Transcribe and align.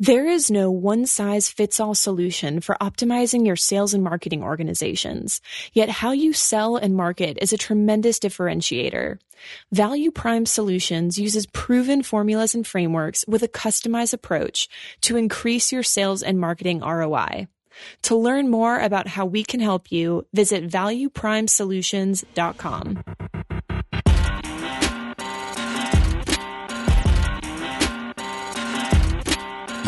There 0.00 0.26
is 0.26 0.50
no 0.50 0.72
one 0.72 1.06
size 1.06 1.48
fits 1.48 1.78
all 1.78 1.94
solution 1.94 2.60
for 2.60 2.76
optimizing 2.80 3.46
your 3.46 3.54
sales 3.54 3.94
and 3.94 4.02
marketing 4.02 4.42
organizations. 4.42 5.40
Yet 5.72 5.88
how 5.88 6.10
you 6.10 6.32
sell 6.32 6.74
and 6.74 6.96
market 6.96 7.38
is 7.40 7.52
a 7.52 7.56
tremendous 7.56 8.18
differentiator. 8.18 9.20
Value 9.70 10.10
Prime 10.10 10.46
Solutions 10.46 11.16
uses 11.16 11.46
proven 11.46 12.02
formulas 12.02 12.56
and 12.56 12.66
frameworks 12.66 13.24
with 13.28 13.44
a 13.44 13.48
customized 13.48 14.12
approach 14.12 14.68
to 15.02 15.16
increase 15.16 15.70
your 15.70 15.84
sales 15.84 16.24
and 16.24 16.40
marketing 16.40 16.80
ROI. 16.80 17.46
To 18.02 18.16
learn 18.16 18.50
more 18.50 18.80
about 18.80 19.06
how 19.06 19.26
we 19.26 19.44
can 19.44 19.60
help 19.60 19.92
you, 19.92 20.26
visit 20.32 20.68
valueprimesolutions.com. 20.68 23.04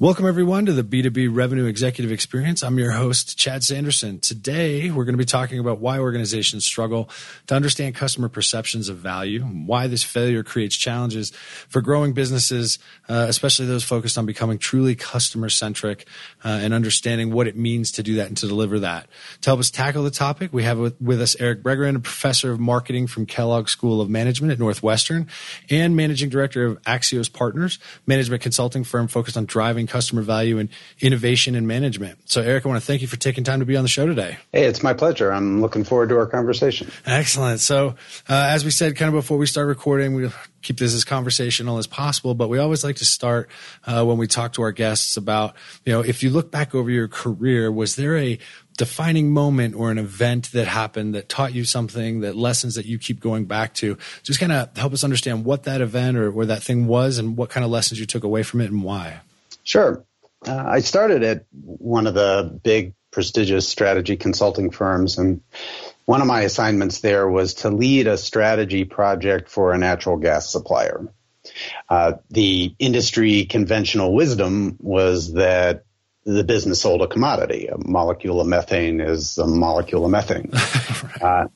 Welcome, 0.00 0.26
everyone, 0.26 0.66
to 0.66 0.72
the 0.72 0.82
B2B 0.82 1.28
Revenue 1.30 1.66
Executive 1.66 2.10
Experience. 2.10 2.64
I'm 2.64 2.80
your 2.80 2.90
host, 2.90 3.38
Chad 3.38 3.62
Sanderson. 3.62 4.18
Today, 4.18 4.90
we're 4.90 5.04
going 5.04 5.14
to 5.14 5.18
be 5.18 5.24
talking 5.24 5.60
about 5.60 5.78
why 5.78 6.00
organizations 6.00 6.64
struggle 6.64 7.08
to 7.46 7.54
understand 7.54 7.94
customer 7.94 8.28
perceptions 8.28 8.88
of 8.88 8.96
value, 8.96 9.42
why 9.42 9.86
this 9.86 10.02
failure 10.02 10.42
creates 10.42 10.74
challenges 10.74 11.30
for 11.68 11.80
growing 11.80 12.12
businesses, 12.12 12.80
uh, 13.08 13.26
especially 13.28 13.66
those 13.66 13.84
focused 13.84 14.18
on 14.18 14.26
becoming 14.26 14.58
truly 14.58 14.96
customer 14.96 15.48
centric 15.48 16.08
uh, 16.44 16.48
and 16.48 16.74
understanding 16.74 17.32
what 17.32 17.46
it 17.46 17.56
means 17.56 17.92
to 17.92 18.02
do 18.02 18.16
that 18.16 18.26
and 18.26 18.36
to 18.36 18.48
deliver 18.48 18.80
that. 18.80 19.06
To 19.42 19.50
help 19.50 19.60
us 19.60 19.70
tackle 19.70 20.02
the 20.02 20.10
topic, 20.10 20.52
we 20.52 20.64
have 20.64 20.76
with, 20.76 21.00
with 21.00 21.22
us 21.22 21.36
Eric 21.38 21.62
Berggren, 21.62 21.94
a 21.94 22.00
professor 22.00 22.50
of 22.50 22.58
marketing 22.58 23.06
from 23.06 23.26
Kellogg 23.26 23.68
School 23.68 24.00
of 24.00 24.10
Management 24.10 24.52
at 24.52 24.58
Northwestern 24.58 25.28
and 25.70 25.94
managing 25.94 26.30
director 26.30 26.66
of 26.66 26.82
Axios 26.82 27.32
Partners, 27.32 27.78
management 28.08 28.42
consulting 28.42 28.82
firm 28.82 29.06
focused 29.06 29.36
on 29.36 29.44
driving 29.44 29.83
customer 29.86 30.22
value 30.22 30.58
and 30.58 30.68
innovation 31.00 31.54
and 31.54 31.66
management. 31.66 32.18
So, 32.30 32.42
Eric, 32.42 32.64
I 32.66 32.68
want 32.68 32.80
to 32.80 32.86
thank 32.86 33.02
you 33.02 33.08
for 33.08 33.16
taking 33.16 33.44
time 33.44 33.60
to 33.60 33.66
be 33.66 33.76
on 33.76 33.82
the 33.82 33.88
show 33.88 34.06
today. 34.06 34.38
Hey, 34.52 34.64
it's 34.64 34.82
my 34.82 34.94
pleasure. 34.94 35.32
I'm 35.32 35.60
looking 35.60 35.84
forward 35.84 36.08
to 36.10 36.16
our 36.16 36.26
conversation. 36.26 36.90
Excellent. 37.06 37.60
So, 37.60 37.96
uh, 38.28 38.48
as 38.50 38.64
we 38.64 38.70
said 38.70 38.96
kind 38.96 39.08
of 39.08 39.14
before 39.14 39.38
we 39.38 39.46
start 39.46 39.66
recording, 39.68 40.14
we 40.14 40.30
keep 40.64 40.78
this 40.78 40.94
as 40.94 41.04
conversational 41.04 41.78
as 41.78 41.86
possible, 41.86 42.34
but 42.34 42.48
we 42.48 42.58
always 42.58 42.82
like 42.82 42.96
to 42.96 43.04
start 43.04 43.48
uh, 43.86 44.04
when 44.04 44.16
we 44.16 44.26
talk 44.26 44.54
to 44.54 44.62
our 44.62 44.72
guests 44.72 45.16
about, 45.16 45.54
you 45.84 45.92
know, 45.92 46.00
if 46.00 46.22
you 46.22 46.30
look 46.30 46.50
back 46.50 46.74
over 46.74 46.90
your 46.90 47.06
career, 47.06 47.70
was 47.70 47.96
there 47.96 48.16
a 48.16 48.38
defining 48.76 49.30
moment 49.30 49.74
or 49.74 49.90
an 49.90 49.98
event 49.98 50.50
that 50.52 50.66
happened 50.66 51.14
that 51.14 51.28
taught 51.28 51.54
you 51.54 51.64
something, 51.64 52.20
that 52.20 52.34
lessons 52.34 52.74
that 52.74 52.86
you 52.86 52.98
keep 52.98 53.20
going 53.20 53.44
back 53.44 53.74
to? 53.74 53.96
Just 54.22 54.40
kind 54.40 54.52
of 54.52 54.76
help 54.76 54.92
us 54.92 55.04
understand 55.04 55.44
what 55.44 55.64
that 55.64 55.80
event 55.80 56.16
or 56.16 56.30
where 56.30 56.46
that 56.46 56.62
thing 56.62 56.86
was 56.86 57.18
and 57.18 57.36
what 57.36 57.50
kind 57.50 57.64
of 57.64 57.70
lessons 57.70 58.00
you 58.00 58.06
took 58.06 58.24
away 58.24 58.42
from 58.42 58.60
it 58.60 58.70
and 58.70 58.82
why. 58.82 59.20
Sure. 59.64 60.04
Uh, 60.46 60.64
I 60.66 60.80
started 60.80 61.22
at 61.22 61.46
one 61.52 62.06
of 62.06 62.14
the 62.14 62.60
big 62.62 62.94
prestigious 63.10 63.68
strategy 63.68 64.16
consulting 64.16 64.70
firms 64.70 65.18
and 65.18 65.40
one 66.04 66.20
of 66.20 66.26
my 66.26 66.42
assignments 66.42 67.00
there 67.00 67.28
was 67.28 67.54
to 67.54 67.70
lead 67.70 68.06
a 68.06 68.18
strategy 68.18 68.84
project 68.84 69.48
for 69.48 69.72
a 69.72 69.78
natural 69.78 70.18
gas 70.18 70.50
supplier. 70.50 71.08
Uh, 71.88 72.14
the 72.30 72.74
industry 72.78 73.46
conventional 73.46 74.14
wisdom 74.14 74.76
was 74.80 75.32
that 75.34 75.84
the 76.24 76.44
business 76.44 76.80
sold 76.80 77.02
a 77.02 77.06
commodity. 77.06 77.68
A 77.68 77.76
molecule 77.78 78.40
of 78.40 78.46
methane 78.46 79.00
is 79.00 79.38
a 79.38 79.46
molecule 79.46 80.04
of 80.04 80.10
methane. 80.10 80.50
uh, 81.22 81.48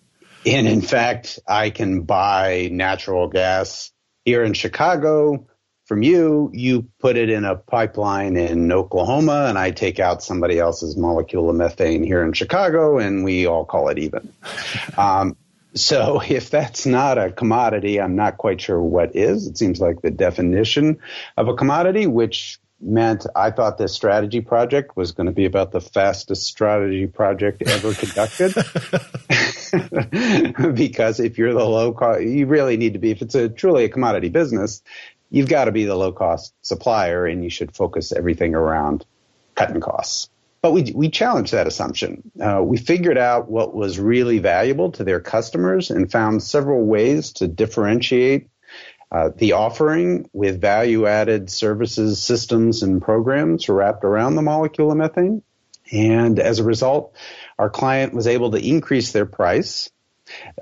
and 0.47 0.69
in 0.69 0.83
fact, 0.83 1.39
I 1.47 1.71
can 1.71 2.03
buy 2.03 2.69
natural 2.71 3.29
gas 3.29 3.91
here 4.25 4.45
in 4.45 4.53
Chicago 4.53 5.48
from 5.89 6.03
you, 6.03 6.51
you 6.53 6.87
put 7.01 7.17
it 7.17 7.31
in 7.31 7.47
a 7.47 7.57
pipeline 7.57 8.37
in 8.37 8.71
Oklahoma, 8.71 9.47
and 9.49 9.59
I 9.59 9.71
take 9.71 9.99
out 9.99 10.23
somebody 10.23 10.59
else's 10.59 10.99
molecule 10.99 11.49
of 11.49 11.57
methane 11.57 12.05
here 12.05 12.23
in 12.23 12.35
Chicago, 12.35 12.99
and 12.99 13.25
we 13.25 13.47
all 13.47 13.65
call 13.65 13.89
it 13.89 13.99
even. 13.99 14.33
Um, 14.97 15.37
so 15.75 16.21
if 16.29 16.51
that's 16.51 16.87
not 16.87 17.19
a 17.19 17.31
commodity, 17.31 18.01
I'm 18.01 18.17
not 18.17 18.37
quite 18.37 18.61
sure 18.61 18.81
what 18.81 19.15
is. 19.15 19.47
It 19.47 19.57
seems 19.57 19.81
like 19.81 20.03
the 20.03 20.11
definition 20.11 20.99
of 21.37 21.49
a 21.49 21.55
commodity, 21.55 22.07
which 22.07 22.59
meant 22.81 23.27
I 23.35 23.51
thought 23.51 23.79
this 23.79 23.95
strategy 23.95 24.41
project 24.41 24.97
was 24.97 25.13
going 25.13 25.27
to 25.27 25.33
be 25.33 25.45
about 25.45 25.73
the 25.73 25.81
fastest 25.81 26.45
strategy 26.45 27.07
project 27.07 27.63
ever 27.67 27.95
conducted. 27.95 28.55
because 30.75 31.21
if 31.21 31.39
you're 31.39 31.55
the 31.55 31.65
low 31.65 31.93
cost, 31.93 32.23
you 32.23 32.47
really 32.47 32.77
need 32.77 32.93
to 32.93 32.99
be, 32.99 33.11
if 33.11 33.23
it's 33.23 33.35
a 33.35 33.49
truly 33.49 33.85
a 33.85 33.89
commodity 33.89 34.29
business, 34.29 34.83
you've 35.31 35.49
got 35.49 35.67
to 35.67 35.73
be 35.73 35.85
the 35.85 35.95
low 35.95 36.13
cost 36.13 36.55
supplier 36.63 37.27
and 37.27 37.43
you 37.43 37.51
should 37.51 37.75
focus 37.75 38.13
everything 38.13 38.55
around 38.55 39.05
cutting 39.55 39.81
costs. 39.81 40.31
But 40.61 40.73
we, 40.73 40.93
we 40.95 41.09
challenged 41.09 41.53
that 41.53 41.69
assumption. 41.69 42.31
Uh, 42.41 42.61
we 42.63 42.79
figured 42.79 43.19
out 43.19 43.49
what 43.49 43.75
was 43.75 43.99
really 43.99 44.39
valuable 44.41 44.91
to 44.93 45.05
their 45.05 45.21
customers 45.21 45.91
and 45.91 46.11
found 46.11 46.43
several 46.43 46.85
ways 46.85 47.33
to 47.35 47.47
differentiate 47.47 48.49
uh, 49.11 49.31
the 49.37 49.53
offering 49.53 50.29
with 50.33 50.61
value 50.61 51.07
added 51.07 51.49
services, 51.49 52.23
systems, 52.23 52.83
and 52.83 53.01
programs 53.01 53.69
wrapped 53.69 54.05
around 54.05 54.35
the 54.35 54.43
molecule 54.43 54.91
of 54.91 54.99
methane. 54.99 55.43
And 55.91 56.39
as 56.39 56.59
a 56.59 56.65
result, 56.65 57.15
our 57.59 57.71
client 57.71 58.13
was 58.13 58.27
able 58.27 58.51
to 58.51 58.59
increase 58.59 59.13
their 59.13 59.27
price 59.27 59.91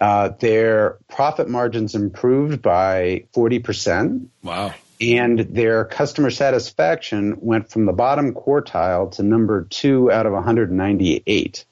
uh, 0.01 0.31
their 0.41 0.99
profit 1.09 1.49
margins 1.49 1.95
improved 1.95 2.63
by 2.63 3.25
40%. 3.35 4.27
Wow. 4.43 4.75
And 5.01 5.41
their 5.41 5.85
customer 5.85 6.31
satisfaction 6.31 7.37
went 7.41 7.71
from 7.71 7.85
the 7.85 7.93
bottom 7.93 8.33
quartile 8.33 9.13
to 9.13 9.23
number 9.23 9.65
two 9.65 10.11
out 10.11 10.25
of 10.25 10.33
198, 10.33 11.65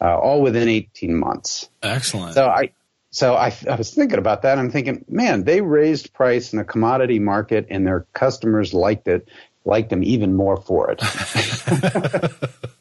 uh, 0.00 0.18
all 0.18 0.40
within 0.40 0.68
18 0.68 1.14
months. 1.14 1.68
Excellent. 1.82 2.34
So 2.34 2.46
I, 2.46 2.70
so 3.10 3.34
I, 3.34 3.54
I, 3.70 3.76
was 3.76 3.92
thinking 3.94 4.18
about 4.18 4.42
that. 4.42 4.58
I'm 4.58 4.70
thinking, 4.70 5.04
man, 5.08 5.44
they 5.44 5.60
raised 5.60 6.14
price 6.14 6.52
in 6.52 6.58
a 6.58 6.64
commodity 6.64 7.18
market 7.18 7.66
and 7.68 7.86
their 7.86 8.06
customers 8.14 8.72
liked 8.72 9.08
it, 9.08 9.28
liked 9.66 9.90
them 9.90 10.02
even 10.02 10.34
more 10.34 10.56
for 10.56 10.90
it. 10.90 11.02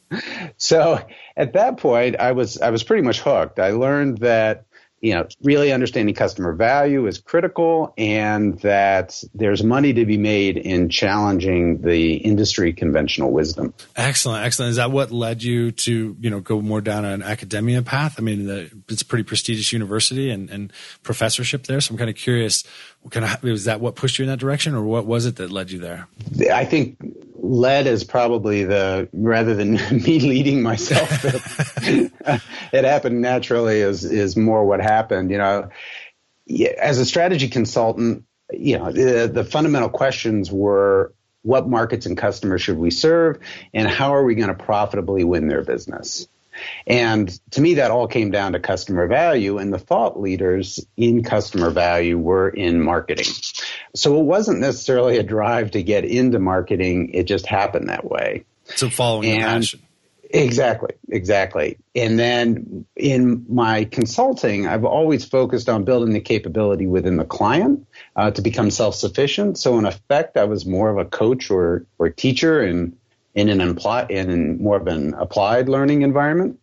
so 0.58 1.00
at 1.36 1.53
that 1.53 1.78
point, 1.78 2.18
I 2.18 2.31
was 2.31 2.59
I 2.59 2.69
was 2.69 2.84
pretty 2.84 3.03
much 3.03 3.19
hooked. 3.19 3.59
I 3.59 3.72
learned 3.72 4.19
that 4.19 4.66
you 5.02 5.14
know 5.14 5.28
really 5.41 5.74
understanding 5.74 6.16
customer 6.16 6.53
value 6.53 7.06
is 7.08 7.19
critical, 7.19 7.94
and 7.97 8.58
that 8.59 9.22
there's 9.34 9.63
money 9.63 9.94
to 9.94 10.06
be 10.06 10.18
made 10.18 10.58
in 10.58 10.90
challenging 10.90 11.81
the 11.81 12.16
industry 12.16 12.72
conventional 12.72 13.31
wisdom. 13.31 13.74
Excellent, 13.96 14.46
excellent. 14.46 14.72
Is 14.72 14.75
that 14.78 14.92
what 14.92 15.12
led 15.12 15.44
you 15.44 15.72
to 15.72 16.16
you 16.19 16.30
know 16.30 16.40
go 16.40 16.62
more 16.62 16.81
down 16.81 17.03
an 17.03 17.22
academia 17.22 17.81
path? 17.81 18.16
I 18.18 18.22
mean, 18.22 18.46
the, 18.46 18.72
it's 18.88 19.02
a 19.02 19.06
pretty 19.06 19.24
prestigious 19.24 19.74
university 19.74 20.30
and, 20.30 20.50
and 20.50 20.72
professorship 21.03 21.68
there. 21.68 21.81
So 21.81 21.94
I'm 21.94 21.97
kind 21.97 22.09
of 22.09 22.16
curious. 22.16 22.63
Kind 23.09 23.25
of 23.25 23.44
was 23.44 23.66
that 23.66 23.81
what 23.81 23.96
pushed 23.96 24.18
you 24.19 24.24
in 24.24 24.30
that 24.30 24.40
direction, 24.40 24.74
or 24.74 24.84
what 24.84 25.06
was 25.06 25.25
it 25.25 25.36
that 25.36 25.52
led 25.52 25.72
you 25.72 25.80
there? 25.80 26.08
I 26.53 26.63
think 26.63 26.97
led 27.44 27.88
is 27.88 28.06
probably 28.06 28.64
the 28.64 29.09
rather 29.12 29.54
than 29.54 29.74
me 29.92 30.20
leading 30.20 30.64
myself. 30.64 31.26
it 31.86 32.86
happened 32.86 33.22
naturally 33.22 33.81
is 33.81 34.06
is 34.06 34.36
more 34.36 34.66
what 34.66 34.80
happened. 34.80 35.30
You 35.30 35.38
know, 35.38 35.70
as 36.80 37.00
a 37.00 37.06
strategy 37.06 37.50
consultant, 37.50 38.24
you 38.51 38.80
know 38.80 38.92
the, 38.92 39.30
the 39.31 39.44
fundamental 39.44 39.90
questions 39.90 40.51
were 40.51 41.13
what 41.42 41.68
markets 41.68 42.06
and 42.06 42.18
customers 42.18 42.62
should 42.62 42.78
we 42.78 42.90
serve, 42.90 43.40
and 43.74 43.88
how 43.88 44.16
are 44.16 44.24
we 44.24 44.36
going 44.36 44.48
to 44.48 44.63
profitably 44.63 45.25
win 45.25 45.50
their 45.50 45.63
business. 45.63 46.28
And 46.86 47.30
to 47.52 47.62
me, 47.62 47.76
that 47.76 47.92
all 47.92 48.08
came 48.08 48.32
down 48.32 48.54
to 48.54 48.60
customer 48.60 49.08
value, 49.08 49.58
and 49.58 49.74
the 49.74 49.80
thought 49.80 50.20
leaders 50.20 50.86
in 50.98 51.24
customer 51.24 51.70
value 51.70 52.18
were 52.18 52.50
in 52.50 52.82
marketing. 52.82 53.34
So 53.96 54.20
it 54.20 54.24
wasn't 54.24 54.60
necessarily 54.60 55.18
a 55.18 55.24
drive 55.24 55.72
to 55.72 55.84
get 55.84 56.06
into 56.06 56.40
marketing, 56.40 57.12
it 57.14 57.24
just 57.24 57.46
happened 57.46 57.90
that 57.90 58.10
way. 58.10 58.46
So 58.76 58.90
following 58.90 59.32
and, 59.32 59.42
passion. 59.42 59.82
Exactly, 60.34 60.96
exactly. 61.10 61.78
And 61.94 62.18
then 62.18 62.86
in 62.96 63.46
my 63.50 63.84
consulting, 63.86 64.66
I've 64.66 64.84
always 64.84 65.24
focused 65.24 65.70
on 65.70 65.84
building 65.84 66.12
the 66.12 66.22
capability 66.22 66.88
within 66.88 67.18
the 67.18 67.24
client 67.24 67.86
uh, 68.16 68.32
to 68.32 68.42
become 68.42 68.72
self-sufficient. 68.72 69.60
So 69.60 69.78
in 69.78 69.86
effect, 69.86 70.36
I 70.36 70.46
was 70.46 70.66
more 70.66 70.90
of 70.90 70.98
a 70.98 71.06
coach 71.06 71.52
or 71.52 71.86
or 72.00 72.10
teacher 72.10 72.64
in 72.64 72.98
in 73.35 73.50
an 73.50 73.62
in 74.09 74.62
more 74.62 74.77
of 74.77 74.88
an 74.88 75.13
applied 75.13 75.69
learning 75.69 76.01
environment. 76.01 76.59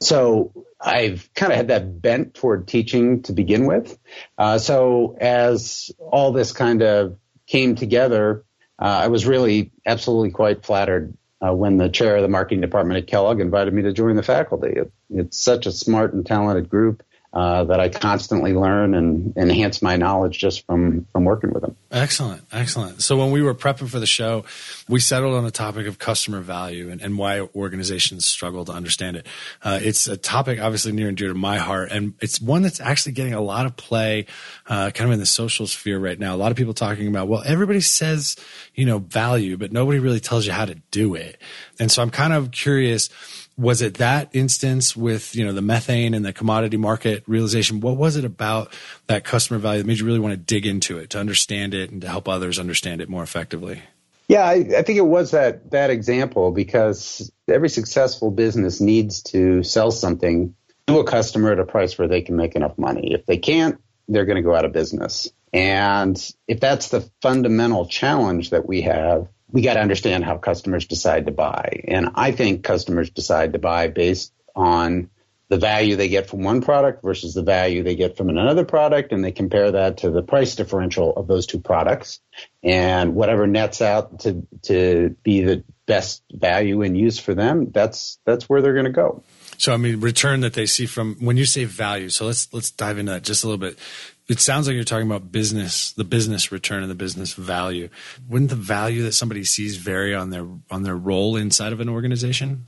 So 0.00 0.52
I've 0.80 1.28
kind 1.34 1.52
of 1.52 1.56
had 1.56 1.68
that 1.68 2.00
bent 2.00 2.34
toward 2.34 2.68
teaching 2.68 3.22
to 3.22 3.32
begin 3.32 3.66
with. 3.66 3.98
Uh, 4.38 4.58
so 4.58 5.16
as 5.20 5.90
all 5.98 6.32
this 6.32 6.52
kind 6.52 6.82
of 6.82 7.18
came 7.46 7.74
together, 7.74 8.44
uh, 8.78 8.84
I 8.84 9.08
was 9.08 9.26
really 9.26 9.72
absolutely 9.84 10.30
quite 10.30 10.64
flattered 10.64 11.16
uh, 11.40 11.52
when 11.54 11.76
the 11.76 11.88
chair 11.88 12.16
of 12.16 12.22
the 12.22 12.28
marketing 12.28 12.60
department 12.60 12.98
at 12.98 13.06
Kellogg 13.06 13.40
invited 13.40 13.72
me 13.72 13.82
to 13.82 13.92
join 13.92 14.16
the 14.16 14.22
faculty. 14.22 14.68
It, 14.68 14.92
it's 15.10 15.38
such 15.38 15.66
a 15.66 15.72
smart 15.72 16.12
and 16.12 16.24
talented 16.24 16.68
group 16.68 17.02
uh, 17.36 17.64
that 17.64 17.80
I 17.80 17.90
constantly 17.90 18.54
learn 18.54 18.94
and 18.94 19.36
enhance 19.36 19.82
my 19.82 19.96
knowledge 19.96 20.38
just 20.38 20.64
from 20.64 21.04
from 21.12 21.26
working 21.26 21.52
with 21.52 21.60
them. 21.60 21.76
Excellent, 21.90 22.40
excellent. 22.50 23.02
So 23.02 23.18
when 23.18 23.30
we 23.30 23.42
were 23.42 23.54
prepping 23.54 23.90
for 23.90 24.00
the 24.00 24.06
show, 24.06 24.46
we 24.88 25.00
settled 25.00 25.34
on 25.34 25.44
the 25.44 25.50
topic 25.50 25.86
of 25.86 25.98
customer 25.98 26.40
value 26.40 26.88
and, 26.88 27.02
and 27.02 27.18
why 27.18 27.40
organizations 27.54 28.24
struggle 28.24 28.64
to 28.64 28.72
understand 28.72 29.18
it. 29.18 29.26
Uh, 29.62 29.78
it's 29.82 30.06
a 30.06 30.16
topic 30.16 30.58
obviously 30.60 30.92
near 30.92 31.08
and 31.08 31.16
dear 31.18 31.28
to 31.28 31.34
my 31.34 31.58
heart, 31.58 31.92
and 31.92 32.14
it's 32.22 32.40
one 32.40 32.62
that's 32.62 32.80
actually 32.80 33.12
getting 33.12 33.34
a 33.34 33.42
lot 33.42 33.66
of 33.66 33.76
play, 33.76 34.24
uh, 34.66 34.90
kind 34.92 35.10
of 35.10 35.12
in 35.12 35.20
the 35.20 35.26
social 35.26 35.66
sphere 35.66 35.98
right 35.98 36.18
now. 36.18 36.34
A 36.34 36.38
lot 36.38 36.52
of 36.52 36.56
people 36.56 36.72
talking 36.72 37.06
about, 37.06 37.28
well, 37.28 37.42
everybody 37.44 37.82
says 37.82 38.36
you 38.74 38.86
know 38.86 38.96
value, 38.96 39.58
but 39.58 39.72
nobody 39.72 39.98
really 39.98 40.20
tells 40.20 40.46
you 40.46 40.52
how 40.52 40.64
to 40.64 40.76
do 40.90 41.14
it. 41.14 41.38
And 41.78 41.92
so 41.92 42.00
I'm 42.00 42.10
kind 42.10 42.32
of 42.32 42.50
curious 42.50 43.10
was 43.58 43.82
it 43.82 43.94
that 43.94 44.28
instance 44.32 44.96
with 44.96 45.34
you 45.34 45.44
know 45.44 45.52
the 45.52 45.62
methane 45.62 46.14
and 46.14 46.24
the 46.24 46.32
commodity 46.32 46.76
market 46.76 47.24
realization? 47.26 47.80
What 47.80 47.96
was 47.96 48.16
it 48.16 48.24
about 48.24 48.72
that 49.06 49.24
customer 49.24 49.58
value 49.58 49.82
that 49.82 49.86
made 49.86 49.98
you 49.98 50.06
really 50.06 50.18
want 50.18 50.32
to 50.32 50.36
dig 50.36 50.66
into 50.66 50.98
it 50.98 51.10
to 51.10 51.18
understand 51.18 51.74
it 51.74 51.90
and 51.90 52.00
to 52.02 52.08
help 52.08 52.28
others 52.28 52.58
understand 52.58 53.00
it 53.00 53.08
more 53.08 53.22
effectively? 53.22 53.82
Yeah 54.28 54.44
i, 54.44 54.54
I 54.54 54.82
think 54.82 54.98
it 54.98 55.06
was 55.06 55.30
that 55.30 55.70
that 55.70 55.90
example 55.90 56.50
because 56.50 57.30
every 57.48 57.68
successful 57.68 58.30
business 58.30 58.80
needs 58.80 59.22
to 59.24 59.62
sell 59.62 59.90
something 59.90 60.54
to 60.88 60.98
a 60.98 61.04
customer 61.04 61.52
at 61.52 61.60
a 61.60 61.64
price 61.64 61.98
where 61.98 62.08
they 62.08 62.22
can 62.22 62.36
make 62.36 62.54
enough 62.54 62.78
money. 62.78 63.12
If 63.12 63.26
they 63.26 63.38
can't 63.38 63.80
they're 64.08 64.24
going 64.24 64.36
to 64.36 64.42
go 64.42 64.54
out 64.54 64.64
of 64.64 64.72
business. 64.72 65.30
And 65.52 66.16
if 66.46 66.60
that's 66.60 66.88
the 66.88 67.08
fundamental 67.22 67.86
challenge 67.86 68.50
that 68.50 68.66
we 68.66 68.82
have 68.82 69.28
we 69.56 69.62
got 69.62 69.74
to 69.74 69.80
understand 69.80 70.22
how 70.22 70.36
customers 70.36 70.84
decide 70.84 71.24
to 71.24 71.32
buy. 71.32 71.82
And 71.88 72.10
I 72.14 72.32
think 72.32 72.62
customers 72.62 73.08
decide 73.08 73.54
to 73.54 73.58
buy 73.58 73.88
based 73.88 74.30
on 74.54 75.08
the 75.48 75.56
value 75.56 75.96
they 75.96 76.10
get 76.10 76.28
from 76.28 76.42
one 76.42 76.60
product 76.60 77.02
versus 77.02 77.32
the 77.32 77.42
value 77.42 77.82
they 77.82 77.96
get 77.96 78.18
from 78.18 78.28
another 78.28 78.66
product, 78.66 79.12
and 79.12 79.24
they 79.24 79.32
compare 79.32 79.72
that 79.72 79.96
to 79.98 80.10
the 80.10 80.20
price 80.20 80.56
differential 80.56 81.16
of 81.16 81.26
those 81.26 81.46
two 81.46 81.58
products, 81.58 82.20
and 82.62 83.14
whatever 83.14 83.46
nets 83.46 83.80
out 83.80 84.20
to 84.20 84.46
to 84.64 85.16
be 85.22 85.40
the 85.40 85.64
best 85.86 86.22
value 86.30 86.82
and 86.82 86.94
use 86.94 87.18
for 87.18 87.32
them, 87.32 87.70
that's 87.70 88.18
that's 88.26 88.50
where 88.50 88.60
they're 88.60 88.74
going 88.74 88.84
to 88.84 88.92
go. 88.92 89.22
So 89.56 89.72
I 89.72 89.78
mean, 89.78 90.00
return 90.00 90.40
that 90.40 90.52
they 90.52 90.66
see 90.66 90.84
from 90.84 91.14
when 91.14 91.38
you 91.38 91.46
say 91.46 91.64
value. 91.64 92.10
So 92.10 92.26
let's 92.26 92.52
let's 92.52 92.70
dive 92.70 92.98
into 92.98 93.12
that 93.12 93.22
just 93.22 93.42
a 93.42 93.46
little 93.46 93.58
bit. 93.58 93.78
It 94.28 94.40
sounds 94.40 94.66
like 94.66 94.74
you're 94.74 94.84
talking 94.84 95.06
about 95.06 95.30
business, 95.30 95.92
the 95.92 96.02
business 96.02 96.50
return 96.50 96.82
and 96.82 96.90
the 96.90 96.96
business 96.96 97.34
value. 97.34 97.88
Wouldn't 98.28 98.50
the 98.50 98.56
value 98.56 99.04
that 99.04 99.12
somebody 99.12 99.44
sees 99.44 99.76
vary 99.76 100.14
on 100.14 100.30
their 100.30 100.46
on 100.70 100.82
their 100.82 100.96
role 100.96 101.36
inside 101.36 101.72
of 101.72 101.80
an 101.80 101.88
organization? 101.88 102.66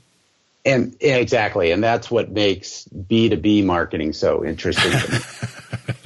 And 0.65 0.95
exactly, 1.01 1.71
and 1.71 1.83
that's 1.83 2.09
what 2.09 2.31
makes 2.31 2.85
B 2.85 3.29
two 3.29 3.37
B 3.37 3.61
marketing 3.61 4.13
so 4.13 4.45
interesting. 4.45 4.93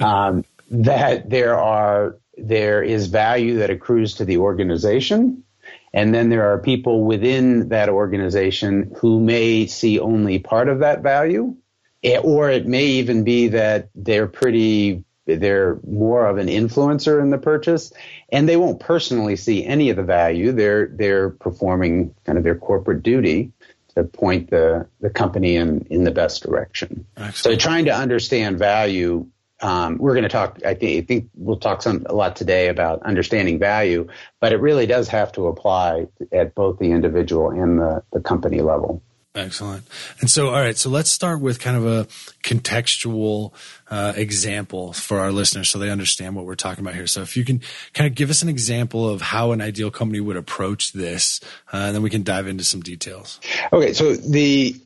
um, 0.00 0.44
that 0.70 1.30
there 1.30 1.58
are 1.58 2.16
there 2.36 2.82
is 2.82 3.06
value 3.06 3.58
that 3.58 3.70
accrues 3.70 4.14
to 4.14 4.24
the 4.24 4.38
organization, 4.38 5.44
and 5.92 6.12
then 6.12 6.30
there 6.30 6.52
are 6.52 6.58
people 6.58 7.04
within 7.04 7.68
that 7.68 7.88
organization 7.88 8.92
who 8.96 9.20
may 9.20 9.66
see 9.66 10.00
only 10.00 10.40
part 10.40 10.68
of 10.68 10.80
that 10.80 11.02
value, 11.02 11.54
eh, 12.02 12.18
or 12.18 12.50
it 12.50 12.66
may 12.66 12.86
even 12.86 13.22
be 13.22 13.48
that 13.48 13.88
they're 13.94 14.26
pretty 14.26 15.04
they're 15.26 15.78
more 15.86 16.26
of 16.26 16.38
an 16.38 16.48
influencer 16.48 17.20
in 17.20 17.30
the 17.30 17.38
purchase 17.38 17.92
and 18.30 18.48
they 18.48 18.56
won't 18.56 18.80
personally 18.80 19.36
see 19.36 19.64
any 19.64 19.90
of 19.90 19.96
the 19.96 20.02
value. 20.02 20.52
They're 20.52 20.86
they're 20.86 21.30
performing 21.30 22.14
kind 22.24 22.38
of 22.38 22.44
their 22.44 22.56
corporate 22.56 23.02
duty 23.02 23.52
to 23.94 24.04
point 24.04 24.50
the 24.50 24.86
the 25.00 25.10
company 25.10 25.56
in 25.56 25.86
in 25.90 26.04
the 26.04 26.10
best 26.10 26.42
direction. 26.42 27.06
Excellent. 27.16 27.36
so 27.36 27.56
trying 27.56 27.86
to 27.86 27.94
understand 27.94 28.58
value 28.58 29.26
um, 29.60 29.98
we're 29.98 30.12
going 30.12 30.24
to 30.24 30.28
talk 30.28 30.60
I 30.66 30.74
think, 30.74 31.04
I 31.04 31.06
think 31.06 31.30
we'll 31.34 31.56
talk 31.56 31.80
some 31.80 32.04
a 32.06 32.12
lot 32.12 32.36
today 32.36 32.68
about 32.68 33.02
understanding 33.02 33.58
value 33.58 34.08
but 34.40 34.52
it 34.52 34.60
really 34.60 34.86
does 34.86 35.08
have 35.08 35.32
to 35.32 35.46
apply 35.46 36.08
at 36.32 36.54
both 36.54 36.78
the 36.78 36.90
individual 36.90 37.50
and 37.50 37.78
the, 37.78 38.02
the 38.12 38.20
company 38.20 38.60
level 38.60 39.00
Excellent. 39.34 39.84
And 40.20 40.30
so, 40.30 40.50
all 40.50 40.60
right, 40.60 40.76
so 40.76 40.90
let's 40.90 41.10
start 41.10 41.40
with 41.40 41.58
kind 41.58 41.76
of 41.76 41.86
a 41.86 42.04
contextual 42.44 43.52
uh, 43.90 44.12
example 44.14 44.92
for 44.92 45.18
our 45.18 45.32
listeners 45.32 45.68
so 45.68 45.80
they 45.80 45.90
understand 45.90 46.36
what 46.36 46.46
we're 46.46 46.54
talking 46.54 46.84
about 46.84 46.94
here. 46.94 47.08
So, 47.08 47.22
if 47.22 47.36
you 47.36 47.44
can 47.44 47.60
kind 47.94 48.08
of 48.08 48.14
give 48.14 48.30
us 48.30 48.42
an 48.42 48.48
example 48.48 49.08
of 49.08 49.20
how 49.20 49.50
an 49.50 49.60
ideal 49.60 49.90
company 49.90 50.20
would 50.20 50.36
approach 50.36 50.92
this, 50.92 51.40
uh, 51.72 51.78
and 51.78 51.96
then 51.96 52.02
we 52.02 52.10
can 52.10 52.22
dive 52.22 52.46
into 52.46 52.62
some 52.62 52.80
details. 52.80 53.40
Okay, 53.72 53.92
so 53.92 54.14
the 54.14 54.80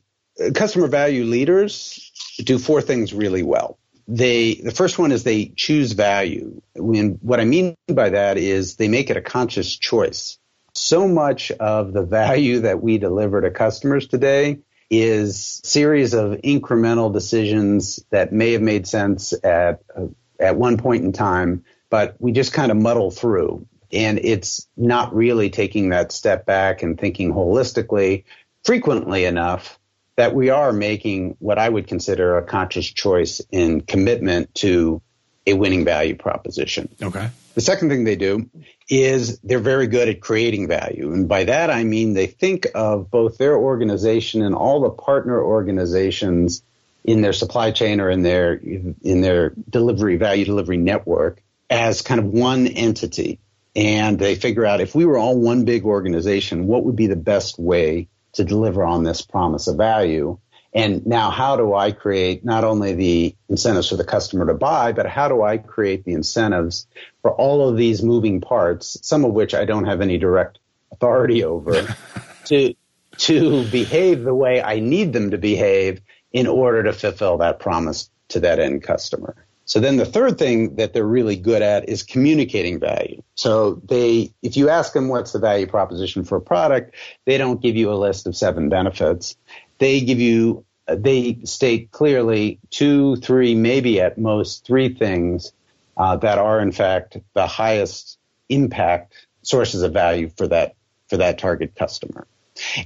customer 0.55 0.87
value 0.87 1.25
leaders 1.25 2.11
do 2.43 2.57
four 2.57 2.81
things 2.81 3.13
really 3.13 3.43
well. 3.43 3.77
They 4.07 4.55
the 4.55 4.71
first 4.71 4.97
one 4.97 5.11
is 5.11 5.23
they 5.23 5.45
choose 5.55 5.91
value. 5.91 6.59
When 6.73 7.19
what 7.21 7.39
I 7.39 7.45
mean 7.45 7.75
by 7.87 8.09
that 8.09 8.39
is 8.39 8.77
they 8.77 8.87
make 8.87 9.11
it 9.11 9.17
a 9.17 9.21
conscious 9.21 9.77
choice 9.77 10.38
so 10.79 11.07
much 11.07 11.51
of 11.51 11.93
the 11.93 12.03
value 12.03 12.61
that 12.61 12.81
we 12.81 12.97
deliver 12.97 13.41
to 13.41 13.51
customers 13.51 14.07
today 14.07 14.59
is 14.89 15.61
series 15.63 16.13
of 16.13 16.31
incremental 16.43 17.13
decisions 17.13 18.03
that 18.09 18.33
may 18.33 18.53
have 18.53 18.61
made 18.61 18.87
sense 18.87 19.33
at 19.43 19.81
uh, 19.95 20.07
at 20.39 20.55
one 20.55 20.77
point 20.77 21.03
in 21.03 21.11
time, 21.11 21.65
but 21.89 22.15
we 22.19 22.31
just 22.31 22.53
kind 22.53 22.71
of 22.71 22.77
muddle 22.77 23.11
through. 23.11 23.67
And 23.91 24.19
it's 24.19 24.67
not 24.77 25.13
really 25.13 25.49
taking 25.49 25.89
that 25.89 26.11
step 26.11 26.45
back 26.45 26.81
and 26.81 26.97
thinking 26.97 27.33
holistically 27.33 28.23
frequently 28.63 29.25
enough 29.25 29.77
that 30.15 30.33
we 30.33 30.49
are 30.49 30.71
making 30.71 31.35
what 31.39 31.59
I 31.59 31.67
would 31.67 31.87
consider 31.87 32.37
a 32.37 32.43
conscious 32.43 32.85
choice 32.85 33.41
in 33.51 33.81
commitment 33.81 34.53
to 34.55 35.01
a 35.49 35.55
winning 35.55 35.85
value 35.85 36.15
proposition. 36.15 36.89
Okay. 37.01 37.29
The 37.55 37.61
second 37.61 37.89
thing 37.89 38.03
they 38.03 38.15
do 38.15 38.49
is 38.87 39.39
they're 39.39 39.59
very 39.59 39.87
good 39.87 40.09
at 40.09 40.21
creating 40.21 40.67
value. 40.67 41.11
And 41.11 41.27
by 41.27 41.43
that, 41.45 41.69
I 41.69 41.83
mean 41.83 42.13
they 42.13 42.27
think 42.27 42.67
of 42.73 43.11
both 43.11 43.37
their 43.37 43.57
organization 43.57 44.41
and 44.41 44.55
all 44.55 44.81
the 44.81 44.89
partner 44.89 45.41
organizations 45.41 46.63
in 47.03 47.21
their 47.21 47.33
supply 47.33 47.71
chain 47.71 48.01
or 48.01 48.09
in 48.09 48.23
their, 48.23 48.53
in 48.53 49.21
their 49.21 49.53
delivery, 49.69 50.17
value 50.17 50.45
delivery 50.45 50.77
network 50.77 51.41
as 51.69 52.01
kind 52.01 52.19
of 52.19 52.25
one 52.27 52.67
entity. 52.67 53.39
And 53.75 54.17
they 54.17 54.35
figure 54.35 54.65
out 54.65 54.81
if 54.81 54.95
we 54.95 55.05
were 55.05 55.17
all 55.17 55.37
one 55.37 55.65
big 55.65 55.85
organization, 55.85 56.67
what 56.67 56.83
would 56.85 56.95
be 56.95 57.07
the 57.07 57.15
best 57.15 57.59
way 57.59 58.07
to 58.33 58.43
deliver 58.43 58.83
on 58.83 59.03
this 59.03 59.21
promise 59.21 59.67
of 59.67 59.77
value? 59.77 60.39
And 60.73 61.05
now 61.07 61.31
how 61.31 61.55
do 61.55 61.73
I 61.73 61.91
create 61.91 62.45
not 62.45 62.63
only 62.63 62.93
the 62.93 63.35
incentives 63.49 63.89
for 63.89 63.95
the 63.95 64.03
customer 64.03 64.45
to 64.45 64.53
buy, 64.53 64.91
but 64.91 65.07
how 65.07 65.27
do 65.27 65.41
I 65.41 65.57
create 65.57 66.05
the 66.05 66.13
incentives 66.13 66.85
for 67.21 67.31
all 67.31 67.67
of 67.67 67.75
these 67.75 68.03
moving 68.03 68.39
parts, 68.39 68.97
some 69.01 69.25
of 69.25 69.33
which 69.33 69.53
I 69.55 69.65
don't 69.65 69.85
have 69.85 70.01
any 70.01 70.17
direct 70.17 70.59
authority 70.91 71.43
over, 71.43 71.95
to, 72.45 72.75
to 73.17 73.69
behave 73.71 74.23
the 74.23 74.35
way 74.35 74.61
I 74.61 74.79
need 74.79 75.11
them 75.13 75.31
to 75.31 75.37
behave 75.37 76.01
in 76.31 76.45
order 76.45 76.83
to 76.83 76.93
fulfill 76.93 77.39
that 77.39 77.59
promise 77.59 78.09
to 78.29 78.41
that 78.41 78.59
end 78.59 78.83
customer. 78.83 79.35
So 79.69 79.79
then 79.79 79.97
the 79.97 80.05
third 80.05 80.39
thing 80.39 80.77
that 80.77 80.93
they're 80.93 81.05
really 81.05 81.35
good 81.35 81.61
at 81.61 81.89
is 81.89 82.01
communicating 82.01 82.79
value. 82.79 83.21
So 83.35 83.75
they, 83.87 84.33
if 84.41 84.57
you 84.57 84.69
ask 84.69 84.93
them 84.93 85.09
what's 85.09 85.31
the 85.31 85.37
value 85.37 85.67
proposition 85.67 86.23
for 86.23 86.37
a 86.37 86.41
product, 86.41 86.95
they 87.25 87.37
don't 87.37 87.61
give 87.61 87.75
you 87.75 87.91
a 87.91 87.93
list 87.93 88.25
of 88.25 88.35
seven 88.35 88.69
benefits 88.69 89.37
they 89.79 90.01
give 90.01 90.19
you 90.19 90.65
they 90.87 91.39
state 91.43 91.91
clearly 91.91 92.59
two, 92.69 93.15
three, 93.17 93.55
maybe 93.55 94.01
at 94.01 94.17
most 94.17 94.65
three 94.65 94.93
things 94.93 95.53
uh, 95.97 96.15
that 96.17 96.37
are 96.37 96.59
in 96.59 96.71
fact 96.71 97.17
the 97.33 97.47
highest 97.47 98.17
impact 98.49 99.13
sources 99.41 99.83
of 99.83 99.93
value 99.93 100.29
for 100.35 100.47
that 100.47 100.75
for 101.07 101.17
that 101.17 101.37
target 101.37 101.75
customer. 101.75 102.27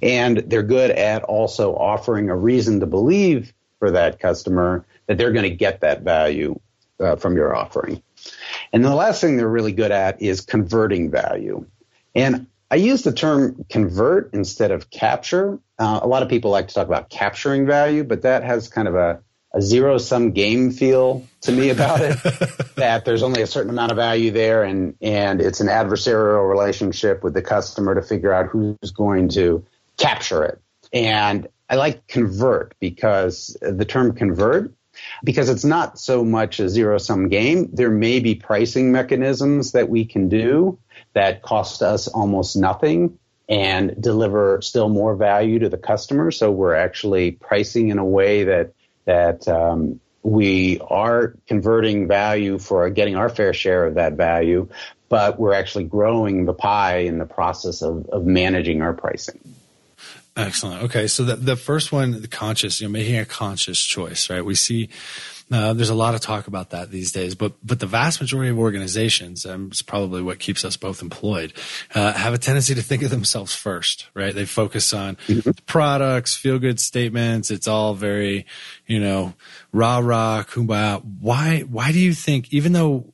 And 0.01 0.37
they're 0.37 0.63
good 0.63 0.91
at 0.91 1.23
also 1.23 1.75
offering 1.75 2.29
a 2.29 2.35
reason 2.35 2.79
to 2.81 2.85
believe 2.85 3.53
for 3.79 3.91
that 3.91 4.19
customer 4.19 4.85
that 5.07 5.17
they're 5.17 5.31
going 5.31 5.49
to 5.49 5.55
get 5.55 5.81
that 5.81 6.03
value 6.03 6.59
uh, 6.99 7.15
from 7.15 7.35
your 7.35 7.55
offering. 7.55 8.01
And 8.71 8.83
the 8.83 8.95
last 8.95 9.19
thing 9.19 9.35
they're 9.35 9.47
really 9.47 9.73
good 9.73 9.91
at 9.91 10.21
is 10.21 10.41
converting 10.41 11.11
value. 11.11 11.65
And 12.15 12.47
I 12.73 12.77
use 12.77 13.03
the 13.03 13.13
term 13.13 13.65
convert 13.69 14.33
instead 14.33 14.71
of 14.71 14.89
capture. 14.89 15.59
Uh, 15.77 15.99
a 16.01 16.07
lot 16.07 16.23
of 16.23 16.29
people 16.29 16.49
like 16.49 16.69
to 16.69 16.73
talk 16.73 16.87
about 16.87 17.07
capturing 17.07 17.67
value, 17.67 18.03
but 18.03 18.23
that 18.23 18.43
has 18.43 18.67
kind 18.67 18.87
of 18.87 18.95
a, 18.95 19.21
a 19.53 19.61
zero 19.61 19.99
sum 19.99 20.31
game 20.31 20.71
feel 20.71 21.23
to 21.41 21.51
me 21.51 21.69
about 21.69 22.01
it. 22.01 22.17
that 22.75 23.05
there's 23.05 23.21
only 23.21 23.43
a 23.43 23.45
certain 23.45 23.69
amount 23.69 23.91
of 23.91 23.97
value 23.97 24.31
there, 24.31 24.63
and 24.63 24.95
and 25.03 25.39
it's 25.39 25.59
an 25.59 25.67
adversarial 25.67 26.49
relationship 26.49 27.23
with 27.23 27.35
the 27.35 27.43
customer 27.43 27.93
to 27.93 28.01
figure 28.01 28.33
out 28.33 28.47
who's 28.47 28.89
going 28.89 29.29
to 29.29 29.63
capture 29.97 30.43
it. 30.43 30.59
and 30.91 31.47
I 31.69 31.75
like 31.75 32.07
convert 32.07 32.73
because 32.79 33.55
the 33.61 33.85
term 33.85 34.15
convert, 34.15 34.73
because 35.23 35.47
it's 35.47 35.63
not 35.63 35.99
so 35.99 36.23
much 36.23 36.59
a 36.59 36.69
zero 36.69 36.97
sum 36.97 37.29
game. 37.29 37.69
There 37.71 37.91
may 37.91 38.19
be 38.19 38.33
pricing 38.33 38.91
mechanisms 38.91 39.73
that 39.73 39.89
we 39.89 40.05
can 40.05 40.27
do 40.27 40.79
that 41.13 41.41
cost 41.41 41.81
us 41.81 42.07
almost 42.07 42.55
nothing 42.55 43.17
and 43.49 44.01
deliver 44.01 44.61
still 44.61 44.89
more 44.89 45.15
value 45.15 45.59
to 45.59 45.69
the 45.69 45.77
customer. 45.77 46.31
So 46.31 46.51
we're 46.51 46.75
actually 46.75 47.31
pricing 47.31 47.89
in 47.89 47.99
a 47.99 48.05
way 48.05 48.45
that 48.45 48.73
that 49.05 49.47
um, 49.47 49.99
we 50.23 50.79
are 50.79 51.35
converting 51.47 52.07
value 52.07 52.57
for 52.57 52.89
getting 52.89 53.15
our 53.15 53.29
fair 53.29 53.53
share 53.53 53.85
of 53.85 53.95
that 53.95 54.13
value, 54.13 54.69
but 55.09 55.37
we're 55.37 55.53
actually 55.53 55.83
growing 55.83 56.45
the 56.45 56.53
pie 56.53 56.99
in 56.99 57.17
the 57.17 57.25
process 57.25 57.81
of, 57.81 58.07
of 58.09 58.25
managing 58.25 58.81
our 58.81 58.93
pricing. 58.93 59.39
Excellent. 60.35 60.83
Okay, 60.83 61.07
so 61.07 61.23
the 61.23 61.35
the 61.35 61.55
first 61.55 61.91
one, 61.91 62.19
the 62.21 62.27
conscious, 62.27 62.81
you 62.81 62.87
know, 62.87 62.91
making 62.91 63.17
a 63.19 63.25
conscious 63.25 63.79
choice, 63.79 64.31
right? 64.31 64.43
We 64.43 64.55
see 64.55 64.89
uh, 65.53 65.73
there's 65.73 65.89
a 65.89 65.95
lot 65.95 66.15
of 66.15 66.21
talk 66.21 66.47
about 66.47 66.71
that 66.71 66.89
these 66.89 67.11
days, 67.11 67.35
but 67.35 67.53
but 67.63 67.79
the 67.79 67.85
vast 67.85 68.19
majority 68.19 68.49
of 68.49 68.57
organizations, 68.57 69.45
and 69.45 69.71
it's 69.71 69.83
probably 69.83 70.21
what 70.21 70.39
keeps 70.39 70.65
us 70.65 70.77
both 70.77 71.01
employed, 71.03 71.53
uh, 71.93 72.13
have 72.13 72.33
a 72.33 72.39
tendency 72.39 72.73
to 72.73 72.81
think 72.81 73.03
of 73.03 73.11
themselves 73.11 73.53
first, 73.53 74.07
right? 74.15 74.33
They 74.33 74.45
focus 74.45 74.93
on 74.93 75.15
mm-hmm. 75.27 75.51
products, 75.67 76.35
feel 76.35 76.57
good 76.57 76.79
statements. 76.79 77.51
It's 77.51 77.67
all 77.67 77.93
very, 77.93 78.47
you 78.87 78.99
know, 78.99 79.35
rah 79.71 79.99
rah, 79.99 80.43
kumbaya. 80.43 81.03
Why 81.19 81.59
why 81.61 81.91
do 81.91 81.99
you 81.99 82.13
think, 82.13 82.51
even 82.51 82.73
though 82.73 83.13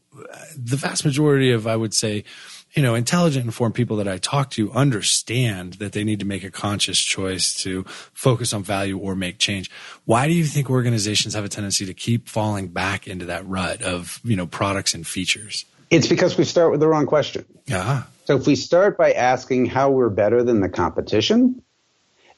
the 0.57 0.77
vast 0.77 1.05
majority 1.05 1.51
of, 1.51 1.67
I 1.67 1.75
would 1.75 1.93
say, 1.93 2.23
you 2.73 2.83
know, 2.83 2.95
intelligent, 2.95 3.45
informed 3.45 3.75
people 3.75 3.97
that 3.97 4.07
I 4.07 4.17
talk 4.17 4.51
to 4.51 4.71
understand 4.71 5.73
that 5.73 5.93
they 5.93 6.03
need 6.03 6.19
to 6.19 6.25
make 6.25 6.43
a 6.43 6.51
conscious 6.51 6.99
choice 6.99 7.53
to 7.63 7.83
focus 8.13 8.53
on 8.53 8.63
value 8.63 8.97
or 8.97 9.15
make 9.15 9.39
change. 9.39 9.71
Why 10.05 10.27
do 10.27 10.33
you 10.33 10.43
think 10.43 10.69
organizations 10.69 11.33
have 11.33 11.45
a 11.45 11.49
tendency 11.49 11.85
to 11.87 11.93
keep 11.93 12.29
falling 12.29 12.67
back 12.67 13.07
into 13.07 13.25
that 13.25 13.47
rut 13.47 13.81
of, 13.81 14.19
you 14.23 14.35
know, 14.35 14.45
products 14.45 14.93
and 14.93 15.05
features? 15.05 15.65
It's 15.89 16.07
because 16.07 16.37
we 16.37 16.43
start 16.43 16.71
with 16.71 16.79
the 16.79 16.87
wrong 16.87 17.07
question. 17.07 17.45
Yeah. 17.65 18.03
So 18.25 18.35
if 18.35 18.45
we 18.45 18.55
start 18.55 18.97
by 18.97 19.13
asking 19.13 19.65
how 19.65 19.89
we're 19.89 20.09
better 20.09 20.43
than 20.43 20.61
the 20.61 20.69
competition, 20.69 21.63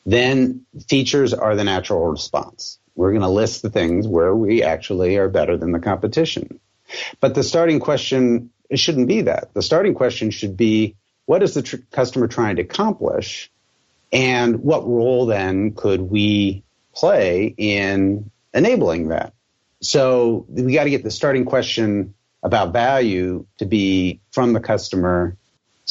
then 0.06 0.66
features 0.88 1.34
are 1.34 1.56
the 1.56 1.66
natural 1.66 2.08
response. 2.08 2.80
We're 2.96 3.12
going 3.12 3.22
to 3.22 3.30
list 3.30 3.62
the 3.62 3.70
things 3.70 4.08
where 4.08 4.34
we 4.34 4.64
actually 4.64 5.18
are 5.18 5.28
better 5.28 5.58
than 5.58 5.74
the 5.74 5.80
competition. 5.80 6.60
But 7.20 7.36
the 7.36 7.44
starting 7.44 7.80
question 7.80 8.52
it 8.72 8.80
shouldn't 8.80 9.08
be 9.08 9.24
that. 9.24 9.54
The 9.54 9.62
starting 9.62 9.94
question 9.94 10.32
should 10.32 10.56
be 10.56 10.96
what 11.26 11.44
is 11.44 11.54
the 11.54 11.62
tr- 11.62 11.76
customer 11.92 12.28
trying 12.28 12.56
to 12.56 12.64
accomplish? 12.64 13.52
And 14.14 14.64
what 14.64 14.88
role 14.88 15.26
then 15.26 15.74
could 15.74 16.02
we 16.02 16.64
play 16.96 17.54
in 17.56 18.32
enabling 18.54 19.10
that? 19.10 19.34
So 19.82 20.46
we 20.50 20.74
got 20.74 20.86
to 20.86 20.90
get 20.90 21.04
the 21.04 21.12
starting 21.12 21.46
question 21.46 22.14
about 22.42 22.72
value 22.72 23.46
to 23.58 23.66
be 23.66 24.22
from 24.32 24.54
the 24.54 24.60
customer's 24.60 25.36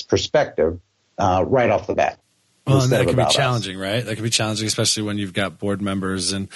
perspective 0.08 0.80
uh, 1.18 1.44
right 1.46 1.70
off 1.70 1.87
the 1.87 1.94
bat. 1.94 2.18
Well, 2.66 2.82
and 2.82 2.92
that 2.92 3.06
can 3.06 3.16
be 3.16 3.25
challenging, 3.30 3.76
us. 3.76 3.82
right? 3.82 4.04
That 4.04 4.14
can 4.14 4.22
be 4.22 4.30
challenging, 4.30 4.66
especially 4.66 5.02
when 5.02 5.18
you've 5.18 5.32
got 5.32 5.58
board 5.58 5.82
members 5.82 6.32
and 6.32 6.49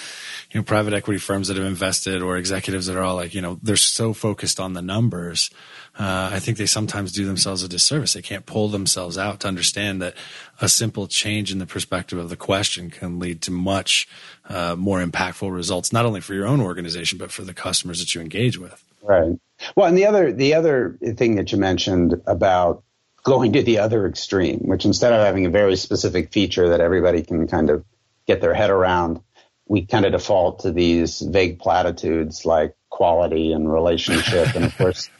you 0.51 0.59
know 0.59 0.63
private 0.63 0.93
equity 0.93 1.19
firms 1.19 1.49
that 1.49 1.57
have 1.57 1.65
invested 1.65 2.21
or 2.21 2.37
executives 2.37 2.85
that 2.85 2.95
are 2.95 3.03
all 3.03 3.15
like, 3.15 3.33
you 3.33 3.41
know, 3.41 3.59
they're 3.61 3.75
so 3.75 4.13
focused 4.13 4.59
on 4.59 4.73
the 4.73 4.81
numbers 4.81 5.49
uh, 5.97 6.29
I 6.33 6.39
think 6.39 6.57
they 6.57 6.65
sometimes 6.65 7.13
do 7.13 7.25
themselves 7.25 7.63
a 7.63 7.69
disservice. 7.69 8.13
They 8.13 8.21
can't 8.21 8.45
pull 8.45 8.67
themselves 8.67 9.17
out 9.17 9.39
to 9.41 9.47
understand 9.47 10.01
that 10.01 10.13
a 10.59 10.67
simple 10.67 11.07
change 11.07 11.51
in 11.53 11.59
the 11.59 11.65
perspective 11.65 12.19
of 12.19 12.29
the 12.29 12.35
question 12.35 12.89
can 12.89 13.17
lead 13.17 13.41
to 13.43 13.51
much 13.51 14.07
uh, 14.49 14.75
more 14.75 15.01
impactful 15.01 15.53
results, 15.53 15.93
not 15.93 16.05
only 16.05 16.19
for 16.19 16.33
your 16.33 16.47
own 16.47 16.59
organization 16.59 17.17
but 17.17 17.31
for 17.31 17.43
the 17.43 17.53
customers 17.53 17.99
that 17.99 18.13
you 18.13 18.19
engage 18.19 18.57
with. 18.57 18.83
Right. 19.01 19.39
Well, 19.75 19.87
and 19.87 19.97
the 19.97 20.05
other 20.05 20.33
the 20.33 20.55
other 20.55 20.97
thing 21.15 21.35
that 21.35 21.51
you 21.51 21.57
mentioned 21.57 22.21
about 22.27 22.83
going 23.23 23.53
to 23.53 23.63
the 23.63 23.79
other 23.79 24.05
extreme, 24.05 24.59
which 24.59 24.85
instead 24.85 25.13
of 25.13 25.25
having 25.25 25.45
a 25.45 25.49
very 25.49 25.77
specific 25.77 26.31
feature 26.33 26.69
that 26.69 26.81
everybody 26.81 27.23
can 27.23 27.47
kind 27.47 27.69
of 27.69 27.85
get 28.27 28.41
their 28.41 28.53
head 28.53 28.69
around, 28.69 29.21
we 29.67 29.85
kind 29.85 30.05
of 30.05 30.11
default 30.11 30.59
to 30.59 30.71
these 30.71 31.21
vague 31.21 31.59
platitudes 31.59 32.45
like 32.45 32.75
quality 32.89 33.53
and 33.53 33.71
relationship, 33.71 34.55
and 34.55 34.65
of 34.65 34.77
course 34.77 35.09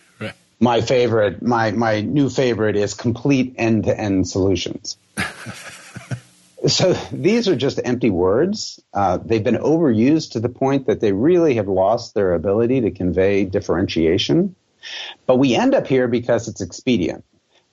my 0.59 0.81
favorite, 0.81 1.41
my 1.41 1.71
my 1.71 2.01
new 2.01 2.29
favorite 2.29 2.75
is 2.75 2.93
complete 2.93 3.55
end 3.57 3.85
to 3.85 3.97
end 3.97 4.27
solutions. 4.27 4.97
so 6.67 6.93
these 7.11 7.47
are 7.47 7.55
just 7.55 7.79
empty 7.83 8.09
words. 8.09 8.81
Uh, 8.93 9.17
they've 9.17 9.43
been 9.43 9.55
overused 9.55 10.31
to 10.31 10.39
the 10.39 10.49
point 10.49 10.87
that 10.87 10.99
they 10.99 11.11
really 11.11 11.55
have 11.55 11.67
lost 11.67 12.13
their 12.13 12.33
ability 12.33 12.81
to 12.81 12.91
convey 12.91 13.45
differentiation. 13.45 14.55
But 15.25 15.37
we 15.37 15.55
end 15.55 15.73
up 15.73 15.87
here 15.87 16.07
because 16.07 16.47
it's 16.47 16.61
expedient. 16.61 17.25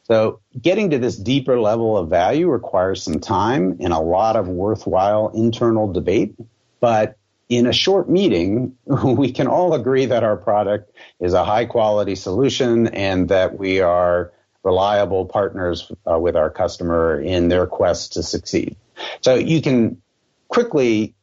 So 0.05 0.41
getting 0.61 0.91
to 0.91 0.99
this 0.99 1.17
deeper 1.17 1.61
level 1.61 1.97
of 1.97 2.09
value 2.09 2.49
requires 2.49 3.03
some 3.03 3.21
time 3.21 3.79
and 3.81 3.93
a 3.93 4.01
lot 4.01 4.37
of 4.37 4.49
worthwhile 4.49 5.29
internal 5.29 5.93
debate. 5.93 6.35
But 6.81 7.17
in 7.57 7.67
a 7.67 7.73
short 7.73 8.09
meeting, 8.09 8.77
we 8.87 9.33
can 9.33 9.47
all 9.47 9.75
agree 9.75 10.07
that 10.07 10.25
our 10.25 10.37
product 10.37 10.93
is 11.21 11.35
a 11.35 11.45
high 11.45 11.67
quality 11.67 12.15
solution 12.15 12.89
and 12.89 13.29
that 13.29 13.59
we 13.59 13.81
are 13.81 14.33
reliable 14.65 15.27
partners 15.27 15.91
uh, 16.11 16.19
with 16.19 16.37
our 16.37 16.51
customer 16.51 17.21
in 17.21 17.49
their 17.49 17.67
quest 17.67 18.15
to 18.15 18.23
succeed. 18.23 18.77
So 19.21 19.35
you 19.35 19.61
can 19.61 20.01
quickly 20.49 21.15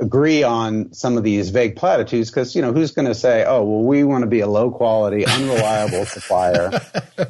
agree 0.00 0.42
on 0.42 0.92
some 0.92 1.16
of 1.16 1.24
these 1.24 1.50
vague 1.50 1.76
platitudes 1.76 2.30
because 2.30 2.54
you 2.54 2.60
know 2.60 2.72
who's 2.72 2.90
going 2.90 3.08
to 3.08 3.14
say 3.14 3.44
oh 3.46 3.64
well 3.64 3.82
we 3.82 4.04
want 4.04 4.22
to 4.22 4.26
be 4.26 4.40
a 4.40 4.46
low 4.46 4.70
quality 4.70 5.24
unreliable 5.24 6.04
supplier 6.06 6.70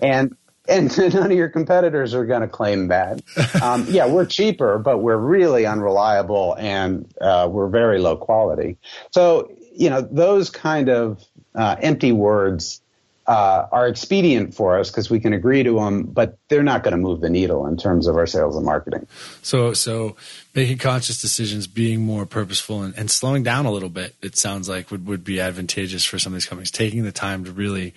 and 0.02 0.36
and 0.68 0.96
none 1.14 1.30
of 1.30 1.36
your 1.36 1.48
competitors 1.48 2.14
are 2.14 2.24
going 2.24 2.42
to 2.42 2.48
claim 2.48 2.88
that. 2.88 3.22
Um, 3.62 3.86
yeah, 3.88 4.06
we're 4.06 4.26
cheaper, 4.26 4.78
but 4.78 4.98
we're 4.98 5.16
really 5.16 5.66
unreliable 5.66 6.54
and 6.58 7.12
uh, 7.20 7.48
we're 7.50 7.68
very 7.68 7.98
low 7.98 8.16
quality. 8.16 8.76
So, 9.10 9.50
you 9.74 9.90
know, 9.90 10.00
those 10.00 10.50
kind 10.50 10.88
of 10.88 11.24
uh, 11.54 11.76
empty 11.80 12.12
words 12.12 12.80
uh, 13.26 13.66
are 13.72 13.88
expedient 13.88 14.54
for 14.54 14.78
us 14.78 14.90
because 14.90 15.10
we 15.10 15.18
can 15.18 15.32
agree 15.32 15.62
to 15.62 15.74
them, 15.74 16.04
but 16.04 16.38
they're 16.48 16.62
not 16.62 16.84
going 16.84 16.92
to 16.92 16.98
move 16.98 17.20
the 17.20 17.30
needle 17.30 17.66
in 17.66 17.76
terms 17.76 18.06
of 18.06 18.16
our 18.16 18.26
sales 18.26 18.56
and 18.56 18.64
marketing. 18.64 19.06
So, 19.42 19.72
so 19.72 20.16
making 20.54 20.78
conscious 20.78 21.20
decisions, 21.20 21.66
being 21.66 22.02
more 22.02 22.24
purposeful, 22.24 22.82
and, 22.82 22.96
and 22.96 23.10
slowing 23.10 23.42
down 23.42 23.66
a 23.66 23.72
little 23.72 23.88
bit, 23.88 24.14
it 24.22 24.36
sounds 24.36 24.68
like 24.68 24.90
would, 24.90 25.06
would 25.06 25.24
be 25.24 25.40
advantageous 25.40 26.04
for 26.04 26.18
some 26.18 26.32
of 26.32 26.36
these 26.36 26.46
companies. 26.46 26.70
Taking 26.70 27.02
the 27.02 27.12
time 27.12 27.44
to 27.44 27.52
really 27.52 27.94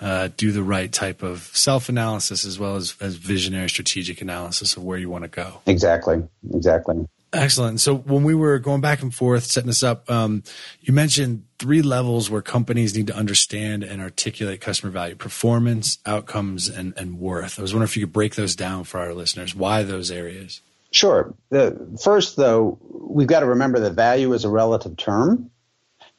uh, 0.00 0.30
do 0.36 0.50
the 0.50 0.62
right 0.62 0.90
type 0.90 1.22
of 1.22 1.42
self 1.52 1.90
analysis 1.90 2.46
as 2.46 2.58
well 2.58 2.76
as, 2.76 2.96
as 3.00 3.16
visionary 3.16 3.68
strategic 3.68 4.22
analysis 4.22 4.76
of 4.76 4.84
where 4.84 4.96
you 4.96 5.10
want 5.10 5.24
to 5.24 5.28
go. 5.28 5.60
Exactly. 5.66 6.22
Exactly. 6.54 7.06
Excellent. 7.32 7.80
So 7.80 7.94
when 7.94 8.24
we 8.24 8.34
were 8.34 8.58
going 8.58 8.80
back 8.80 9.02
and 9.02 9.14
forth 9.14 9.44
setting 9.44 9.68
this 9.68 9.84
up, 9.84 10.10
um, 10.10 10.42
you 10.80 10.92
mentioned 10.92 11.44
three 11.60 11.80
levels 11.80 12.28
where 12.28 12.42
companies 12.42 12.96
need 12.96 13.06
to 13.06 13.14
understand 13.14 13.84
and 13.84 14.02
articulate 14.02 14.60
customer 14.60 14.90
value: 14.90 15.14
performance, 15.14 15.98
outcomes, 16.04 16.68
and, 16.68 16.92
and 16.96 17.20
worth. 17.20 17.58
I 17.58 17.62
was 17.62 17.72
wondering 17.72 17.88
if 17.88 17.96
you 17.96 18.06
could 18.06 18.12
break 18.12 18.34
those 18.34 18.56
down 18.56 18.82
for 18.82 18.98
our 18.98 19.14
listeners. 19.14 19.54
Why 19.54 19.84
those 19.84 20.10
areas? 20.10 20.60
Sure. 20.90 21.32
The 21.50 21.98
first, 22.02 22.34
though, 22.36 22.78
we've 22.90 23.28
got 23.28 23.40
to 23.40 23.46
remember 23.46 23.78
that 23.80 23.92
value 23.92 24.32
is 24.32 24.44
a 24.44 24.50
relative 24.50 24.96
term. 24.96 25.52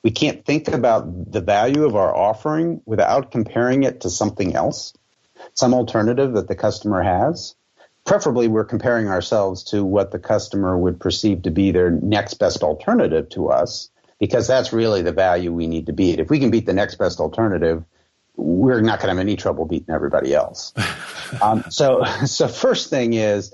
We 0.03 0.11
can't 0.11 0.45
think 0.45 0.69
about 0.69 1.31
the 1.31 1.41
value 1.41 1.83
of 1.83 1.97
our 1.97 2.15
offering 2.15 2.81
without 2.85 3.31
comparing 3.31 3.83
it 3.83 4.01
to 4.01 4.09
something 4.09 4.55
else, 4.55 4.93
some 5.55 5.73
alternative 5.73 6.33
that 6.33 6.47
the 6.47 6.55
customer 6.55 7.03
has 7.03 7.53
preferably 8.05 8.47
we're 8.47 8.65
comparing 8.65 9.07
ourselves 9.07 9.63
to 9.63 9.83
what 9.83 10.11
the 10.11 10.19
customer 10.19 10.77
would 10.77 10.99
perceive 10.99 11.43
to 11.43 11.51
be 11.51 11.71
their 11.71 11.91
next 11.91 12.35
best 12.35 12.63
alternative 12.63 13.29
to 13.29 13.49
us 13.49 13.89
because 14.19 14.47
that's 14.47 14.71
really 14.71 15.01
the 15.01 15.11
value 15.11 15.51
we 15.51 15.67
need 15.67 15.87
to 15.87 15.93
beat. 15.93 16.19
If 16.19 16.29
we 16.29 16.39
can 16.39 16.51
beat 16.51 16.65
the 16.65 16.73
next 16.73 16.95
best 16.95 17.19
alternative, 17.19 17.83
we're 18.35 18.81
not 18.81 18.99
going 18.99 19.07
to 19.07 19.15
have 19.15 19.19
any 19.19 19.35
trouble 19.35 19.65
beating 19.65 19.93
everybody 19.93 20.33
else. 20.33 20.73
um, 21.41 21.63
so, 21.69 22.03
so 22.25 22.47
first 22.47 22.89
thing 22.89 23.13
is 23.13 23.53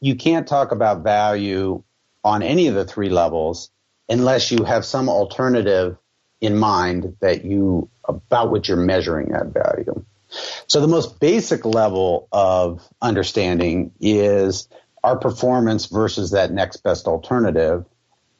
you 0.00 0.16
can't 0.16 0.46
talk 0.46 0.72
about 0.72 1.02
value 1.02 1.82
on 2.24 2.42
any 2.42 2.66
of 2.66 2.74
the 2.74 2.84
three 2.84 3.08
levels 3.10 3.70
unless 4.08 4.50
you 4.50 4.64
have 4.64 4.84
some 4.84 5.08
alternative 5.08 5.96
in 6.40 6.56
mind 6.56 7.16
that 7.20 7.44
you 7.44 7.88
about 8.04 8.50
which 8.50 8.68
you're 8.68 8.76
measuring 8.76 9.28
that 9.28 9.48
value. 9.48 10.04
So 10.66 10.80
the 10.80 10.88
most 10.88 11.20
basic 11.20 11.64
level 11.64 12.28
of 12.32 12.86
understanding 13.00 13.92
is 14.00 14.68
our 15.02 15.18
performance 15.18 15.86
versus 15.86 16.32
that 16.32 16.52
next 16.52 16.78
best 16.78 17.06
alternative. 17.06 17.84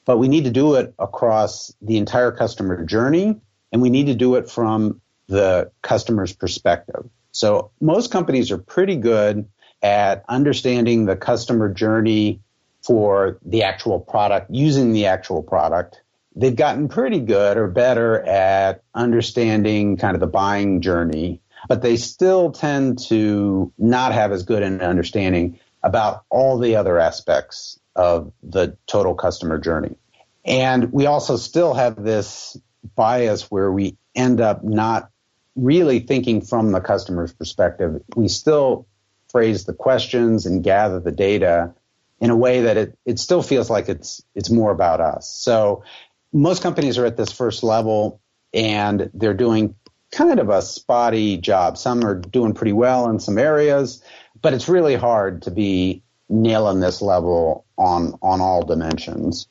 But 0.04 0.18
we 0.18 0.28
need 0.28 0.44
to 0.44 0.50
do 0.50 0.74
it 0.74 0.94
across 0.98 1.72
the 1.80 1.98
entire 1.98 2.32
customer 2.32 2.84
journey 2.84 3.40
and 3.72 3.82
we 3.82 3.90
need 3.90 4.06
to 4.06 4.14
do 4.14 4.36
it 4.36 4.50
from 4.50 5.00
the 5.28 5.70
customer's 5.82 6.32
perspective. 6.32 7.08
So 7.32 7.70
most 7.80 8.10
companies 8.10 8.50
are 8.50 8.58
pretty 8.58 8.96
good 8.96 9.48
at 9.82 10.24
understanding 10.28 11.04
the 11.04 11.16
customer 11.16 11.72
journey 11.72 12.40
for 12.82 13.38
the 13.44 13.64
actual 13.64 14.00
product, 14.00 14.50
using 14.50 14.92
the 14.92 15.06
actual 15.06 15.42
product. 15.42 16.00
They've 16.34 16.56
gotten 16.56 16.88
pretty 16.88 17.20
good 17.20 17.56
or 17.56 17.68
better 17.68 18.20
at 18.20 18.82
understanding 18.94 19.96
kind 19.96 20.14
of 20.14 20.20
the 20.20 20.26
buying 20.26 20.80
journey, 20.80 21.40
but 21.68 21.82
they 21.82 21.96
still 21.96 22.52
tend 22.52 22.98
to 23.08 23.72
not 23.78 24.12
have 24.12 24.32
as 24.32 24.42
good 24.44 24.62
an 24.62 24.80
understanding 24.80 25.58
about 25.82 26.24
all 26.30 26.58
the 26.58 26.76
other 26.76 26.98
aspects 26.98 27.78
of 27.96 28.32
the 28.42 28.76
total 28.86 29.14
customer 29.14 29.58
journey. 29.58 29.96
And 30.44 30.92
we 30.92 31.06
also 31.06 31.36
still 31.36 31.74
have 31.74 32.02
this 32.02 32.56
bias 32.94 33.50
where 33.50 33.70
we 33.70 33.96
end 34.14 34.40
up 34.40 34.64
not 34.64 35.10
really 35.56 36.00
thinking 36.00 36.40
from 36.40 36.72
the 36.72 36.80
customer's 36.80 37.32
perspective. 37.32 38.02
We 38.14 38.28
still 38.28 38.86
phrase 39.30 39.64
the 39.64 39.74
questions 39.74 40.46
and 40.46 40.62
gather 40.62 41.00
the 41.00 41.12
data 41.12 41.74
in 42.20 42.30
a 42.30 42.36
way 42.36 42.62
that 42.62 42.76
it, 42.76 42.98
it 43.04 43.18
still 43.18 43.42
feels 43.42 43.68
like 43.68 43.88
it's 43.88 44.22
it's 44.34 44.50
more 44.50 44.70
about 44.70 45.00
us. 45.00 45.28
So 45.28 45.84
most 46.32 46.62
companies 46.62 46.98
are 46.98 47.06
at 47.06 47.16
this 47.16 47.32
first 47.32 47.62
level 47.62 48.20
and 48.52 49.10
they're 49.14 49.34
doing 49.34 49.74
kind 50.10 50.40
of 50.40 50.48
a 50.48 50.62
spotty 50.62 51.36
job. 51.36 51.78
Some 51.78 52.04
are 52.04 52.14
doing 52.14 52.54
pretty 52.54 52.72
well 52.72 53.08
in 53.10 53.20
some 53.20 53.38
areas, 53.38 54.02
but 54.40 54.54
it's 54.54 54.68
really 54.68 54.94
hard 54.94 55.42
to 55.42 55.50
be 55.50 56.02
nailing 56.28 56.80
this 56.80 57.00
level 57.00 57.64
on 57.76 58.14
on 58.22 58.40
all 58.40 58.64
dimensions. 58.64 59.48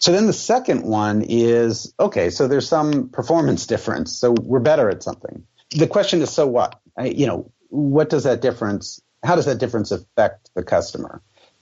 So 0.00 0.12
then 0.12 0.26
the 0.26 0.32
second 0.32 0.82
one 0.82 1.24
is 1.26 1.94
okay, 2.00 2.30
so 2.30 2.48
there's 2.48 2.68
some 2.68 3.08
performance 3.10 3.66
difference. 3.66 4.16
So 4.16 4.32
we're 4.32 4.60
better 4.60 4.90
at 4.90 5.02
something. 5.02 5.46
The 5.70 5.86
question 5.86 6.20
is 6.22 6.30
so 6.30 6.46
what? 6.46 6.80
I, 6.96 7.06
you 7.06 7.26
know, 7.26 7.50
what 7.68 8.10
does 8.10 8.24
that 8.24 8.40
difference 8.40 9.00
how 9.22 9.36
does 9.36 9.46
that 9.46 9.58
difference 9.58 9.90
affect 9.90 10.50
the 10.54 10.62
customer? 10.62 11.20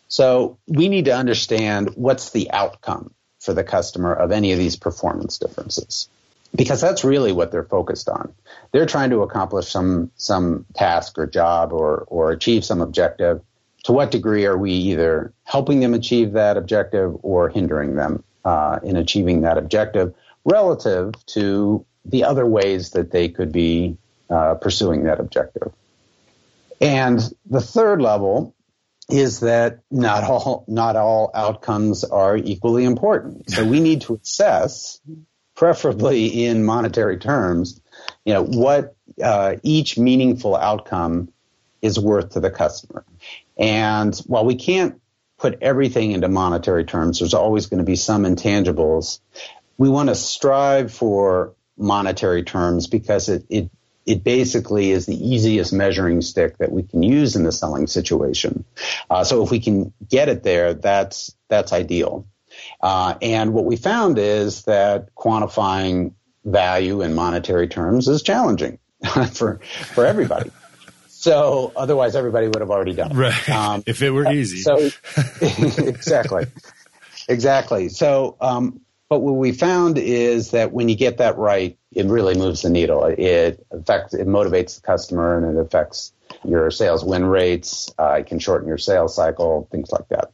So 0.08 0.58
we 0.66 0.88
need 0.88 1.06
to 1.06 1.16
understand 1.16 1.90
what's 1.94 2.30
the 2.30 2.50
outcome 2.50 3.14
for 3.40 3.54
the 3.54 3.64
customer 3.64 4.12
of 4.12 4.30
any 4.32 4.52
of 4.52 4.58
these 4.58 4.76
performance 4.76 5.38
differences. 5.38 6.08
Because 6.54 6.80
that's 6.80 7.02
really 7.02 7.32
what 7.32 7.50
they're 7.50 7.64
focused 7.64 8.08
on. 8.08 8.32
They're 8.72 8.86
trying 8.86 9.10
to 9.10 9.22
accomplish 9.22 9.68
some 9.68 10.10
some 10.16 10.66
task 10.74 11.18
or 11.18 11.26
job 11.26 11.72
or 11.72 12.04
or 12.06 12.30
achieve 12.30 12.64
some 12.64 12.80
objective 12.80 13.40
to 13.84 13.92
what 13.92 14.10
degree 14.10 14.46
are 14.46 14.56
we 14.56 14.72
either 14.72 15.32
helping 15.44 15.80
them 15.80 15.94
achieve 15.94 16.32
that 16.32 16.56
objective 16.56 17.16
or 17.22 17.48
hindering 17.48 17.96
them 17.96 18.24
uh, 18.44 18.78
in 18.82 18.96
achieving 18.96 19.42
that 19.42 19.58
objective 19.58 20.14
relative 20.44 21.12
to 21.26 21.84
the 22.04 22.24
other 22.24 22.46
ways 22.46 22.90
that 22.90 23.10
they 23.10 23.28
could 23.28 23.52
be 23.52 23.96
uh, 24.30 24.54
pursuing 24.54 25.04
that 25.04 25.20
objective. 25.20 25.72
And 26.80 27.20
the 27.46 27.60
third 27.60 28.02
level 28.02 28.54
is 29.08 29.40
that 29.40 29.80
not 29.90 30.24
all 30.24 30.64
not 30.66 30.96
all 30.96 31.30
outcomes 31.34 32.04
are 32.04 32.36
equally 32.36 32.84
important. 32.84 33.50
So 33.50 33.64
we 33.64 33.80
need 33.80 34.02
to 34.02 34.18
assess, 34.22 35.00
preferably 35.54 36.44
in 36.44 36.64
monetary 36.64 37.18
terms, 37.18 37.80
you 38.24 38.34
know 38.34 38.44
what 38.44 38.96
uh, 39.22 39.56
each 39.62 39.98
meaningful 39.98 40.56
outcome 40.56 41.32
is 41.82 41.98
worth 41.98 42.30
to 42.30 42.40
the 42.40 42.50
customer. 42.50 43.04
And 43.56 44.16
while 44.26 44.44
we 44.44 44.56
can't 44.56 45.00
put 45.38 45.58
everything 45.62 46.12
into 46.12 46.28
monetary 46.28 46.84
terms, 46.84 47.18
there's 47.18 47.34
always 47.34 47.66
going 47.66 47.78
to 47.78 47.84
be 47.84 47.96
some 47.96 48.24
intangibles. 48.24 49.20
We 49.76 49.88
want 49.88 50.08
to 50.08 50.14
strive 50.14 50.92
for 50.92 51.54
monetary 51.76 52.42
terms 52.42 52.86
because 52.86 53.28
it, 53.28 53.44
it 53.48 53.70
it 54.06 54.22
basically 54.22 54.90
is 54.90 55.06
the 55.06 55.16
easiest 55.16 55.72
measuring 55.72 56.20
stick 56.20 56.58
that 56.58 56.70
we 56.70 56.82
can 56.82 57.02
use 57.02 57.36
in 57.36 57.44
the 57.44 57.52
selling 57.52 57.86
situation. 57.86 58.64
Uh, 59.08 59.24
so 59.24 59.42
if 59.42 59.50
we 59.50 59.60
can 59.60 59.94
get 60.08 60.28
it 60.28 60.42
there, 60.42 60.74
that's 60.74 61.34
that's 61.48 61.72
ideal. 61.72 62.26
Uh, 62.80 63.14
and 63.22 63.52
what 63.52 63.64
we 63.64 63.76
found 63.76 64.18
is 64.18 64.62
that 64.62 65.14
quantifying 65.14 66.12
value 66.44 67.00
in 67.00 67.14
monetary 67.14 67.68
terms 67.68 68.08
is 68.08 68.22
challenging 68.22 68.78
for 69.32 69.60
for 69.94 70.04
everybody. 70.04 70.50
So 71.08 71.72
otherwise, 71.74 72.16
everybody 72.16 72.48
would 72.48 72.60
have 72.60 72.70
already 72.70 72.92
done 72.92 73.12
it. 73.12 73.16
Right. 73.16 73.48
Um, 73.48 73.82
if 73.86 74.02
it 74.02 74.10
were 74.10 74.30
easy. 74.30 74.60
So 74.60 74.76
exactly, 75.40 76.44
exactly. 77.28 77.88
So, 77.88 78.36
um, 78.42 78.80
but 79.08 79.20
what 79.20 79.32
we 79.32 79.52
found 79.52 79.96
is 79.96 80.50
that 80.50 80.72
when 80.72 80.90
you 80.90 80.96
get 80.96 81.18
that 81.18 81.38
right, 81.38 81.78
it 81.92 82.06
really 82.06 82.36
moves 82.36 82.62
the 82.62 82.68
needle. 82.68 83.04
It 83.06 83.64
affects, 83.70 84.12
it 84.12 84.26
motivates 84.26 84.76
the 84.76 84.82
customer, 84.82 85.38
and 85.38 85.56
it 85.56 85.60
affects 85.60 86.12
your 86.44 86.70
sales 86.70 87.02
win 87.02 87.24
rates. 87.24 87.90
Uh, 87.98 88.16
it 88.20 88.26
can 88.26 88.38
shorten 88.38 88.68
your 88.68 88.76
sales 88.78 89.14
cycle, 89.14 89.66
things 89.70 89.90
like 89.92 90.08
that. 90.08 90.32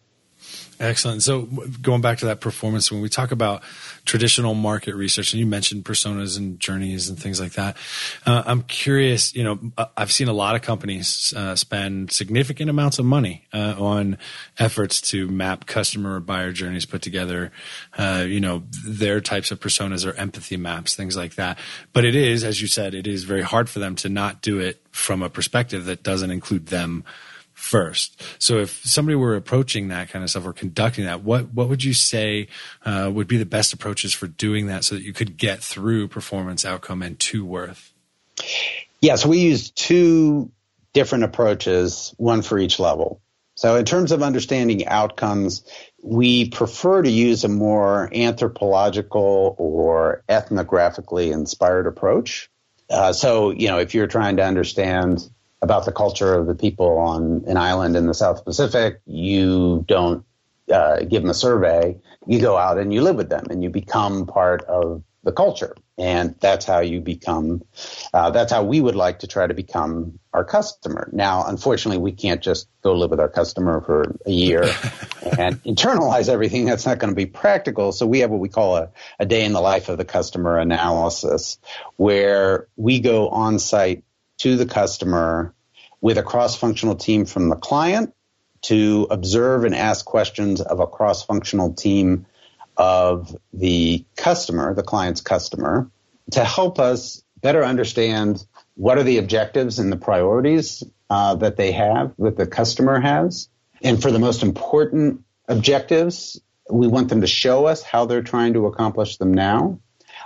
Excellent. 0.80 1.22
So 1.22 1.42
going 1.82 2.00
back 2.00 2.18
to 2.18 2.26
that 2.26 2.40
performance, 2.40 2.90
when 2.90 3.02
we 3.02 3.10
talk 3.10 3.32
about 3.32 3.62
traditional 4.06 4.54
market 4.54 4.94
research, 4.94 5.34
and 5.34 5.40
you 5.40 5.44
mentioned 5.44 5.84
personas 5.84 6.38
and 6.38 6.58
journeys 6.58 7.10
and 7.10 7.20
things 7.20 7.38
like 7.38 7.52
that, 7.52 7.76
uh, 8.24 8.44
I'm 8.46 8.62
curious. 8.62 9.34
You 9.34 9.44
know, 9.44 9.58
uh, 9.76 9.86
I've 9.94 10.10
seen 10.10 10.28
a 10.28 10.32
lot 10.32 10.56
of 10.56 10.62
companies 10.62 11.34
uh, 11.36 11.54
spend 11.54 12.12
significant 12.12 12.70
amounts 12.70 12.98
of 12.98 13.04
money 13.04 13.46
uh, 13.52 13.74
on 13.78 14.16
efforts 14.58 15.02
to 15.10 15.28
map 15.28 15.66
customer 15.66 16.16
or 16.16 16.20
buyer 16.20 16.50
journeys, 16.50 16.86
put 16.86 17.02
together, 17.02 17.52
uh, 17.98 18.24
you 18.26 18.40
know, 18.40 18.62
their 18.86 19.20
types 19.20 19.50
of 19.50 19.60
personas 19.60 20.10
or 20.10 20.14
empathy 20.14 20.56
maps, 20.56 20.96
things 20.96 21.14
like 21.14 21.34
that. 21.34 21.58
But 21.92 22.06
it 22.06 22.14
is, 22.14 22.42
as 22.42 22.62
you 22.62 22.68
said, 22.68 22.94
it 22.94 23.06
is 23.06 23.24
very 23.24 23.42
hard 23.42 23.68
for 23.68 23.80
them 23.80 23.96
to 23.96 24.08
not 24.08 24.40
do 24.40 24.58
it 24.58 24.82
from 24.92 25.22
a 25.22 25.28
perspective 25.28 25.84
that 25.84 26.02
doesn't 26.02 26.30
include 26.30 26.68
them 26.68 27.04
first. 27.60 28.22
So 28.38 28.58
if 28.58 28.84
somebody 28.84 29.16
were 29.16 29.36
approaching 29.36 29.88
that 29.88 30.08
kind 30.08 30.22
of 30.22 30.30
stuff 30.30 30.46
or 30.46 30.52
conducting 30.52 31.04
that, 31.04 31.22
what 31.22 31.52
what 31.52 31.68
would 31.68 31.84
you 31.84 31.94
say 31.94 32.48
uh, 32.84 33.10
would 33.12 33.28
be 33.28 33.36
the 33.36 33.46
best 33.46 33.72
approaches 33.72 34.12
for 34.14 34.26
doing 34.26 34.66
that 34.66 34.84
so 34.84 34.94
that 34.94 35.02
you 35.02 35.12
could 35.12 35.36
get 35.36 35.62
through 35.62 36.08
performance, 36.08 36.64
outcome, 36.64 37.02
and 37.02 37.18
to 37.20 37.44
worth? 37.44 37.92
Yeah, 39.00 39.16
so 39.16 39.28
we 39.28 39.38
use 39.38 39.70
two 39.70 40.50
different 40.92 41.24
approaches, 41.24 42.14
one 42.16 42.42
for 42.42 42.58
each 42.58 42.78
level. 42.78 43.20
So 43.54 43.76
in 43.76 43.84
terms 43.84 44.10
of 44.10 44.22
understanding 44.22 44.86
outcomes, 44.86 45.64
we 46.02 46.48
prefer 46.48 47.02
to 47.02 47.10
use 47.10 47.44
a 47.44 47.48
more 47.48 48.08
anthropological 48.12 49.54
or 49.58 50.24
ethnographically 50.28 51.30
inspired 51.30 51.86
approach. 51.86 52.50
Uh, 52.88 53.12
so, 53.12 53.50
you 53.50 53.68
know, 53.68 53.78
if 53.78 53.94
you're 53.94 54.06
trying 54.06 54.38
to 54.38 54.44
understand 54.44 55.30
about 55.62 55.84
the 55.84 55.92
culture 55.92 56.34
of 56.34 56.46
the 56.46 56.54
people 56.54 56.98
on 56.98 57.44
an 57.46 57.56
island 57.56 57.96
in 57.96 58.06
the 58.06 58.14
South 58.14 58.44
Pacific. 58.44 59.00
You 59.06 59.84
don't 59.86 60.24
uh, 60.72 61.00
give 61.00 61.22
them 61.22 61.30
a 61.30 61.34
survey. 61.34 61.98
You 62.26 62.40
go 62.40 62.56
out 62.56 62.78
and 62.78 62.92
you 62.92 63.02
live 63.02 63.16
with 63.16 63.28
them 63.28 63.46
and 63.50 63.62
you 63.62 63.70
become 63.70 64.26
part 64.26 64.62
of 64.62 65.02
the 65.22 65.32
culture. 65.32 65.76
And 65.98 66.34
that's 66.40 66.64
how 66.64 66.80
you 66.80 67.02
become, 67.02 67.62
uh, 68.14 68.30
that's 68.30 68.50
how 68.50 68.64
we 68.64 68.80
would 68.80 68.96
like 68.96 69.18
to 69.18 69.26
try 69.26 69.46
to 69.46 69.52
become 69.52 70.18
our 70.32 70.44
customer. 70.44 71.10
Now, 71.12 71.44
unfortunately, 71.46 71.98
we 71.98 72.12
can't 72.12 72.40
just 72.40 72.68
go 72.82 72.94
live 72.94 73.10
with 73.10 73.20
our 73.20 73.28
customer 73.28 73.82
for 73.82 74.16
a 74.24 74.30
year 74.30 74.62
and 75.38 75.62
internalize 75.64 76.30
everything. 76.30 76.64
That's 76.64 76.86
not 76.86 77.00
going 77.00 77.10
to 77.10 77.16
be 77.16 77.26
practical. 77.26 77.92
So 77.92 78.06
we 78.06 78.20
have 78.20 78.30
what 78.30 78.40
we 78.40 78.48
call 78.48 78.76
a, 78.76 78.90
a 79.18 79.26
day 79.26 79.44
in 79.44 79.52
the 79.52 79.60
life 79.60 79.90
of 79.90 79.98
the 79.98 80.06
customer 80.06 80.58
analysis 80.58 81.58
where 81.96 82.68
we 82.76 83.00
go 83.00 83.28
on 83.28 83.58
site 83.58 84.04
to 84.40 84.56
the 84.56 84.66
customer 84.66 85.54
with 86.00 86.18
a 86.18 86.22
cross-functional 86.22 86.96
team 86.96 87.26
from 87.26 87.48
the 87.48 87.56
client 87.56 88.14
to 88.62 89.06
observe 89.10 89.64
and 89.64 89.74
ask 89.74 90.04
questions 90.04 90.60
of 90.60 90.80
a 90.80 90.86
cross-functional 90.86 91.74
team 91.74 92.26
of 92.76 93.36
the 93.52 94.04
customer, 94.16 94.74
the 94.74 94.82
client's 94.82 95.20
customer, 95.20 95.90
to 96.30 96.44
help 96.44 96.78
us 96.78 97.22
better 97.42 97.64
understand 97.64 98.44
what 98.76 98.96
are 98.96 99.02
the 99.02 99.18
objectives 99.18 99.78
and 99.78 99.92
the 99.92 99.96
priorities 99.96 100.82
uh, 101.10 101.34
that 101.34 101.56
they 101.56 101.72
have, 101.72 102.14
that 102.18 102.36
the 102.36 102.46
customer 102.46 102.98
has. 102.98 103.48
And 103.82 104.00
for 104.00 104.10
the 104.10 104.18
most 104.18 104.42
important 104.42 105.22
objectives, 105.48 106.40
we 106.70 106.86
want 106.86 107.08
them 107.08 107.20
to 107.20 107.26
show 107.26 107.66
us 107.66 107.82
how 107.82 108.06
they're 108.06 108.22
trying 108.22 108.54
to 108.54 108.66
accomplish 108.66 109.18
them 109.18 109.34
now. 109.34 109.80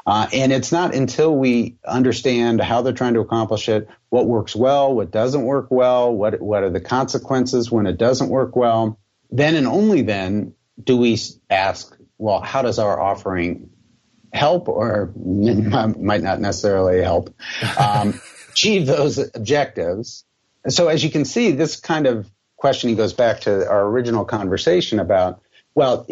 Uh, 0.07 0.29
and 0.33 0.53
it's 0.53 0.71
not 0.71 0.95
until 0.95 1.35
we 1.35 1.77
understand 1.87 2.61
how 2.61 2.83
they're 2.83 2.93
trying 2.93 3.15
to 3.15 3.21
accomplish 3.21 3.69
it, 3.69 3.89
what 4.11 4.27
works 4.27 4.55
well, 4.55 4.95
what 4.95 5.11
doesn't 5.11 5.45
work 5.45 5.69
well, 5.71 6.15
what 6.15 6.41
what 6.43 6.63
are 6.63 6.71
the 6.71 6.81
consequences 6.81 7.71
when 7.71 7.87
it 7.87 7.97
doesn't 7.97 8.29
work 8.29 8.55
well, 8.55 8.99
then 9.31 9.55
and 9.55 9.67
only 9.67 10.03
then 10.03 10.55
do 10.83 10.97
we 10.97 11.19
ask, 11.49 11.97
well, 12.19 12.41
how 12.41 12.63
does 12.63 12.79
our 12.79 13.01
offering 13.01 13.71
help 14.33 14.69
or 14.69 15.13
might 15.17 16.23
not 16.23 16.41
necessarily 16.41 17.03
help 17.03 17.35
um, 17.79 18.21
achieve 18.51 18.87
those 18.87 19.19
objectives? 19.19 20.25
So 20.69 20.89
as 20.89 21.03
you 21.03 21.11
can 21.11 21.25
see, 21.25 21.53
this 21.53 21.77
kind 21.77 22.07
of 22.07 22.31
questioning 22.57 22.97
goes 22.97 23.13
back 23.15 23.41
to 23.43 23.69
our 23.69 23.87
original 23.87 24.25
conversation 24.25 24.99
about 24.99 25.41
well, 25.75 26.07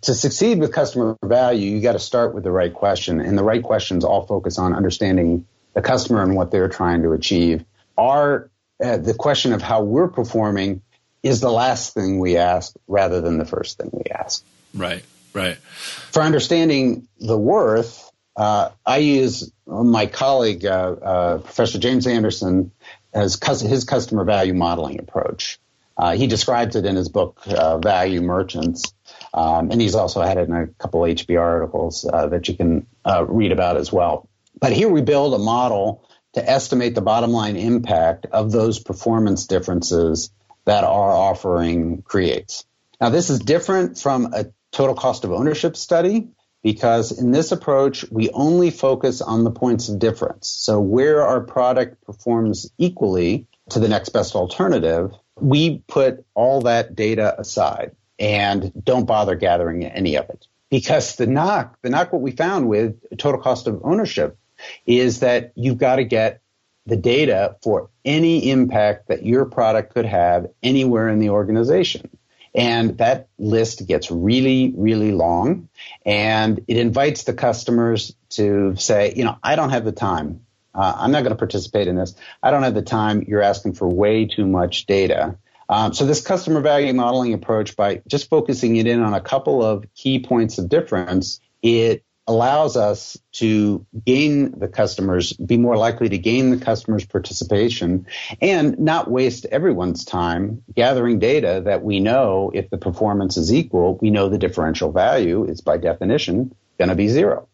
to 0.00 0.14
succeed 0.14 0.58
with 0.58 0.72
customer 0.72 1.16
value, 1.22 1.70
you 1.70 1.80
got 1.80 1.92
to 1.92 1.98
start 1.98 2.34
with 2.34 2.44
the 2.44 2.50
right 2.50 2.72
question, 2.72 3.20
and 3.20 3.36
the 3.36 3.44
right 3.44 3.62
questions 3.62 4.04
all 4.04 4.26
focus 4.26 4.58
on 4.58 4.74
understanding 4.74 5.46
the 5.74 5.82
customer 5.82 6.22
and 6.22 6.34
what 6.34 6.50
they're 6.50 6.68
trying 6.68 7.02
to 7.02 7.12
achieve. 7.12 7.64
Our 7.96 8.50
uh, 8.82 8.96
the 8.96 9.14
question 9.14 9.52
of 9.52 9.62
how 9.62 9.82
we're 9.82 10.08
performing 10.08 10.82
is 11.22 11.40
the 11.40 11.52
last 11.52 11.94
thing 11.94 12.18
we 12.18 12.36
ask 12.36 12.74
rather 12.88 13.20
than 13.20 13.38
the 13.38 13.44
first 13.44 13.78
thing 13.78 13.90
we 13.92 14.10
ask. 14.10 14.44
Right, 14.74 15.04
right. 15.34 15.56
For 15.56 16.22
understanding 16.22 17.06
the 17.20 17.38
worth, 17.38 18.10
uh, 18.34 18.70
I 18.84 18.98
use 18.98 19.52
my 19.66 20.06
colleague, 20.06 20.64
uh, 20.64 20.96
uh, 21.02 21.38
Professor 21.38 21.78
James 21.78 22.06
Anderson, 22.06 22.72
as 23.12 23.38
his 23.60 23.84
customer 23.84 24.24
value 24.24 24.54
modeling 24.54 24.98
approach. 24.98 25.58
Uh, 25.96 26.16
he 26.16 26.26
describes 26.26 26.74
it 26.74 26.86
in 26.86 26.96
his 26.96 27.08
book, 27.08 27.40
uh, 27.46 27.78
Value 27.78 28.22
Merchants. 28.22 28.94
Um, 29.34 29.70
and 29.70 29.80
he's 29.80 29.94
also 29.94 30.20
had 30.20 30.36
it 30.36 30.48
in 30.48 30.54
a 30.54 30.66
couple 30.66 31.00
HBR 31.00 31.40
articles 31.40 32.08
uh, 32.10 32.26
that 32.28 32.48
you 32.48 32.56
can 32.56 32.86
read 33.28 33.52
about 33.52 33.76
as 33.76 33.92
well. 33.92 34.28
But 34.60 34.72
here 34.72 34.88
we 34.88 35.00
build 35.00 35.34
a 35.34 35.38
model 35.38 36.08
to 36.34 36.48
estimate 36.48 36.94
the 36.94 37.02
bottom 37.02 37.30
line 37.30 37.56
impact 37.56 38.26
of 38.26 38.52
those 38.52 38.78
performance 38.78 39.46
differences 39.46 40.30
that 40.64 40.84
our 40.84 41.10
offering 41.10 42.02
creates. 42.02 42.64
Now, 43.00 43.08
this 43.08 43.30
is 43.30 43.40
different 43.40 43.98
from 43.98 44.32
a 44.32 44.46
total 44.70 44.94
cost 44.94 45.24
of 45.24 45.32
ownership 45.32 45.76
study 45.76 46.28
because 46.62 47.10
in 47.18 47.32
this 47.32 47.52
approach, 47.52 48.04
we 48.10 48.30
only 48.30 48.70
focus 48.70 49.20
on 49.20 49.44
the 49.44 49.50
points 49.50 49.88
of 49.88 49.98
difference. 49.98 50.48
So 50.48 50.80
where 50.80 51.26
our 51.26 51.40
product 51.40 52.04
performs 52.04 52.70
equally 52.78 53.46
to 53.70 53.80
the 53.80 53.88
next 53.88 54.10
best 54.10 54.36
alternative, 54.36 55.12
we 55.40 55.82
put 55.88 56.24
all 56.34 56.62
that 56.62 56.94
data 56.94 57.34
aside 57.38 57.96
and 58.18 58.72
don't 58.84 59.06
bother 59.06 59.34
gathering 59.34 59.84
any 59.84 60.16
of 60.16 60.28
it. 60.30 60.46
Because 60.70 61.16
the 61.16 61.26
knock, 61.26 61.78
the 61.82 61.90
knock 61.90 62.12
what 62.12 62.22
we 62.22 62.30
found 62.30 62.68
with 62.68 62.96
total 63.18 63.40
cost 63.40 63.66
of 63.66 63.80
ownership 63.84 64.38
is 64.86 65.20
that 65.20 65.52
you've 65.54 65.78
got 65.78 65.96
to 65.96 66.04
get 66.04 66.40
the 66.86 66.96
data 66.96 67.56
for 67.62 67.90
any 68.04 68.50
impact 68.50 69.08
that 69.08 69.24
your 69.24 69.44
product 69.44 69.94
could 69.94 70.06
have 70.06 70.48
anywhere 70.62 71.08
in 71.08 71.18
the 71.18 71.30
organization. 71.30 72.08
And 72.54 72.98
that 72.98 73.28
list 73.38 73.86
gets 73.86 74.10
really, 74.10 74.74
really 74.76 75.12
long 75.12 75.68
and 76.04 76.62
it 76.68 76.76
invites 76.76 77.24
the 77.24 77.32
customers 77.32 78.14
to 78.30 78.76
say, 78.76 79.14
you 79.16 79.24
know, 79.24 79.38
I 79.42 79.56
don't 79.56 79.70
have 79.70 79.84
the 79.84 79.92
time. 79.92 80.44
Uh, 80.74 80.94
I'm 80.96 81.12
not 81.12 81.22
going 81.22 81.32
to 81.32 81.38
participate 81.38 81.86
in 81.86 81.96
this. 81.96 82.14
I 82.42 82.50
don't 82.50 82.62
have 82.62 82.74
the 82.74 82.82
time. 82.82 83.22
You're 83.26 83.42
asking 83.42 83.74
for 83.74 83.88
way 83.88 84.26
too 84.26 84.46
much 84.46 84.86
data. 84.86 85.36
Um, 85.72 85.94
so 85.94 86.04
this 86.04 86.20
customer 86.20 86.60
value 86.60 86.92
modeling 86.92 87.32
approach, 87.32 87.76
by 87.76 88.02
just 88.06 88.28
focusing 88.28 88.76
it 88.76 88.86
in 88.86 89.02
on 89.02 89.14
a 89.14 89.22
couple 89.22 89.64
of 89.64 89.86
key 89.94 90.18
points 90.18 90.58
of 90.58 90.68
difference, 90.68 91.40
it 91.62 92.04
allows 92.26 92.76
us 92.76 93.16
to 93.32 93.86
gain 94.04 94.58
the 94.58 94.68
customers, 94.68 95.32
be 95.32 95.56
more 95.56 95.78
likely 95.78 96.10
to 96.10 96.18
gain 96.18 96.50
the 96.50 96.62
customers' 96.62 97.06
participation, 97.06 98.06
and 98.42 98.78
not 98.80 99.10
waste 99.10 99.46
everyone's 99.46 100.04
time 100.04 100.62
gathering 100.74 101.18
data 101.18 101.62
that 101.64 101.82
we 101.82 102.00
know 102.00 102.50
if 102.52 102.68
the 102.68 102.76
performance 102.76 103.38
is 103.38 103.50
equal, 103.50 103.96
we 104.02 104.10
know 104.10 104.28
the 104.28 104.36
differential 104.36 104.92
value 104.92 105.44
is 105.44 105.62
by 105.62 105.78
definition 105.78 106.54
going 106.78 106.90
to 106.90 106.94
be 106.94 107.08
zero. 107.08 107.48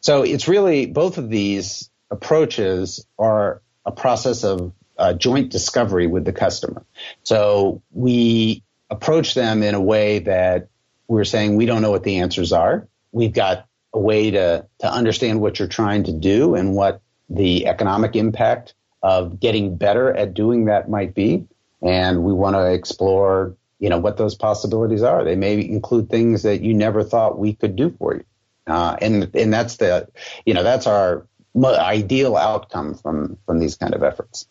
So 0.00 0.24
it's 0.24 0.46
really 0.46 0.84
both 0.84 1.16
of 1.16 1.30
these 1.30 1.90
approaches 2.10 3.06
are 3.18 3.62
a 3.86 3.92
process 3.92 4.44
of 4.44 4.74
uh, 5.02 5.12
joint 5.12 5.50
discovery 5.50 6.06
with 6.06 6.24
the 6.24 6.32
customer. 6.32 6.86
So 7.24 7.82
we 7.90 8.62
approach 8.88 9.34
them 9.34 9.64
in 9.64 9.74
a 9.74 9.80
way 9.80 10.20
that 10.20 10.68
we're 11.08 11.24
saying 11.24 11.56
we 11.56 11.66
don't 11.66 11.82
know 11.82 11.90
what 11.90 12.04
the 12.04 12.18
answers 12.18 12.52
are. 12.52 12.86
We've 13.10 13.32
got 13.32 13.66
a 13.92 13.98
way 13.98 14.30
to, 14.30 14.64
to 14.78 14.86
understand 14.86 15.40
what 15.40 15.58
you're 15.58 15.66
trying 15.66 16.04
to 16.04 16.12
do 16.12 16.54
and 16.54 16.76
what 16.76 17.02
the 17.28 17.66
economic 17.66 18.14
impact 18.14 18.74
of 19.02 19.40
getting 19.40 19.76
better 19.76 20.14
at 20.14 20.34
doing 20.34 20.66
that 20.66 20.88
might 20.88 21.14
be. 21.14 21.48
And 21.82 22.22
we 22.22 22.32
want 22.32 22.54
to 22.54 22.72
explore, 22.72 23.56
you 23.80 23.88
know, 23.88 23.98
what 23.98 24.18
those 24.18 24.36
possibilities 24.36 25.02
are. 25.02 25.24
They 25.24 25.34
may 25.34 25.60
include 25.60 26.10
things 26.10 26.44
that 26.44 26.62
you 26.62 26.74
never 26.74 27.02
thought 27.02 27.40
we 27.40 27.54
could 27.54 27.74
do 27.74 27.90
for 27.98 28.14
you. 28.14 28.24
Uh, 28.68 28.96
and, 29.02 29.34
and 29.34 29.52
that's 29.52 29.78
the, 29.78 30.08
you 30.46 30.54
know, 30.54 30.62
that's 30.62 30.86
our 30.86 31.26
ideal 31.60 32.36
outcome 32.36 32.94
from, 32.94 33.36
from 33.46 33.58
these 33.58 33.74
kind 33.74 33.94
of 33.94 34.04
efforts 34.04 34.46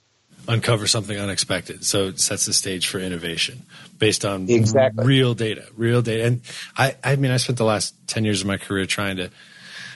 uncover 0.47 0.87
something 0.87 1.17
unexpected. 1.17 1.85
So 1.85 2.07
it 2.07 2.19
sets 2.19 2.45
the 2.45 2.53
stage 2.53 2.87
for 2.87 2.99
innovation 2.99 3.63
based 3.99 4.25
on 4.25 4.49
exactly. 4.49 5.05
real 5.05 5.33
data, 5.33 5.65
real 5.75 6.01
data. 6.01 6.25
And 6.25 6.41
I, 6.77 6.95
I 7.03 7.15
mean, 7.15 7.31
I 7.31 7.37
spent 7.37 7.57
the 7.57 7.65
last 7.65 7.95
10 8.07 8.25
years 8.25 8.41
of 8.41 8.47
my 8.47 8.57
career 8.57 8.85
trying 8.85 9.17
to 9.17 9.29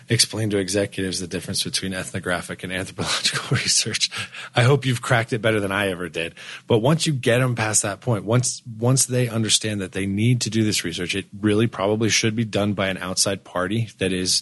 explain 0.08 0.50
to 0.52 0.58
executives 0.58 1.20
the 1.20 1.28
difference 1.28 1.63
between 1.63 1.94
ethnographic 1.94 2.63
and 2.63 2.72
anthropological 2.72 3.46
research. 3.58 4.12
I 4.56 4.63
hope 4.63 4.86
you've 4.86 5.02
cracked 5.02 5.34
it 5.34 5.41
better 5.41 5.60
than 5.60 5.72
I 5.72 5.89
ever 5.89 6.10
did. 6.10 6.36
But 6.68 6.80
once 6.80 7.08
you 7.08 7.13
get 7.13 7.39
them 7.39 7.56
past 7.56 7.82
that 7.82 8.02
point, 8.02 8.24
once 8.24 8.62
once 8.78 9.06
they 9.06 9.28
understand 9.28 9.82
that 9.82 9.94
they 9.94 10.06
need 10.06 10.41
to 10.41 10.50
do 10.50 10.63
this 10.63 10.84
research, 10.84 11.15
it 11.15 11.26
really 11.39 11.68
probably 11.68 12.10
should 12.10 12.36
be 12.36 12.46
done 12.46 12.74
by 12.74 12.88
an 12.88 12.98
outside 12.98 13.44
party 13.44 13.89
that 13.98 14.13
is 14.13 14.41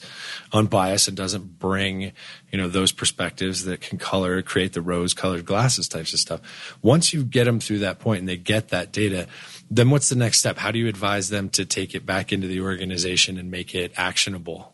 unbiased 0.52 1.08
and 1.08 1.16
doesn't 1.16 1.60
bring, 1.60 2.12
you 2.52 2.58
know, 2.58 2.68
those 2.68 2.92
perspectives 2.92 3.64
that 3.66 3.82
can 3.82 3.98
color 3.98 4.42
create 4.42 4.74
the 4.74 4.82
rose 4.82 5.14
colored 5.14 5.46
glasses 5.46 5.88
types 5.88 6.14
of 6.14 6.20
stuff. 6.20 6.78
Once 6.82 7.14
you 7.14 7.24
get 7.24 7.46
them 7.46 7.60
through 7.60 7.80
that 7.80 8.00
point 8.00 8.20
and 8.20 8.28
they 8.28 8.38
get 8.38 8.70
that 8.70 8.92
data, 8.92 9.28
then 9.72 9.90
what's 9.90 10.10
the 10.10 10.16
next 10.16 10.40
step? 10.40 10.58
How 10.58 10.72
do 10.72 10.80
you 10.80 10.88
advise 10.88 11.30
them 11.30 11.50
to 11.50 11.66
take 11.66 11.96
it 11.96 12.06
back 12.06 12.34
into 12.34 12.48
the 12.48 12.62
organization 12.62 13.38
and 13.38 13.50
make 13.50 13.74
it 13.74 13.94
actionable? 13.96 14.73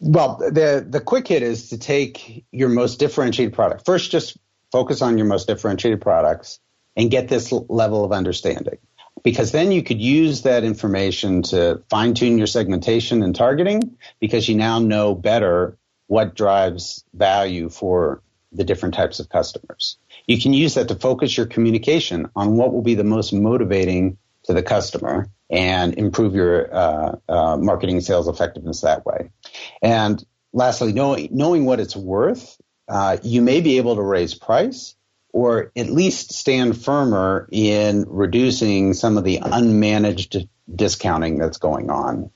Well, 0.00 0.36
the 0.36 0.86
the 0.88 1.00
quick 1.00 1.28
hit 1.28 1.42
is 1.42 1.70
to 1.70 1.78
take 1.78 2.44
your 2.52 2.68
most 2.68 2.98
differentiated 2.98 3.54
product. 3.54 3.84
First, 3.84 4.10
just 4.10 4.36
focus 4.70 5.02
on 5.02 5.18
your 5.18 5.26
most 5.26 5.46
differentiated 5.48 6.00
products 6.00 6.60
and 6.96 7.10
get 7.10 7.28
this 7.28 7.52
level 7.52 8.04
of 8.04 8.12
understanding. 8.12 8.78
Because 9.24 9.50
then 9.50 9.72
you 9.72 9.82
could 9.82 10.00
use 10.00 10.42
that 10.42 10.62
information 10.62 11.42
to 11.44 11.82
fine 11.90 12.14
tune 12.14 12.38
your 12.38 12.46
segmentation 12.46 13.22
and 13.22 13.34
targeting 13.34 13.96
because 14.20 14.48
you 14.48 14.54
now 14.54 14.78
know 14.78 15.14
better 15.14 15.76
what 16.06 16.36
drives 16.36 17.04
value 17.14 17.68
for 17.68 18.22
the 18.52 18.64
different 18.64 18.94
types 18.94 19.20
of 19.20 19.28
customers. 19.28 19.98
You 20.26 20.40
can 20.40 20.54
use 20.54 20.74
that 20.74 20.88
to 20.88 20.94
focus 20.94 21.36
your 21.36 21.46
communication 21.46 22.30
on 22.36 22.56
what 22.56 22.72
will 22.72 22.82
be 22.82 22.94
the 22.94 23.04
most 23.04 23.32
motivating 23.32 24.18
to 24.48 24.54
the 24.54 24.62
customer 24.62 25.28
and 25.50 25.94
improve 25.98 26.34
your 26.34 26.74
uh, 26.74 27.16
uh, 27.28 27.56
marketing 27.58 28.00
sales 28.00 28.28
effectiveness 28.28 28.80
that 28.80 29.04
way. 29.04 29.30
And 29.82 30.24
lastly, 30.54 30.94
knowing, 30.94 31.28
knowing 31.30 31.66
what 31.66 31.80
it's 31.80 31.94
worth, 31.94 32.58
uh, 32.88 33.18
you 33.22 33.42
may 33.42 33.60
be 33.60 33.76
able 33.76 33.96
to 33.96 34.02
raise 34.02 34.34
price 34.34 34.96
or 35.34 35.70
at 35.76 35.90
least 35.90 36.32
stand 36.32 36.82
firmer 36.82 37.46
in 37.52 38.06
reducing 38.08 38.94
some 38.94 39.18
of 39.18 39.24
the 39.24 39.38
unmanaged 39.40 40.48
discounting 40.74 41.36
that's 41.36 41.58
going 41.58 41.90
on. 41.90 42.30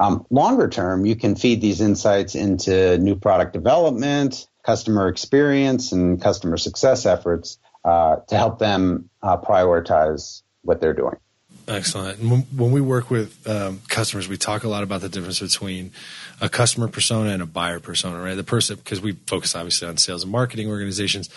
Um, 0.00 0.26
longer 0.30 0.68
term, 0.68 1.06
you 1.06 1.14
can 1.14 1.36
feed 1.36 1.60
these 1.60 1.80
insights 1.80 2.34
into 2.34 2.98
new 2.98 3.14
product 3.14 3.52
development, 3.52 4.48
customer 4.64 5.06
experience, 5.06 5.92
and 5.92 6.20
customer 6.20 6.56
success 6.56 7.06
efforts 7.06 7.58
uh, 7.84 8.16
to 8.26 8.36
help 8.36 8.58
them 8.58 9.08
uh, 9.22 9.36
prioritize 9.36 10.42
what 10.62 10.80
they're 10.80 10.94
doing. 10.94 11.16
Excellent. 11.66 12.18
When, 12.18 12.72
we 12.72 12.80
work 12.80 13.10
with 13.10 13.48
um, 13.48 13.80
customers, 13.88 14.28
we 14.28 14.36
talk 14.36 14.64
a 14.64 14.68
lot 14.68 14.82
about 14.82 15.00
the 15.00 15.08
difference 15.08 15.40
between 15.40 15.92
a 16.40 16.48
customer 16.48 16.88
persona 16.88 17.30
and 17.30 17.42
a 17.42 17.46
buyer 17.46 17.80
persona, 17.80 18.20
right? 18.20 18.34
The 18.34 18.44
person, 18.44 18.76
because 18.76 19.00
we 19.00 19.12
focus 19.26 19.54
obviously 19.54 19.88
on 19.88 19.96
sales 19.96 20.24
and 20.24 20.32
marketing 20.32 20.68
organizations, 20.68 21.30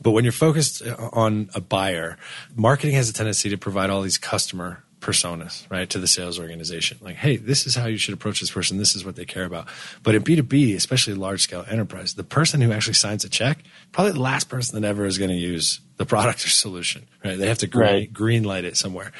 but 0.00 0.12
when 0.12 0.24
you're 0.24 0.32
focused 0.32 0.82
on 1.12 1.50
a 1.54 1.60
buyer, 1.60 2.16
marketing 2.54 2.94
has 2.94 3.10
a 3.10 3.12
tendency 3.12 3.50
to 3.50 3.58
provide 3.58 3.90
all 3.90 4.00
these 4.00 4.16
customer 4.16 4.82
personas, 5.00 5.70
right, 5.70 5.90
to 5.90 5.98
the 5.98 6.06
sales 6.06 6.38
organization. 6.38 6.98
Like, 7.02 7.16
hey, 7.16 7.36
this 7.36 7.66
is 7.66 7.74
how 7.74 7.86
you 7.86 7.98
should 7.98 8.14
approach 8.14 8.40
this 8.40 8.50
person. 8.50 8.78
This 8.78 8.96
is 8.96 9.04
what 9.04 9.16
they 9.16 9.26
care 9.26 9.44
about. 9.44 9.68
But 10.02 10.14
in 10.14 10.22
B2B, 10.22 10.74
especially 10.74 11.14
large 11.14 11.42
scale 11.42 11.64
enterprise, 11.68 12.14
the 12.14 12.24
person 12.24 12.62
who 12.62 12.72
actually 12.72 12.94
signs 12.94 13.24
a 13.24 13.28
check, 13.28 13.58
probably 13.92 14.12
the 14.12 14.20
last 14.20 14.48
person 14.48 14.80
that 14.80 14.88
ever 14.88 15.04
is 15.04 15.18
going 15.18 15.30
to 15.30 15.36
use 15.36 15.80
the 15.96 16.04
product 16.04 16.44
or 16.44 16.50
solution, 16.50 17.06
right? 17.24 17.38
They 17.38 17.48
have 17.48 17.58
to 17.58 17.66
green, 17.66 17.88
right. 17.88 18.12
green 18.12 18.44
light 18.44 18.64
it 18.64 18.76
somewhere. 18.76 19.12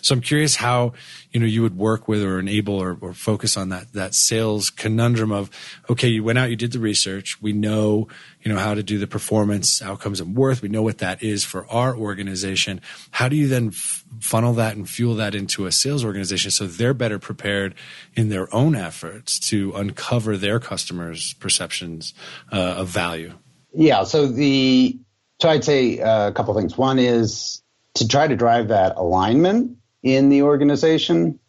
So 0.00 0.14
I'm 0.14 0.22
curious 0.22 0.56
how, 0.56 0.94
you 1.30 1.40
know, 1.40 1.46
you 1.46 1.60
would 1.60 1.76
work 1.76 2.08
with 2.08 2.22
or 2.22 2.38
enable 2.38 2.74
or, 2.74 2.96
or 3.00 3.12
focus 3.12 3.56
on 3.56 3.68
that, 3.68 3.92
that 3.92 4.14
sales 4.14 4.70
conundrum 4.70 5.30
of, 5.30 5.50
okay, 5.90 6.08
you 6.08 6.24
went 6.24 6.38
out, 6.38 6.48
you 6.48 6.56
did 6.56 6.72
the 6.72 6.78
research. 6.78 7.40
We 7.42 7.52
know, 7.52 8.08
you 8.40 8.52
know, 8.52 8.58
how 8.58 8.72
to 8.72 8.82
do 8.82 8.98
the 8.98 9.06
performance 9.06 9.82
outcomes 9.82 10.20
and 10.20 10.34
worth. 10.34 10.62
We 10.62 10.70
know 10.70 10.82
what 10.82 10.98
that 10.98 11.22
is 11.22 11.44
for 11.44 11.70
our 11.70 11.94
organization. 11.94 12.80
How 13.10 13.28
do 13.28 13.36
you 13.36 13.46
then 13.46 13.68
f- 13.68 14.04
funnel 14.20 14.54
that 14.54 14.74
and 14.74 14.88
fuel 14.88 15.16
that 15.16 15.34
into 15.34 15.66
a 15.66 15.72
sales 15.72 16.02
organization 16.02 16.50
so 16.50 16.66
they're 16.66 16.94
better 16.94 17.18
prepared 17.18 17.74
in 18.14 18.30
their 18.30 18.52
own 18.54 18.74
efforts 18.74 19.38
to 19.50 19.72
uncover 19.74 20.38
their 20.38 20.58
customers' 20.58 21.34
perceptions 21.34 22.14
uh, 22.50 22.56
of 22.56 22.88
value? 22.88 23.34
Yeah. 23.74 24.04
So 24.04 24.26
the 24.26 24.98
so 25.42 25.48
I'd 25.48 25.64
say 25.64 25.98
uh, 25.98 26.28
a 26.28 26.32
couple 26.32 26.54
things. 26.54 26.78
One 26.78 27.00
is 27.00 27.64
to 27.94 28.06
try 28.06 28.28
to 28.28 28.36
drive 28.36 28.68
that 28.68 28.96
alignment 28.96 29.76
in 30.00 30.28
the 30.28 30.42
organization. 30.42 31.40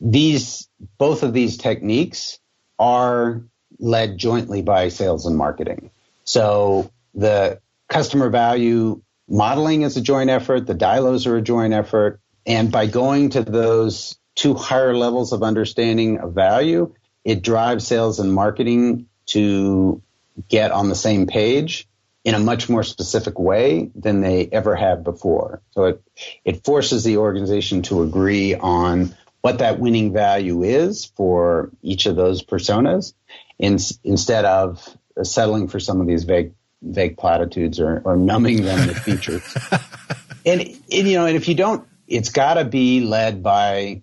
These 0.00 0.70
both 0.96 1.22
of 1.22 1.34
these 1.34 1.58
techniques 1.58 2.38
are 2.78 3.42
led 3.78 4.16
jointly 4.16 4.62
by 4.62 4.88
sales 4.88 5.26
and 5.26 5.36
marketing. 5.36 5.90
So 6.24 6.90
the 7.14 7.60
customer 7.88 8.30
value 8.30 9.02
modeling 9.28 9.82
is 9.82 9.98
a 9.98 10.00
joint 10.00 10.30
effort. 10.30 10.66
The 10.66 10.74
DILOs 10.74 11.26
are 11.26 11.36
a 11.36 11.42
joint 11.42 11.74
effort. 11.74 12.20
And 12.46 12.72
by 12.72 12.86
going 12.86 13.28
to 13.30 13.42
those 13.42 14.16
two 14.34 14.54
higher 14.54 14.96
levels 14.96 15.34
of 15.34 15.42
understanding 15.42 16.20
of 16.20 16.32
value, 16.32 16.94
it 17.22 17.42
drives 17.42 17.86
sales 17.86 18.18
and 18.18 18.32
marketing 18.32 19.08
to 19.26 20.00
get 20.48 20.72
on 20.72 20.88
the 20.88 20.94
same 20.94 21.26
page 21.26 21.86
in 22.26 22.34
a 22.34 22.40
much 22.40 22.68
more 22.68 22.82
specific 22.82 23.38
way 23.38 23.88
than 23.94 24.20
they 24.20 24.48
ever 24.50 24.74
have 24.74 25.04
before. 25.04 25.62
So 25.70 25.84
it, 25.84 26.02
it 26.44 26.64
forces 26.64 27.04
the 27.04 27.18
organization 27.18 27.82
to 27.82 28.02
agree 28.02 28.52
on 28.56 29.14
what 29.42 29.60
that 29.60 29.78
winning 29.78 30.12
value 30.12 30.64
is 30.64 31.04
for 31.04 31.70
each 31.82 32.06
of 32.06 32.16
those 32.16 32.42
personas 32.42 33.14
in, 33.60 33.78
instead 34.02 34.44
of 34.44 34.84
settling 35.22 35.68
for 35.68 35.78
some 35.78 36.00
of 36.00 36.08
these 36.08 36.24
vague 36.24 36.52
vague 36.82 37.16
platitudes 37.16 37.78
or, 37.78 38.02
or 38.04 38.16
numbing 38.16 38.62
them 38.64 38.88
with 38.88 38.98
features. 38.98 39.56
and, 40.44 40.62
and, 40.62 40.80
you 40.90 41.16
know, 41.16 41.26
and 41.26 41.36
if 41.36 41.46
you 41.46 41.54
don't, 41.54 41.86
it's 42.08 42.30
got 42.30 42.54
to 42.54 42.64
be 42.64 43.02
led 43.02 43.44
by 43.44 44.02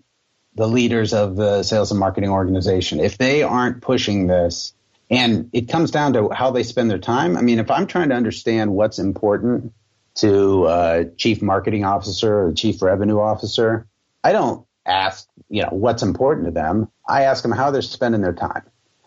the 0.55 0.67
leaders 0.67 1.13
of 1.13 1.35
the 1.35 1.61
sales 1.63 1.91
and 1.91 1.99
marketing 1.99 2.29
organization. 2.29 3.01
If 3.01 3.17
they 3.17 3.43
aren't 3.43 3.81
pushing 3.81 4.27
this, 4.27 4.73
and 5.13 5.49
it 5.53 5.69
comes 5.69 5.91
down 5.91 6.13
to 6.13 6.29
how 6.29 6.49
they 6.49 6.63
spend 6.63 6.89
their 6.89 6.97
time. 6.97 7.37
I 7.37 7.41
mean, 7.41 7.59
if 7.59 7.69
I'm 7.69 7.85
trying 7.85 8.09
to 8.09 8.15
understand 8.15 8.73
what's 8.73 8.97
important 8.97 9.71
to 10.15 10.65
a 10.67 11.05
chief 11.17 11.41
marketing 11.41 11.85
officer 11.85 12.47
or 12.47 12.53
chief 12.53 12.81
revenue 12.81 13.19
officer, 13.19 13.87
I 14.23 14.31
don't 14.31 14.65
ask, 14.85 15.27
you 15.49 15.61
know, 15.61 15.69
what's 15.69 16.01
important 16.01 16.47
to 16.47 16.51
them. 16.51 16.89
I 17.07 17.23
ask 17.23 17.43
them 17.43 17.51
how 17.51 17.69
they're 17.69 17.83
spending 17.83 18.21
their 18.21 18.33
time 18.33 18.63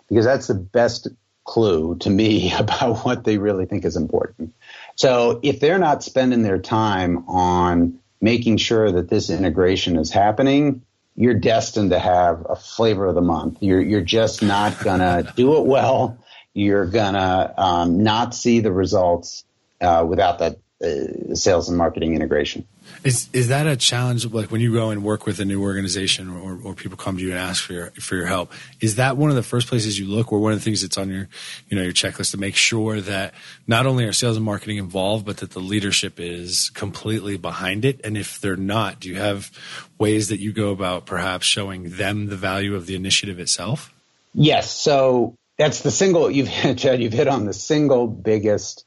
because 0.09 0.25
that's 0.25 0.47
the 0.47 0.55
best 0.55 1.09
clue 1.45 1.97
to 1.97 2.11
me 2.11 2.53
about 2.59 3.05
what 3.05 3.25
they 3.25 3.39
really 3.39 3.67
think 3.67 3.85
is 3.85 3.97
important. 3.97 4.55
So 4.95 5.41
if 5.43 5.59
they're 5.59 5.79
not 5.79 6.05
spending 6.05 6.43
their 6.43 6.59
time 6.59 7.29
on 7.29 7.99
making 8.21 8.59
sure 8.59 8.93
that 8.93 9.09
this 9.09 9.29
integration 9.29 9.97
is 9.97 10.13
happening, 10.13 10.83
you're 11.17 11.35
destined 11.35 11.91
to 11.91 11.99
have 11.99 12.47
a 12.49 12.57
flavor 12.57 13.07
of 13.07 13.15
the 13.15 13.23
month. 13.23 13.59
You're 13.61 13.81
you're 13.81 14.03
just 14.03 14.43
not 14.43 14.79
gonna 14.81 15.33
do 15.37 15.57
it 15.57 15.67
well. 15.67 16.19
You're 16.53 16.87
gonna 16.87 17.55
um, 17.57 18.03
not 18.03 18.35
see 18.35 18.61
the 18.61 18.73
results 18.73 19.45
uh, 19.81 20.05
without 20.07 20.39
that 20.41 20.59
uh, 20.85 21.35
sales 21.35 21.69
and 21.69 21.79
marketing 21.79 22.15
integration. 22.15 22.67
Is 23.03 23.29
is 23.33 23.49
that 23.49 23.67
a 23.67 23.77
challenge? 23.77 24.27
Like 24.27 24.51
when 24.51 24.61
you 24.61 24.73
go 24.73 24.91
and 24.91 25.03
work 25.03 25.25
with 25.25 25.41
a 25.41 25.45
new 25.45 25.63
organization, 25.63 26.29
or, 26.29 26.61
or 26.63 26.75
people 26.75 26.99
come 26.99 27.17
to 27.17 27.23
you 27.23 27.31
and 27.31 27.39
ask 27.39 27.65
for 27.65 27.73
your 27.73 27.91
for 27.93 28.15
your 28.15 28.27
help, 28.27 28.53
is 28.81 28.97
that 28.97 29.17
one 29.17 29.31
of 29.31 29.37
the 29.37 29.43
first 29.43 29.69
places 29.69 29.99
you 29.99 30.07
look, 30.07 30.33
or 30.33 30.39
one 30.39 30.53
of 30.53 30.59
the 30.59 30.65
things 30.65 30.83
that's 30.83 30.99
on 30.99 31.09
your 31.09 31.29
you 31.69 31.77
know 31.77 31.83
your 31.83 31.93
checklist 31.93 32.33
to 32.33 32.37
make 32.37 32.57
sure 32.57 33.01
that 33.01 33.35
not 33.67 33.87
only 33.87 34.05
are 34.05 34.13
sales 34.13 34.37
and 34.37 34.45
marketing 34.45 34.77
involved, 34.77 35.25
but 35.25 35.39
that 35.39 35.51
the 35.51 35.61
leadership 35.61 36.21
is 36.21 36.71
completely 36.71 37.37
behind 37.37 37.85
it? 37.85 38.01
And 38.05 38.17
if 38.17 38.41
they're 38.41 38.57
not, 38.57 39.01
do 39.01 39.09
you 39.09 39.17
have 39.17 39.51
ways 39.99 40.29
that 40.29 40.41
you 40.41 40.53
go 40.53 40.71
about 40.71 41.07
perhaps 41.07 41.47
showing 41.47 41.91
them 41.97 42.27
the 42.27 42.37
value 42.37 42.75
of 42.75 42.87
the 42.87 42.97
initiative 42.97 43.41
itself? 43.41 43.93
Yes. 44.35 44.71
So 44.71 45.35
that's 45.59 45.81
the 45.81 45.91
single 45.91 46.31
you've 46.31 46.51
Chad. 46.77 47.03
You've 47.03 47.13
hit 47.13 47.29
on 47.29 47.47
the 47.47 47.55
single 47.55 48.07
biggest 48.07 48.86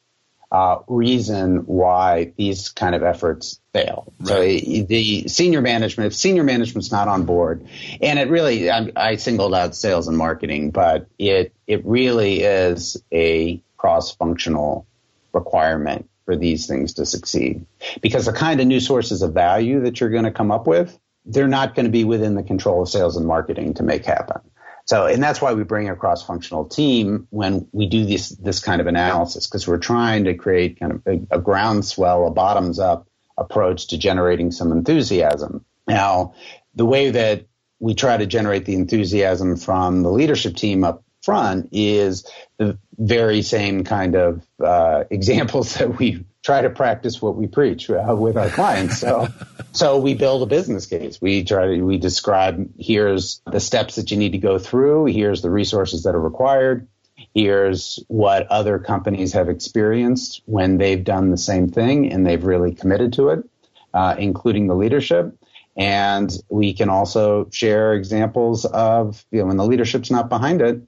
uh, 0.51 0.79
reason 0.87 1.57
why 1.67 2.33
these 2.37 2.69
kind 2.69 2.95
of 2.95 3.03
efforts 3.03 3.59
fail. 3.73 4.11
Right. 4.19 4.63
So 4.63 4.83
the 4.83 5.27
senior 5.27 5.61
management, 5.61 6.07
if 6.07 6.15
senior 6.15 6.43
management's 6.43 6.91
not 6.91 7.07
on 7.07 7.25
board, 7.25 7.67
and 8.01 8.17
it 8.17 8.29
really, 8.29 8.71
I, 8.71 8.91
I 8.95 9.15
singled 9.17 9.53
out 9.53 9.75
sales 9.75 10.07
and 10.07 10.17
marketing, 10.17 10.71
but 10.71 11.07
it 11.19 11.53
it 11.67 11.85
really 11.85 12.41
is 12.41 13.01
a 13.11 13.61
cross-functional 13.77 14.85
requirement 15.33 16.09
for 16.25 16.35
these 16.35 16.67
things 16.67 16.93
to 16.93 17.05
succeed. 17.05 17.65
Because 18.01 18.25
the 18.25 18.33
kind 18.33 18.59
of 18.59 18.67
new 18.67 18.79
sources 18.79 19.21
of 19.21 19.33
value 19.33 19.81
that 19.81 19.99
you're 19.99 20.09
going 20.09 20.25
to 20.25 20.31
come 20.31 20.51
up 20.51 20.67
with, 20.67 20.97
they're 21.25 21.47
not 21.47 21.75
going 21.75 21.85
to 21.85 21.91
be 21.91 22.03
within 22.03 22.35
the 22.35 22.43
control 22.43 22.81
of 22.81 22.89
sales 22.89 23.17
and 23.17 23.25
marketing 23.25 23.75
to 23.75 23.83
make 23.83 24.05
happen. 24.05 24.41
So, 24.89 25.05
and 25.05 25.21
that's 25.21 25.39
why 25.39 25.53
we 25.53 25.63
bring 25.63 25.87
a 25.87 25.95
cross-functional 25.95 26.65
team 26.65 27.27
when 27.29 27.67
we 27.71 27.85
do 27.85 28.05
this 28.05 28.29
this 28.29 28.59
kind 28.59 28.81
of 28.81 28.87
analysis, 28.87 29.45
because 29.45 29.67
we're 29.67 29.77
trying 29.77 30.23
to 30.23 30.33
create 30.33 30.79
kind 30.79 30.93
of 30.93 31.05
a, 31.05 31.37
a 31.37 31.39
groundswell, 31.39 32.25
a 32.25 32.31
bottoms-up 32.31 33.07
approach 33.37 33.89
to 33.89 33.99
generating 33.99 34.49
some 34.49 34.71
enthusiasm. 34.71 35.63
Now, 35.87 36.33
the 36.73 36.87
way 36.87 37.11
that 37.11 37.45
we 37.79 37.93
try 37.93 38.17
to 38.17 38.25
generate 38.25 38.65
the 38.65 38.73
enthusiasm 38.73 39.57
from 39.57 40.01
the 40.01 40.09
leadership 40.09 40.55
team 40.55 40.83
up 40.83 41.03
front 41.21 41.69
is 41.71 42.27
the 42.57 42.79
very 42.97 43.43
same 43.43 43.83
kind 43.83 44.15
of 44.15 44.43
uh, 44.59 45.03
examples 45.11 45.75
that 45.75 45.99
we 45.99 46.25
try 46.43 46.61
to 46.61 46.69
practice 46.69 47.21
what 47.21 47.35
we 47.35 47.47
preach 47.47 47.89
uh, 47.89 48.15
with 48.17 48.37
our 48.37 48.49
clients. 48.49 48.99
So, 48.99 49.27
so 49.71 49.99
we 49.99 50.13
build 50.13 50.43
a 50.43 50.45
business 50.45 50.85
case. 50.85 51.19
We 51.21 51.43
try 51.43 51.75
to, 51.75 51.81
we 51.81 51.97
describe 51.97 52.69
here's 52.79 53.41
the 53.45 53.59
steps 53.59 53.95
that 53.95 54.11
you 54.11 54.17
need 54.17 54.31
to 54.31 54.37
go 54.37 54.57
through. 54.57 55.05
Here's 55.05 55.41
the 55.41 55.49
resources 55.49 56.03
that 56.03 56.15
are 56.15 56.21
required. 56.21 56.87
Here's 57.33 57.99
what 58.07 58.47
other 58.47 58.79
companies 58.79 59.33
have 59.33 59.49
experienced 59.49 60.41
when 60.45 60.77
they've 60.77 61.03
done 61.03 61.31
the 61.31 61.37
same 61.37 61.69
thing 61.69 62.11
and 62.11 62.25
they've 62.25 62.43
really 62.43 62.73
committed 62.73 63.13
to 63.13 63.29
it, 63.29 63.49
uh, 63.93 64.15
including 64.17 64.67
the 64.67 64.75
leadership. 64.75 65.35
And 65.75 66.31
we 66.49 66.73
can 66.73 66.89
also 66.89 67.49
share 67.51 67.93
examples 67.93 68.65
of, 68.65 69.25
you 69.31 69.39
know, 69.39 69.45
when 69.45 69.57
the 69.57 69.65
leadership's 69.65 70.11
not 70.11 70.29
behind 70.29 70.61
it, 70.61 70.81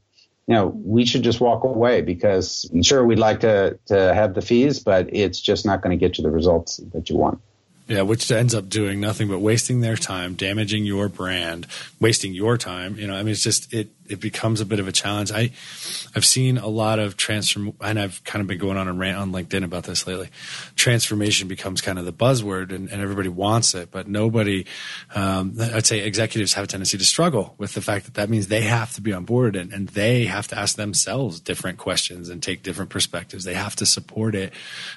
you 0.47 0.55
know, 0.55 0.67
we 0.67 1.05
should 1.05 1.23
just 1.23 1.39
walk 1.39 1.63
away 1.63 2.01
because 2.01 2.69
sure 2.83 3.05
we'd 3.05 3.19
like 3.19 3.41
to 3.41 3.77
to 3.87 4.13
have 4.13 4.33
the 4.33 4.41
fees, 4.41 4.79
but 4.79 5.09
it's 5.13 5.39
just 5.39 5.65
not 5.65 5.81
going 5.81 5.97
to 5.97 6.03
get 6.03 6.17
you 6.17 6.23
the 6.23 6.31
results 6.31 6.77
that 6.93 7.09
you 7.09 7.15
want. 7.15 7.39
Yeah, 7.87 8.03
which 8.03 8.31
ends 8.31 8.55
up 8.55 8.69
doing 8.69 9.01
nothing 9.01 9.27
but 9.27 9.39
wasting 9.39 9.81
their 9.81 9.97
time, 9.97 10.35
damaging 10.35 10.85
your 10.85 11.09
brand, 11.09 11.67
wasting 11.99 12.33
your 12.33 12.57
time. 12.57 12.97
You 12.97 13.07
know, 13.07 13.15
I 13.15 13.23
mean, 13.23 13.33
it's 13.33 13.43
just 13.43 13.73
it 13.73 13.89
it 14.11 14.19
becomes 14.19 14.61
a 14.61 14.65
bit 14.65 14.79
of 14.79 14.87
a 14.87 14.91
challenge. 14.91 15.31
I 15.31 15.51
I've 16.15 16.25
seen 16.25 16.57
a 16.57 16.67
lot 16.67 16.99
of 16.99 17.17
transform, 17.17 17.73
and 17.81 17.99
I've 17.99 18.23
kind 18.23 18.41
of 18.41 18.47
been 18.47 18.57
going 18.57 18.77
on 18.77 18.87
a 18.87 18.93
rant 18.93 19.17
on 19.17 19.31
LinkedIn 19.31 19.63
about 19.63 19.85
this 19.85 20.05
lately. 20.05 20.29
Transformation 20.75 21.47
becomes 21.47 21.81
kind 21.81 21.97
of 21.97 22.05
the 22.05 22.13
buzzword, 22.13 22.73
and, 22.73 22.89
and 22.89 23.01
everybody 23.01 23.29
wants 23.29 23.73
it, 23.73 23.91
but 23.91 24.07
nobody. 24.07 24.65
Um, 25.15 25.55
I'd 25.59 25.85
say 25.85 25.99
executives 25.99 26.53
have 26.53 26.65
a 26.65 26.67
tendency 26.67 26.97
to 26.97 27.05
struggle 27.05 27.55
with 27.57 27.73
the 27.73 27.81
fact 27.81 28.05
that 28.05 28.15
that 28.15 28.29
means 28.29 28.47
they 28.47 28.61
have 28.61 28.93
to 28.95 29.01
be 29.01 29.13
on 29.13 29.25
board 29.25 29.55
and, 29.55 29.71
and 29.71 29.87
they 29.89 30.25
have 30.25 30.47
to 30.49 30.57
ask 30.57 30.75
themselves 30.75 31.39
different 31.39 31.77
questions 31.77 32.29
and 32.29 32.43
take 32.43 32.63
different 32.63 32.89
perspectives. 32.89 33.43
They 33.43 33.53
have 33.53 33.75
to 33.77 33.85
support 33.85 34.35
it, 34.35 34.53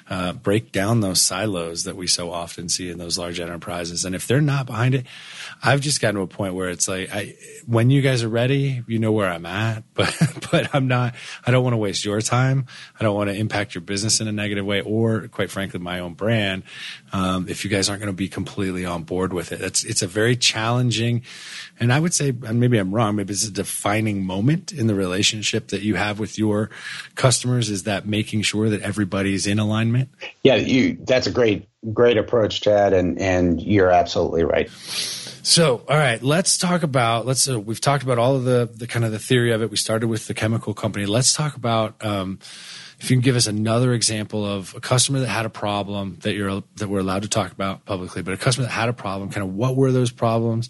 uh, 0.09 0.33
break 0.33 0.71
down 0.71 1.01
those 1.01 1.21
silos 1.21 1.83
that 1.85 1.95
we 1.95 2.07
so 2.07 2.31
often 2.31 2.69
see 2.69 2.89
in 2.89 2.97
those 2.97 3.17
large 3.17 3.39
enterprises, 3.39 4.05
and 4.05 4.15
if 4.15 4.27
they're 4.27 4.41
not 4.41 4.65
behind 4.65 4.95
it, 4.95 5.05
I've 5.63 5.81
just 5.81 6.01
gotten 6.01 6.15
to 6.15 6.21
a 6.21 6.27
point 6.27 6.53
where 6.53 6.69
it's 6.69 6.87
like, 6.87 7.13
I, 7.13 7.35
when 7.65 7.89
you 7.89 8.01
guys 8.01 8.23
are 8.23 8.29
ready, 8.29 8.83
you 8.87 8.99
know 8.99 9.04
where 9.11 9.29
I'm 9.29 9.45
at, 9.45 9.83
but, 9.93 10.15
but 10.51 10.73
I'm 10.73 10.87
not, 10.87 11.15
I 11.45 11.51
don't 11.51 11.63
want 11.63 11.73
to 11.73 11.77
waste 11.77 12.05
your 12.05 12.21
time. 12.21 12.67
I 12.99 13.03
don't 13.03 13.15
want 13.15 13.29
to 13.29 13.35
impact 13.35 13.75
your 13.75 13.81
business 13.81 14.19
in 14.19 14.27
a 14.27 14.31
negative 14.31 14.65
way 14.65 14.81
or 14.81 15.27
quite 15.27 15.51
frankly, 15.51 15.79
my 15.79 15.99
own 15.99 16.13
brand. 16.13 16.63
Um, 17.13 17.47
if 17.47 17.63
you 17.63 17.69
guys 17.69 17.89
aren't 17.89 18.01
going 18.01 18.11
to 18.11 18.17
be 18.17 18.27
completely 18.27 18.85
on 18.85 19.03
board 19.03 19.33
with 19.33 19.51
it, 19.51 19.61
it's, 19.61 19.83
it's 19.83 20.01
a 20.01 20.07
very 20.07 20.35
challenging, 20.35 21.23
and 21.79 21.91
I 21.91 21.99
would 21.99 22.13
say, 22.13 22.29
and 22.29 22.59
maybe 22.59 22.77
I'm 22.77 22.93
wrong, 22.93 23.15
maybe 23.15 23.33
it's 23.33 23.47
a 23.47 23.51
defining 23.51 24.25
moment 24.25 24.71
in 24.71 24.87
the 24.87 24.95
relationship 24.95 25.69
that 25.69 25.81
you 25.81 25.95
have 25.95 26.19
with 26.19 26.37
your 26.37 26.69
customers 27.15 27.69
is 27.69 27.83
that 27.83 28.07
making 28.07 28.41
sure 28.41 28.69
that 28.69 28.81
everybody's 28.81 29.47
in 29.47 29.59
alignment. 29.59 30.09
Yeah, 30.43 30.55
you, 30.55 30.97
that's 31.01 31.27
a 31.27 31.31
great, 31.31 31.67
great 31.93 32.17
approach, 32.17 32.61
Chad. 32.61 32.93
And, 32.93 33.19
and 33.19 33.61
you're 33.61 33.91
absolutely 33.91 34.43
right. 34.43 34.69
So, 35.45 35.83
all 35.87 35.95
right, 35.95 36.23
let's 36.23 36.57
talk 36.57 36.81
about 36.81 37.27
let's. 37.27 37.47
Uh, 37.47 37.59
we've 37.59 37.79
talked 37.79 38.01
about 38.01 38.17
all 38.17 38.35
of 38.35 38.45
the 38.45 38.67
the 38.73 38.87
kind 38.87 39.05
of 39.05 39.11
the 39.11 39.19
theory 39.19 39.51
of 39.51 39.61
it. 39.61 39.69
We 39.69 39.77
started 39.77 40.07
with 40.07 40.25
the 40.25 40.33
chemical 40.33 40.73
company. 40.73 41.05
Let's 41.05 41.35
talk 41.35 41.55
about 41.55 42.03
um, 42.03 42.39
if 42.99 43.11
you 43.11 43.15
can 43.15 43.21
give 43.21 43.35
us 43.35 43.45
another 43.45 43.93
example 43.93 44.43
of 44.43 44.73
a 44.75 44.79
customer 44.79 45.19
that 45.19 45.27
had 45.27 45.45
a 45.45 45.51
problem 45.51 46.17
that 46.23 46.33
you're 46.33 46.63
that 46.77 46.89
we're 46.89 46.97
allowed 46.97 47.21
to 47.21 47.29
talk 47.29 47.51
about 47.51 47.85
publicly, 47.85 48.23
but 48.23 48.33
a 48.33 48.37
customer 48.37 48.65
that 48.65 48.73
had 48.73 48.89
a 48.89 48.93
problem. 48.93 49.29
Kind 49.29 49.47
of 49.47 49.53
what 49.53 49.75
were 49.75 49.91
those 49.91 50.09
problems? 50.09 50.67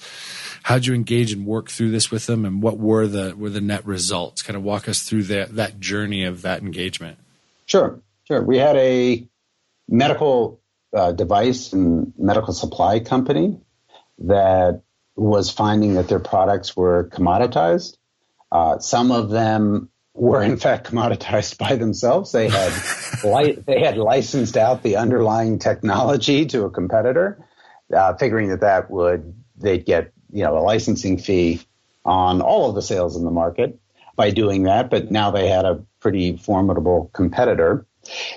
How'd 0.63 0.85
you 0.85 0.93
engage 0.93 1.31
and 1.31 1.45
work 1.45 1.69
through 1.69 1.91
this 1.91 2.11
with 2.11 2.25
them, 2.25 2.43
and 2.43 2.61
what 2.61 2.77
were 2.77 3.07
the 3.07 3.33
were 3.33 3.49
the 3.49 3.61
net 3.61 3.85
results? 3.85 4.41
Kind 4.41 4.57
of 4.57 4.63
walk 4.63 4.89
us 4.89 5.03
through 5.03 5.23
that 5.23 5.55
that 5.55 5.79
journey 5.79 6.25
of 6.25 6.41
that 6.41 6.61
engagement. 6.61 7.17
Sure, 7.65 8.01
sure. 8.27 8.43
We 8.43 8.57
had 8.57 8.75
a 8.75 9.25
medical 9.87 10.59
uh, 10.93 11.13
device 11.13 11.71
and 11.71 12.11
medical 12.17 12.53
supply 12.53 12.99
company 12.99 13.61
that 14.19 14.81
was 15.15 15.49
finding 15.49 15.95
that 15.95 16.07
their 16.07 16.19
products 16.19 16.75
were 16.75 17.09
commoditized. 17.13 17.97
Uh, 18.51 18.79
some 18.79 19.11
of 19.11 19.29
them 19.29 19.89
were 20.13 20.41
in 20.41 20.57
fact 20.57 20.89
commoditized 20.89 21.57
by 21.57 21.75
themselves. 21.75 22.31
They 22.31 22.49
had 22.49 22.71
li- 23.23 23.57
they 23.65 23.81
had 23.81 23.97
licensed 23.97 24.57
out 24.57 24.83
the 24.83 24.97
underlying 24.97 25.59
technology 25.59 26.45
to 26.47 26.63
a 26.63 26.69
competitor, 26.69 27.45
uh, 27.93 28.15
figuring 28.15 28.49
that 28.49 28.61
that 28.61 28.89
would 28.89 29.33
they'd 29.57 29.85
get 29.85 30.11
you 30.31 30.43
know 30.43 30.57
a 30.57 30.59
licensing 30.59 31.17
fee 31.17 31.61
on 32.03 32.41
all 32.41 32.69
of 32.69 32.75
the 32.75 32.81
sales 32.81 33.15
in 33.15 33.25
the 33.25 33.31
market 33.31 33.79
by 34.15 34.31
doing 34.31 34.63
that. 34.63 34.89
But 34.89 35.11
now 35.11 35.31
they 35.31 35.47
had 35.47 35.65
a 35.65 35.83
pretty 35.99 36.37
formidable 36.37 37.09
competitor. 37.13 37.85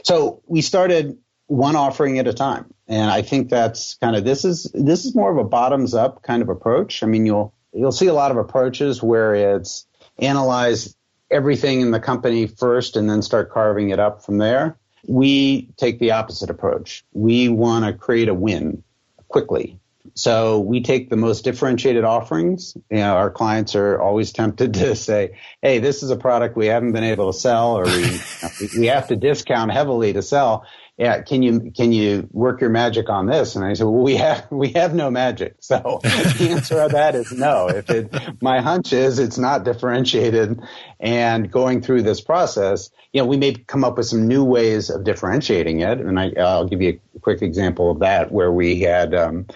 So 0.02 0.42
we 0.46 0.62
started 0.62 1.18
one 1.46 1.76
offering 1.76 2.18
at 2.18 2.26
a 2.26 2.32
time. 2.32 2.72
And 2.88 3.10
I 3.10 3.22
think 3.22 3.50
that's 3.50 3.94
kind 3.96 4.16
of 4.16 4.24
this 4.24 4.44
is 4.44 4.70
this 4.72 5.04
is 5.04 5.14
more 5.14 5.30
of 5.30 5.36
a 5.36 5.44
bottoms 5.44 5.94
up 5.94 6.22
kind 6.22 6.42
of 6.42 6.48
approach. 6.48 7.02
I 7.02 7.06
mean, 7.06 7.26
you'll 7.26 7.52
you'll 7.74 7.92
see 7.92 8.06
a 8.06 8.14
lot 8.14 8.30
of 8.30 8.38
approaches 8.38 9.02
where 9.02 9.34
it's 9.34 9.86
analyze 10.18 10.96
everything 11.30 11.82
in 11.82 11.90
the 11.90 12.00
company 12.00 12.46
first 12.46 12.96
and 12.96 13.08
then 13.08 13.20
start 13.20 13.50
carving 13.50 13.90
it 13.90 14.00
up 14.00 14.24
from 14.24 14.38
there. 14.38 14.78
We 15.06 15.68
take 15.76 15.98
the 15.98 16.12
opposite 16.12 16.48
approach. 16.48 17.04
We 17.12 17.50
want 17.50 17.84
to 17.84 17.92
create 17.92 18.28
a 18.28 18.34
win 18.34 18.82
quickly. 19.28 19.78
So 20.14 20.58
we 20.60 20.82
take 20.82 21.10
the 21.10 21.16
most 21.16 21.44
differentiated 21.44 22.04
offerings. 22.04 22.76
You 22.90 22.98
know, 22.98 23.14
our 23.14 23.30
clients 23.30 23.74
are 23.74 24.00
always 24.00 24.32
tempted 24.32 24.74
to 24.74 24.96
say, 24.96 25.36
"Hey, 25.60 25.78
this 25.78 26.02
is 26.02 26.10
a 26.10 26.16
product 26.16 26.56
we 26.56 26.66
haven't 26.66 26.92
been 26.92 27.04
able 27.04 27.30
to 27.30 27.38
sell, 27.38 27.78
or 27.78 27.84
we 27.84 28.18
we 28.78 28.86
have 28.86 29.08
to 29.08 29.16
discount 29.16 29.70
heavily 29.70 30.14
to 30.14 30.22
sell." 30.22 30.64
Yeah, 30.98 31.22
can 31.22 31.44
you 31.44 31.70
can 31.70 31.92
you 31.92 32.28
work 32.32 32.60
your 32.60 32.70
magic 32.70 33.08
on 33.08 33.26
this? 33.26 33.54
And 33.54 33.64
I 33.64 33.74
said, 33.74 33.84
well, 33.84 34.02
we 34.02 34.16
have 34.16 34.46
we 34.50 34.70
have 34.70 34.94
no 34.94 35.10
magic. 35.10 35.54
So 35.60 36.00
the 36.02 36.48
answer 36.50 36.82
to 36.82 36.88
that 36.92 37.14
is 37.14 37.30
no. 37.30 37.68
If 37.68 37.88
it, 37.88 38.42
my 38.42 38.60
hunch 38.60 38.92
is 38.92 39.20
it's 39.20 39.38
not 39.38 39.64
differentiated, 39.64 40.60
and 40.98 41.50
going 41.50 41.82
through 41.82 42.02
this 42.02 42.20
process, 42.20 42.90
you 43.12 43.22
know, 43.22 43.26
we 43.26 43.36
may 43.36 43.54
come 43.54 43.84
up 43.84 43.96
with 43.96 44.06
some 44.06 44.26
new 44.26 44.42
ways 44.42 44.90
of 44.90 45.04
differentiating 45.04 45.80
it. 45.80 46.00
And 46.00 46.18
I, 46.18 46.32
will 46.36 46.66
give 46.66 46.82
you 46.82 47.00
a 47.14 47.20
quick 47.20 47.42
example 47.42 47.92
of 47.92 48.00
that, 48.00 48.32
where 48.32 48.50
we 48.50 48.80
had, 48.80 49.14
um, 49.14 49.46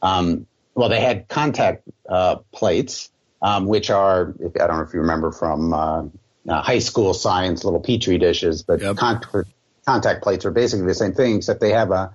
um, 0.00 0.46
well, 0.74 0.88
they 0.88 1.00
had 1.00 1.28
contact 1.28 1.82
uh, 2.08 2.36
plates, 2.52 3.10
um, 3.42 3.66
which 3.66 3.90
are 3.90 4.34
I 4.42 4.66
don't 4.66 4.78
know 4.78 4.82
if 4.82 4.94
you 4.94 5.00
remember 5.00 5.30
from. 5.30 5.74
Uh, 5.74 6.04
uh, 6.48 6.62
high 6.62 6.78
school 6.78 7.12
science 7.12 7.64
little 7.64 7.80
petri 7.80 8.18
dishes, 8.18 8.62
but 8.62 8.80
yep. 8.80 8.96
con- 8.96 9.20
contact 9.86 10.22
plates 10.22 10.44
are 10.44 10.50
basically 10.50 10.86
the 10.86 10.94
same 10.94 11.12
thing, 11.12 11.36
except 11.36 11.60
they 11.60 11.70
have 11.70 11.90
a, 11.90 12.12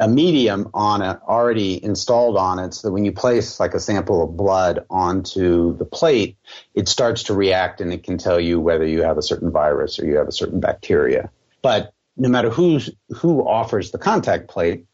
a 0.00 0.08
medium 0.08 0.70
on 0.74 1.00
it 1.00 1.18
already 1.22 1.82
installed 1.82 2.36
on 2.36 2.58
it 2.58 2.74
so 2.74 2.88
that 2.88 2.92
when 2.92 3.04
you 3.04 3.12
place 3.12 3.60
like 3.60 3.74
a 3.74 3.80
sample 3.80 4.22
of 4.22 4.36
blood 4.36 4.84
onto 4.90 5.76
the 5.76 5.84
plate, 5.84 6.36
it 6.74 6.88
starts 6.88 7.24
to 7.24 7.34
react 7.34 7.80
and 7.80 7.92
it 7.92 8.02
can 8.02 8.18
tell 8.18 8.40
you 8.40 8.60
whether 8.60 8.86
you 8.86 9.02
have 9.02 9.16
a 9.16 9.22
certain 9.22 9.50
virus 9.50 9.98
or 9.98 10.06
you 10.06 10.16
have 10.16 10.28
a 10.28 10.32
certain 10.32 10.60
bacteria. 10.60 11.30
But 11.62 11.94
no 12.16 12.28
matter 12.28 12.50
who's, 12.50 12.90
who 13.16 13.46
offers 13.46 13.92
the 13.92 13.98
contact 13.98 14.48
plate, 14.48 14.86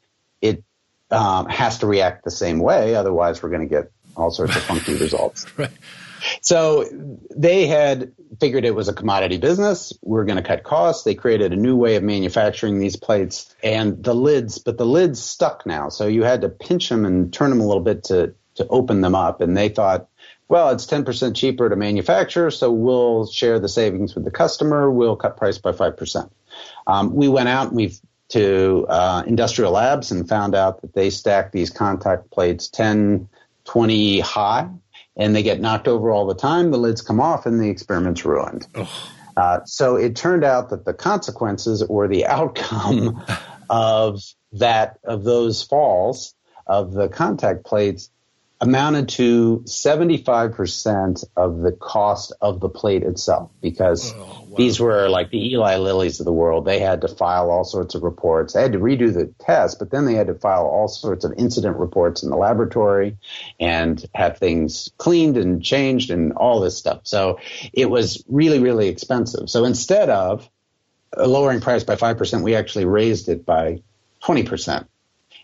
it 0.43 0.63
um, 1.11 1.47
has 1.47 1.79
to 1.79 1.87
react 1.87 2.25
the 2.25 2.31
same 2.31 2.59
way. 2.59 2.95
Otherwise, 2.95 3.43
we're 3.43 3.51
going 3.51 3.67
to 3.67 3.75
get 3.75 3.91
all 4.17 4.31
sorts 4.31 4.57
of 4.57 4.63
funky 4.63 4.95
results. 4.99 5.47
Right. 5.59 5.71
So 6.41 6.85
they 7.35 7.67
had 7.67 8.13
figured 8.39 8.65
it 8.65 8.75
was 8.75 8.89
a 8.89 8.93
commodity 8.93 9.39
business. 9.39 9.93
We're 10.03 10.25
going 10.25 10.37
to 10.37 10.43
cut 10.43 10.63
costs. 10.63 11.05
They 11.05 11.15
created 11.15 11.53
a 11.53 11.57
new 11.57 11.77
way 11.77 11.97
of 11.97 12.03
manufacturing 12.03 12.79
these 12.79 12.97
plates 12.97 13.55
and 13.63 14.03
the 14.03 14.15
lids, 14.15 14.59
but 14.59 14.79
the 14.79 14.87
lids 14.87 15.23
stuck 15.23 15.67
now. 15.67 15.89
So 15.89 16.07
you 16.07 16.23
had 16.23 16.43
to 16.43 16.49
pinch 16.49 16.89
them 16.89 17.05
and 17.05 17.33
turn 17.33 17.51
them 17.51 17.61
a 17.61 17.67
little 17.67 17.83
bit 17.83 18.05
to, 18.05 18.35
to 18.57 18.67
open 18.69 19.01
them 19.01 19.15
up. 19.15 19.41
And 19.41 19.57
they 19.57 19.69
thought, 19.69 20.09
well, 20.49 20.71
it's 20.71 20.87
10% 20.87 21.37
cheaper 21.37 21.69
to 21.69 21.77
manufacture, 21.77 22.51
so 22.51 22.73
we'll 22.73 23.27
share 23.27 23.61
the 23.61 23.69
savings 23.69 24.17
with 24.17 24.25
the 24.25 24.33
customer. 24.33 24.91
We'll 24.91 25.15
cut 25.15 25.37
price 25.37 25.59
by 25.59 25.71
5%. 25.71 26.29
Um, 26.89 27.15
we 27.15 27.29
went 27.29 27.49
out 27.49 27.69
and 27.69 27.77
we've 27.77 28.01
to 28.31 28.87
uh, 28.89 29.25
industrial 29.27 29.73
labs 29.73 30.11
and 30.13 30.29
found 30.29 30.55
out 30.55 30.83
that 30.83 30.95
they 30.95 31.11
stack 31.11 31.53
these 31.53 31.71
contact 31.71 32.31
plates 32.31 32.69
10, 32.69 33.29
20 33.65 34.21
high 34.21 34.69
and 35.21 35.37
they 35.37 35.43
get 35.43 35.61
knocked 35.61 35.87
over 35.87 36.11
all 36.11 36.27
the 36.27 36.35
time. 36.35 36.71
The 36.71 36.79
lids 36.79 37.03
come 37.03 37.21
off 37.21 37.47
and 37.47 37.61
the 37.61 37.69
experiment's 37.69 38.25
ruined. 38.25 38.67
Uh, 39.37 39.61
so 39.65 39.97
it 39.97 40.17
turned 40.17 40.43
out 40.43 40.71
that 40.71 40.85
the 40.85 40.95
consequences 40.95 41.83
or 41.83 42.09
the 42.09 42.27
outcome 42.39 43.23
of 43.69 44.23
that 44.53 44.99
of 45.05 45.23
those 45.23 45.63
falls 45.63 46.35
of 46.67 46.93
the 46.93 47.09
contact 47.09 47.65
plates 47.65 48.11
amounted 48.61 49.09
to 49.09 49.63
75% 49.67 51.25
of 51.37 51.61
the 51.61 51.73
cost 51.73 52.33
of 52.41 52.61
the 52.61 52.69
plate 52.69 53.03
itself 53.03 53.51
because 53.63 54.13
wow. 54.51 54.57
these 54.57 54.81
were 54.81 55.09
like 55.09 55.31
the 55.31 55.53
Eli 55.53 55.77
Lillys 55.77 56.21
of 56.21 56.27
the 56.27 56.33
world. 56.33 56.65
They 56.65 56.81
had 56.81 57.01
to 57.03 57.09
file 57.09 57.51
all 57.51 57.65
sorts 57.65 57.95
of 57.95 58.03
reports. 58.03 58.53
They 58.53 58.63
had 58.63 58.73
to 58.73 58.79
redo 58.79 59.13
the 59.13 59.33
test, 59.39 59.79
but 59.79 59.91
then 59.91 60.05
they 60.05 60.15
had 60.15 60.27
to 60.27 60.35
file 60.35 60.67
all 60.67 60.89
sorts 60.89 61.25
of 61.25 61.33
incident 61.37 61.77
reports 61.77 62.23
in 62.23 62.31
the 62.31 62.37
laboratory 62.37 63.17
and 63.59 64.05
have 64.15 64.39
things 64.39 64.91
cleaned 64.99 65.37
and 65.37 65.63
changed 65.63 66.11
and 66.11 66.33
all 66.33 66.61
this 66.61 66.77
stuff. 66.77 67.03
So 67.05 67.39
it 67.73 67.89
was 67.89 68.23
really, 68.29 68.59
really 68.59 68.89
expensive. 68.89 69.49
So 69.49 69.65
instead 69.65 70.11
of 70.11 70.49
lowering 71.17 71.61
price 71.61 71.85
by 71.85 71.97
5%, 71.97 72.43
we 72.43 72.55
actually 72.55 72.85
raised 72.85 73.29
it 73.29 73.47
by 73.47 73.83
20% 74.23 74.87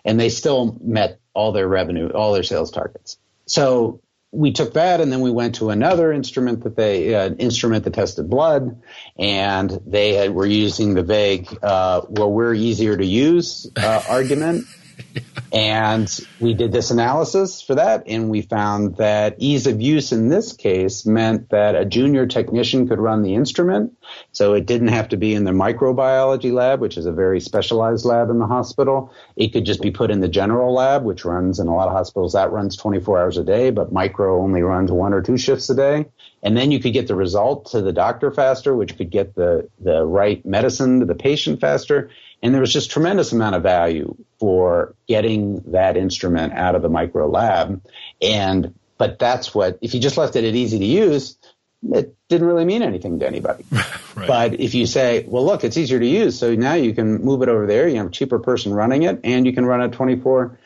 and 0.05 0.21
they 0.21 0.29
still 0.29 0.79
met 0.81 1.19
all 1.35 1.53
their 1.53 1.69
revenue, 1.69 2.09
all 2.09 2.33
their 2.33 2.43
sales 2.43 2.71
targets. 2.71 3.19
So 3.47 4.01
we 4.37 4.53
took 4.53 4.75
that 4.75 5.01
and 5.01 5.11
then 5.11 5.21
we 5.21 5.31
went 5.31 5.57
to 5.57 5.71
another 5.71 6.13
instrument 6.13 6.65
that 6.65 6.77
they 6.77 7.15
uh, 7.15 7.31
instrument 7.31 7.85
that 7.85 7.95
tested 7.95 8.29
blood 8.29 8.83
and 9.19 9.71
they 9.87 10.15
had, 10.15 10.35
were 10.35 10.47
using 10.47 10.95
the 10.95 11.03
vague 11.03 11.49
uh, 11.63 12.03
well 12.09 12.31
we're 12.31 12.55
easier 12.55 12.97
to 12.97 13.07
use 13.07 13.71
uh, 13.77 14.03
argument 14.09 14.67
and 15.53 16.21
we 16.41 16.55
did 16.55 16.73
this 16.73 16.91
analysis 16.91 17.63
for 17.63 17.77
that, 17.77 18.05
and 18.07 18.31
we 18.31 18.43
found 18.43 18.97
that 18.97 19.37
ease 19.39 19.67
of 19.67 19.81
use 19.81 20.13
in 20.13 20.29
this 20.29 20.53
case 20.53 21.07
meant 21.07 21.51
that 21.51 21.75
a 21.75 21.85
junior 21.85 22.27
technician 22.27 22.89
could 22.89 22.99
run 22.99 23.23
the 23.23 23.35
instrument. 23.35 23.97
So 24.33 24.55
it 24.55 24.67
didn't 24.67 24.89
have 24.89 25.09
to 25.11 25.17
be 25.17 25.35
in 25.35 25.45
the 25.45 25.53
microbiology 25.53 26.53
lab, 26.53 26.81
which 26.81 26.97
is 26.97 27.07
a 27.07 27.13
very 27.13 27.41
specialized 27.41 28.05
lab 28.05 28.31
in 28.31 28.39
the 28.39 28.47
hospital. 28.47 29.13
It 29.37 29.53
could 29.53 29.65
just 29.65 29.83
be 29.83 29.91
put 29.91 30.11
in 30.11 30.21
the 30.21 30.29
general 30.29 30.75
lab, 30.75 31.05
which 31.05 31.25
runs 31.25 31.59
in 31.59 31.69
a 31.69 31.75
lot 31.75 31.89
of 31.89 31.95
hospitals, 31.95 32.33
that 32.33 32.53
runs 32.53 32.77
24 32.77 33.21
hours 33.21 33.39
a 33.39 33.45
day, 33.45 33.71
but 33.71 33.93
micro 33.93 34.43
only 34.43 34.63
runs 34.63 34.93
one 34.93 35.13
or 35.13 35.23
two 35.23 35.37
shifts 35.37 35.71
a 35.71 35.75
day. 35.75 36.07
And 36.47 36.57
then 36.57 36.71
you 36.71 36.79
could 36.79 36.93
get 36.93 37.09
the 37.09 37.17
result 37.17 37.73
to 37.73 37.83
the 37.83 37.93
doctor 37.93 38.31
faster, 38.31 38.73
which 38.73 38.97
could 38.97 39.11
get 39.11 39.35
the, 39.35 39.69
the 39.81 40.05
right 40.05 40.47
medicine 40.47 41.01
to 41.01 41.05
the 41.05 41.17
patient 41.17 41.61
faster. 41.61 42.09
And 42.41 42.55
there 42.55 42.61
was 42.61 42.73
just 42.73 42.93
tremendous 42.93 43.33
amount 43.33 43.57
of 43.57 43.65
value 43.65 44.15
for 44.39 44.95
getting 45.09 45.61
that 45.73 45.97
instrument 45.97 46.53
out 46.53 46.77
of 46.77 46.83
the 46.83 46.89
micro 46.89 47.29
lab. 47.29 47.83
And, 48.23 48.79
but 48.97 49.19
that's 49.19 49.57
what, 49.57 49.81
if 49.83 49.93
you 49.93 49.99
just 49.99 50.17
left 50.17 50.37
it 50.37 50.45
at 50.45 50.55
easy 50.55 50.79
to 50.79 50.85
use, 50.85 51.37
it 51.83 52.15
didn't 52.29 52.47
really 52.47 52.65
mean 52.65 52.83
anything 52.83 53.19
to 53.19 53.27
anybody. 53.27 53.65
right. 53.73 54.29
But 54.29 54.61
if 54.61 54.73
you 54.73 54.87
say, 54.87 55.25
well, 55.27 55.45
look, 55.45 55.65
it's 55.65 55.77
easier 55.77 55.99
to 55.99 56.07
use. 56.07 56.39
So 56.39 56.55
now 56.55 56.75
you 56.75 56.95
can 56.95 57.25
move 57.25 57.43
it 57.43 57.49
over 57.49 57.67
there. 57.67 57.89
You 57.89 57.97
have 57.97 58.07
a 58.07 58.11
cheaper 58.11 58.39
person 58.39 58.73
running 58.73 59.03
it 59.03 59.19
and 59.25 59.47
you 59.47 59.53
can 59.53 59.67
run 59.67 59.83
it 59.83 59.91
24, 59.91 60.57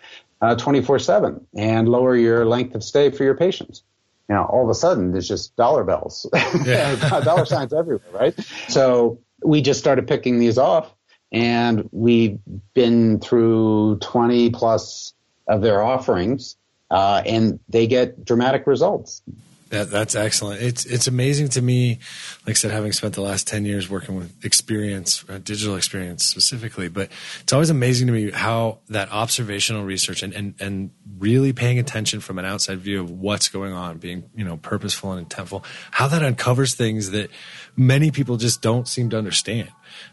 uh, 0.43 0.57
24 0.57 0.99
seven 0.99 1.47
and 1.57 1.89
lower 1.89 2.15
your 2.15 2.45
length 2.45 2.75
of 2.75 2.85
stay 2.85 3.09
for 3.09 3.25
your 3.25 3.35
patients. 3.35 3.83
You 4.31 4.37
know, 4.37 4.45
all 4.45 4.63
of 4.63 4.71
a 4.71 4.75
sudden 4.75 5.11
there's 5.11 5.27
just 5.27 5.57
dollar 5.57 5.83
bells, 5.83 6.25
yeah. 6.65 7.21
dollar 7.25 7.45
signs 7.45 7.73
everywhere, 7.73 8.07
right? 8.13 8.35
So 8.69 9.19
we 9.43 9.61
just 9.61 9.81
started 9.81 10.07
picking 10.07 10.39
these 10.39 10.57
off 10.57 10.95
and 11.33 11.89
we've 11.91 12.39
been 12.73 13.19
through 13.19 13.99
20 13.99 14.51
plus 14.51 15.15
of 15.49 15.63
their 15.63 15.83
offerings, 15.83 16.57
uh, 16.91 17.23
and 17.27 17.59
they 17.69 17.89
get 17.89 18.25
dramatic 18.25 18.67
results. 18.67 19.23
That, 19.71 19.89
that's 19.89 20.17
excellent. 20.17 20.63
It's 20.63 20.85
it's 20.85 21.07
amazing 21.07 21.51
to 21.51 21.63
me, 21.63 22.01
like 22.45 22.51
I 22.51 22.59
said, 22.59 22.73
having 22.73 22.91
spent 22.91 23.15
the 23.15 23.23
last 23.23 23.47
ten 23.47 23.65
years 23.65 23.89
working 23.89 24.17
with 24.17 24.45
experience, 24.45 25.25
uh, 25.29 25.39
digital 25.39 25.77
experience 25.77 26.25
specifically. 26.25 26.89
But 26.89 27.09
it's 27.43 27.53
always 27.53 27.71
amazing 27.71 28.09
to 28.09 28.13
me 28.13 28.33
how 28.33 28.79
that 28.89 29.13
observational 29.13 29.85
research 29.85 30.25
and, 30.25 30.35
and 30.35 30.55
and 30.59 30.91
really 31.19 31.53
paying 31.53 31.79
attention 31.79 32.19
from 32.19 32.41
an 32.41 32.45
outside 32.45 32.81
view 32.81 33.01
of 33.01 33.13
what's 33.13 33.49
going 33.49 33.73
on, 33.73 33.99
being 33.99 34.29
you 34.35 34.45
know 34.45 34.57
purposeful 34.57 35.13
and 35.13 35.29
intentful, 35.29 35.65
how 35.93 36.09
that 36.09 36.25
uncovers 36.25 36.75
things 36.75 37.13
that 37.13 37.31
many 37.77 38.11
people 38.11 38.37
just 38.37 38.61
don't 38.63 38.89
seem 38.89 39.09
to 39.11 39.19
understand, 39.19 39.71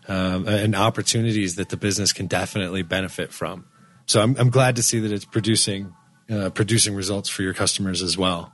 um, 0.08 0.48
and 0.48 0.76
opportunities 0.76 1.56
that 1.56 1.70
the 1.70 1.78
business 1.78 2.14
can 2.14 2.28
definitely 2.28 2.84
benefit 2.84 3.34
from. 3.34 3.66
So 4.06 4.22
I'm 4.22 4.36
I'm 4.38 4.52
glad 4.52 4.76
to 4.76 4.84
see 4.84 5.00
that 5.00 5.12
it's 5.12 5.26
producing 5.26 5.96
uh, 6.30 6.52
producing 6.52 6.94
results 6.94 7.28
for 7.28 7.42
your 7.42 7.56
customers 7.56 8.04
as 8.04 8.20
well. 8.20 8.54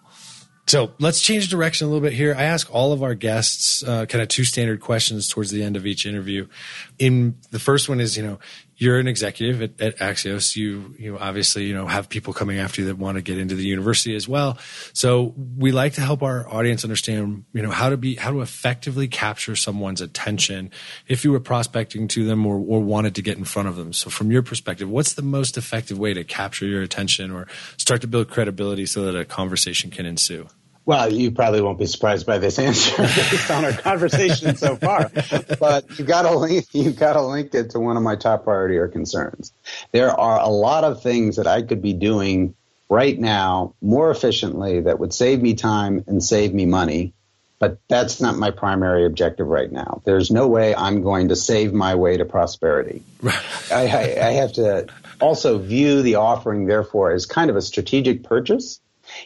So 0.65 0.93
let's 0.97 1.21
change 1.21 1.49
direction 1.49 1.87
a 1.87 1.89
little 1.89 2.01
bit 2.01 2.13
here. 2.13 2.33
I 2.33 2.43
ask 2.43 2.73
all 2.73 2.93
of 2.93 3.03
our 3.03 3.15
guests 3.15 3.83
uh, 3.83 4.05
kind 4.05 4.21
of 4.21 4.29
two 4.29 4.45
standard 4.45 4.79
questions 4.79 5.27
towards 5.27 5.51
the 5.51 5.61
end 5.61 5.75
of 5.75 5.85
each 5.85 6.05
interview. 6.05 6.47
In 6.97 7.35
the 7.51 7.59
first 7.59 7.89
one 7.89 7.99
is, 7.99 8.15
you 8.15 8.23
know, 8.23 8.39
you're 8.83 8.99
an 8.99 9.07
executive 9.07 9.61
at, 9.61 9.81
at, 9.81 9.97
Axios. 9.97 10.55
You 10.55 10.93
you 10.99 11.17
obviously 11.17 11.65
you 11.65 11.73
know 11.73 11.87
have 11.87 12.09
people 12.09 12.33
coming 12.33 12.59
after 12.59 12.81
you 12.81 12.87
that 12.87 12.97
want 12.97 13.15
to 13.15 13.21
get 13.21 13.37
into 13.37 13.55
the 13.55 13.65
university 13.65 14.15
as 14.15 14.27
well. 14.27 14.57
So 14.91 15.33
we 15.57 15.71
like 15.71 15.93
to 15.93 16.01
help 16.01 16.21
our 16.21 16.47
audience 16.49 16.83
understand 16.83 17.45
you 17.53 17.61
know 17.61 17.71
how 17.71 17.89
to 17.89 17.97
be 17.97 18.15
how 18.15 18.31
to 18.31 18.41
effectively 18.41 19.07
capture 19.07 19.55
someone's 19.55 20.01
attention 20.01 20.69
if 21.07 21.23
you 21.23 21.31
were 21.31 21.39
prospecting 21.39 22.09
to 22.09 22.25
them 22.25 22.45
or, 22.45 22.55
or 22.55 22.81
wanted 22.81 23.15
to 23.15 23.21
get 23.21 23.37
in 23.37 23.45
front 23.45 23.69
of 23.69 23.77
them. 23.77 23.93
So 23.93 24.09
from 24.09 24.31
your 24.31 24.43
perspective, 24.43 24.89
what's 24.89 25.13
the 25.13 25.21
most 25.21 25.57
effective 25.57 25.97
way 25.97 26.13
to 26.13 26.25
capture 26.25 26.65
your 26.65 26.81
attention 26.81 27.31
or 27.31 27.47
start 27.77 28.01
to 28.01 28.07
build 28.07 28.29
credibility 28.29 28.85
so 28.85 29.05
that 29.05 29.17
a 29.17 29.23
conversation 29.23 29.91
can 29.91 30.05
ensue? 30.05 30.47
Well, 30.85 31.13
you 31.13 31.31
probably 31.31 31.61
won't 31.61 31.79
be 31.79 31.85
surprised 31.85 32.25
by 32.25 32.39
this 32.39 32.59
answer 32.67 32.97
based 32.97 33.49
on 33.49 33.63
our 33.65 33.71
conversation 33.71 34.55
so 34.55 34.75
far. 34.75 35.11
But 35.59 35.97
you 35.97 36.05
got 36.05 36.23
to 36.23 36.37
link 36.37 36.67
you 36.73 36.91
got 36.91 37.13
to 37.13 37.21
link 37.21 37.55
it 37.55 37.71
to 37.71 37.79
one 37.79 37.97
of 37.97 38.03
my 38.03 38.15
top 38.15 38.43
priority 38.43 38.77
or 38.77 38.87
concerns. 38.87 39.53
There 39.91 40.11
are 40.11 40.39
a 40.39 40.49
lot 40.49 40.83
of 40.83 41.01
things 41.01 41.37
that 41.37 41.47
I 41.47 41.61
could 41.61 41.81
be 41.81 41.93
doing 41.93 42.55
right 42.89 43.17
now 43.17 43.73
more 43.81 44.11
efficiently 44.11 44.81
that 44.81 44.99
would 44.99 45.13
save 45.13 45.41
me 45.41 45.53
time 45.53 46.03
and 46.07 46.23
save 46.23 46.53
me 46.53 46.65
money. 46.65 47.13
But 47.59 47.79
that's 47.87 48.19
not 48.19 48.35
my 48.35 48.51
primary 48.51 49.05
objective 49.05 49.47
right 49.47 49.71
now. 49.71 50.01
There's 50.03 50.29
no 50.29 50.49
way 50.49 50.75
I'm 50.75 51.01
going 51.01 51.29
to 51.29 51.35
save 51.37 51.71
my 51.71 51.95
way 51.95 52.17
to 52.17 52.25
prosperity. 52.25 53.03
I, 53.23 53.87
I, 53.87 54.27
I 54.27 54.31
have 54.33 54.53
to 54.53 54.87
also 55.21 55.59
view 55.59 56.01
the 56.01 56.15
offering, 56.15 56.65
therefore, 56.65 57.13
as 57.13 57.25
kind 57.25 57.49
of 57.49 57.55
a 57.55 57.61
strategic 57.61 58.23
purchase. 58.23 58.81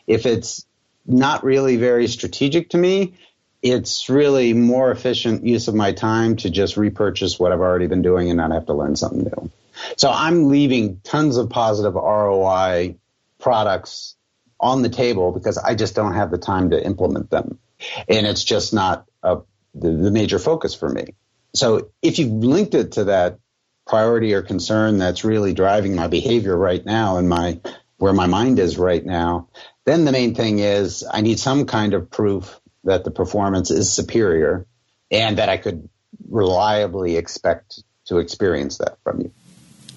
If 0.06 0.28
it's 0.28 0.67
not 1.08 1.44
really 1.44 1.78
very 1.78 2.08
strategic 2.08 2.70
to 2.72 2.78
me. 2.78 3.14
It's 3.62 4.10
really 4.10 4.54
more 4.54 4.92
efficient 4.92 5.46
use 5.46 5.68
of 5.68 5.74
my 5.76 5.94
time 5.94 6.36
to 6.38 6.50
just 6.50 6.78
repurchase 6.78 7.40
what 7.40 7.52
I've 7.52 7.60
already 7.60 7.88
been 7.88 8.02
doing 8.02 8.30
and 8.30 8.38
not 8.38 8.52
have 8.52 8.68
to 8.68 8.74
learn 8.74 8.96
something 8.96 9.24
new. 9.24 9.52
So 9.96 10.12
I'm 10.12 10.50
leaving 10.50 11.00
tons 11.04 11.38
of 11.38 11.50
positive 11.50 11.96
ROI 11.96 12.96
products 13.40 14.16
on 14.60 14.82
the 14.82 14.90
table 14.90 15.32
because 15.32 15.58
I 15.58 15.76
just 15.76 15.96
don't 15.96 16.14
have 16.14 16.32
the 16.32 16.38
time 16.38 16.72
to 16.72 16.84
implement 16.84 17.30
them. 17.30 17.60
And 18.08 18.26
it's 18.26 18.44
just 18.44 18.74
not 18.74 19.06
a, 19.24 19.40
the, 19.74 19.92
the 19.92 20.12
major 20.12 20.40
focus 20.40 20.74
for 20.74 20.90
me. 20.90 21.14
So 21.54 21.92
if 22.02 22.20
you've 22.20 22.32
linked 22.32 22.74
it 22.74 22.94
to 22.94 23.06
that 23.06 23.40
priority 23.88 24.34
or 24.34 24.42
concern 24.42 24.98
that's 24.98 25.24
really 25.24 25.54
driving 25.54 25.96
my 25.96 26.08
behavior 26.08 26.56
right 26.56 26.86
now 26.86 27.18
and 27.18 27.30
my 27.30 27.60
where 27.98 28.14
my 28.14 28.28
mind 28.28 28.60
is 28.60 28.78
right 28.78 29.04
now, 29.04 29.50
then 29.86 30.06
the 30.06 30.12
main 30.12 30.36
thing 30.36 30.60
is 30.60 31.04
I 31.12 31.22
need 31.22 31.40
some 31.40 31.66
kind 31.66 31.94
of 31.94 32.10
proof 32.10 32.60
that 32.84 33.04
the 33.04 33.12
performance 33.12 33.72
is 33.72 33.92
superior 33.92 34.66
and 35.12 35.38
that 35.38 35.50
I 35.50 35.58
could 35.58 35.90
reliably 36.30 37.18
expect 37.18 37.84
to 38.06 38.20
experience 38.20 38.78
that 38.78 38.98
from 39.04 39.22
you. 39.22 39.32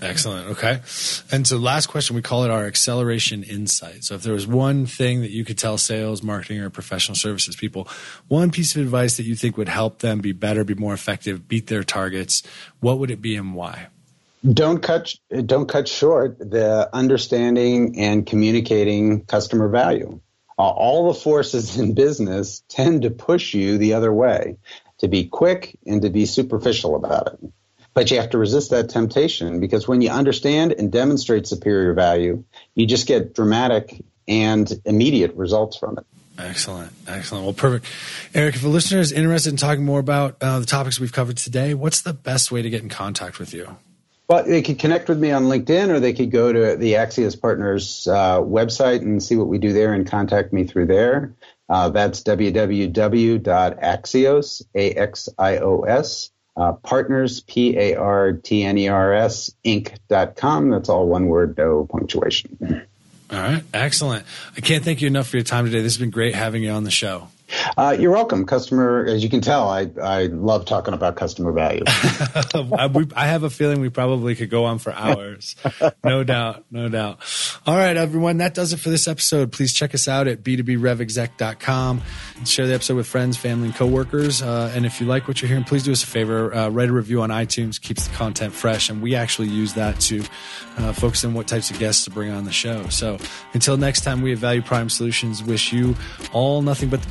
Excellent. 0.03 0.49
Okay. 0.49 0.81
And 1.31 1.47
so 1.47 1.59
last 1.59 1.89
question, 1.89 2.17
we 2.17 2.23
call 2.23 2.45
it 2.45 2.51
our 2.51 2.65
acceleration 2.65 3.43
insight. 3.43 4.05
So 4.05 4.15
if 4.15 4.23
there 4.23 4.33
was 4.33 4.47
one 4.47 4.87
thing 4.87 5.21
that 5.21 5.31
you 5.31 5.45
could 5.45 5.59
tell 5.59 5.77
sales, 5.77 6.23
marketing, 6.23 6.61
or 6.61 6.71
professional 6.71 7.17
services 7.17 7.55
people, 7.55 7.87
one 8.27 8.51
piece 8.51 8.75
of 8.75 8.83
advice 8.83 9.19
that 9.19 9.25
you 9.25 9.35
think 9.35 9.57
would 9.59 9.69
help 9.69 9.99
them 9.99 10.21
be 10.21 10.33
better, 10.33 10.65
be 10.65 10.75
more 10.75 10.95
effective, 10.95 11.49
beat 11.49 11.67
their 11.67 11.85
targets, 11.85 12.43
what 12.81 12.99
would 12.99 13.11
it 13.11 13.21
be 13.21 13.37
and 13.37 13.55
why? 13.55 13.89
Don't 14.47 14.83
cut 14.83 15.15
don't 15.47 15.69
cut 15.69 15.89
short 15.89 16.39
the 16.39 16.89
understanding 16.93 17.99
and 18.01 18.27
communicating 18.27 19.25
customer 19.25 19.69
value. 19.69 20.21
Uh, 20.59 20.63
all 20.63 21.13
the 21.13 21.19
forces 21.19 21.77
in 21.79 21.95
business 21.95 22.63
tend 22.69 23.03
to 23.03 23.11
push 23.11 23.55
you 23.55 23.79
the 23.79 23.95
other 23.95 24.13
way, 24.13 24.57
to 24.99 25.09
be 25.09 25.25
quick 25.25 25.79
and 25.87 26.03
to 26.03 26.11
be 26.11 26.27
superficial 26.27 26.97
about 26.97 27.27
it. 27.29 27.53
But 27.93 28.11
you 28.11 28.21
have 28.21 28.31
to 28.31 28.39
resist 28.39 28.71
that 28.71 28.89
temptation 28.91 29.59
because 29.59 29.89
when 29.89 30.01
you 30.01 30.11
understand 30.11 30.73
and 30.73 30.93
demonstrate 30.93 31.47
superior 31.47 31.93
value, 31.93 32.45
you 32.75 32.87
just 32.87 33.07
get 33.07 33.35
dramatic 33.35 34.05
and 34.29 34.71
immediate 34.85 35.35
results 35.35 35.77
from 35.77 35.99
it. 35.99 36.07
Excellent. 36.39 36.93
Excellent. 37.07 37.45
Well, 37.45 37.53
perfect. 37.53 37.87
Eric, 38.33 38.55
if 38.55 38.65
a 38.65 38.69
listener 38.69 39.01
is 39.01 39.13
interested 39.13 39.51
in 39.51 39.57
talking 39.57 39.85
more 39.85 39.99
about 39.99 40.37
uh, 40.41 40.61
the 40.61 40.67
topics 40.67 41.01
we've 41.01 41.13
covered 41.13 41.37
today, 41.37 41.75
what's 41.75 42.01
the 42.03 42.13
best 42.13 42.53
way 42.53 42.63
to 42.63 42.71
get 42.71 42.83
in 42.83 42.89
contact 42.89 43.39
with 43.39 43.53
you? 43.53 43.77
Well, 44.31 44.45
they 44.45 44.63
could 44.63 44.79
connect 44.79 45.09
with 45.09 45.19
me 45.19 45.33
on 45.33 45.47
LinkedIn 45.47 45.89
or 45.89 45.99
they 45.99 46.13
could 46.13 46.31
go 46.31 46.53
to 46.53 46.77
the 46.77 46.93
Axios 46.93 47.41
Partners 47.41 48.07
uh, 48.07 48.39
website 48.39 49.01
and 49.01 49.21
see 49.21 49.35
what 49.35 49.49
we 49.49 49.59
do 49.59 49.73
there 49.73 49.93
and 49.93 50.09
contact 50.09 50.53
me 50.53 50.63
through 50.63 50.87
there. 50.87 51.35
Uh, 51.69 51.89
that's 51.89 52.23
www.axios, 52.23 52.63
A-X-I-O-S, 54.73 56.31
uh, 56.57 56.73
partners, 56.75 57.41
P-A-R-T-N-E-R-S, 57.41 58.01
inc.com. 59.65 60.71
That's 60.71 60.89
all 60.89 61.09
one 61.09 61.27
word, 61.27 61.59
no 61.59 61.89
punctuation. 61.91 62.87
All 63.33 63.37
right. 63.37 63.65
Excellent. 63.75 64.25
I 64.57 64.61
can't 64.61 64.85
thank 64.85 65.01
you 65.03 65.09
enough 65.09 65.27
for 65.27 65.39
your 65.39 65.45
time 65.45 65.65
today. 65.65 65.83
This 65.83 65.95
has 65.95 66.01
been 66.01 66.11
great 66.11 66.37
having 66.37 66.63
you 66.63 66.71
on 66.71 66.85
the 66.85 66.93
show. 66.93 67.27
Uh, 67.77 67.97
you're 67.99 68.13
welcome. 68.13 68.47
Customer, 68.47 69.05
as 69.07 69.23
you 69.23 69.29
can 69.29 69.41
tell, 69.41 69.69
I, 69.69 69.91
I 70.03 70.27
love 70.27 70.65
talking 70.65 70.95
about 70.95 71.17
customer 71.17 71.53
value. 71.53 71.83
I, 71.87 72.89
we, 72.93 73.07
I, 73.15 73.27
have 73.27 73.43
a 73.43 73.51
feeling 73.51 73.81
we 73.81 73.89
probably 73.89 74.35
could 74.35 74.51
go 74.51 74.65
on 74.65 74.79
for 74.79 74.93
hours. 74.93 75.57
no 76.05 76.25
doubt. 76.25 76.65
No 76.71 76.89
doubt. 76.89 77.19
All 77.67 77.77
right, 77.77 77.97
everyone. 77.97 78.39
That 78.39 78.55
does 78.55 78.73
it 78.73 78.79
for 78.79 78.91
this 78.91 79.09
episode. 79.09 79.53
Please 79.53 79.73
check 79.73 79.95
us 79.95 80.09
out 80.09 80.29
at 80.29 80.43
b2brevexec.com. 80.43 82.03
Share 82.45 82.67
the 82.67 82.75
episode 82.75 82.97
with 82.97 83.07
friends, 83.07 83.37
family, 83.37 83.69
and 83.69 83.77
coworkers. 83.77 84.43
Uh, 84.43 84.73
and 84.75 84.87
if 84.87 85.01
you 85.01 85.07
like 85.07 85.29
what 85.29 85.43
you're 85.43 85.49
hearing, 85.49 85.65
please 85.65 85.83
do 85.83 85.93
us 85.93 86.03
a 86.03 86.07
favor. 86.07 86.55
Uh, 86.55 86.69
write 86.69 86.89
a 86.89 86.93
review 86.93 87.23
on 87.23 87.31
iTunes. 87.31 87.81
Keeps 87.81 88.09
the 88.09 88.15
content 88.15 88.53
fresh. 88.55 88.89
And 88.89 89.03
we 89.03 89.15
actually 89.15 89.49
use 89.49 89.75
that 89.75 90.01
to 90.01 90.23
uh, 90.79 90.93
focus 90.93 91.25
on 91.25 91.35
what 91.35 91.47
types 91.47 91.71
of 91.71 91.79
guests 91.79 92.05
to 92.05 92.11
bring 92.11 92.31
on 92.31 92.45
the 92.45 92.53
show. 92.53 92.89
So 92.89 93.19
until 93.53 93.77
next 93.77 94.03
time, 94.03 94.23
we 94.23 94.33
at 94.33 94.39
Value 94.39 94.63
Prime 94.63 94.89
Solutions 94.89 95.43
wish 95.43 95.73
you 95.73 95.97
all 96.33 96.63
nothing 96.63 96.89
but 96.89 97.03
the 97.03 97.11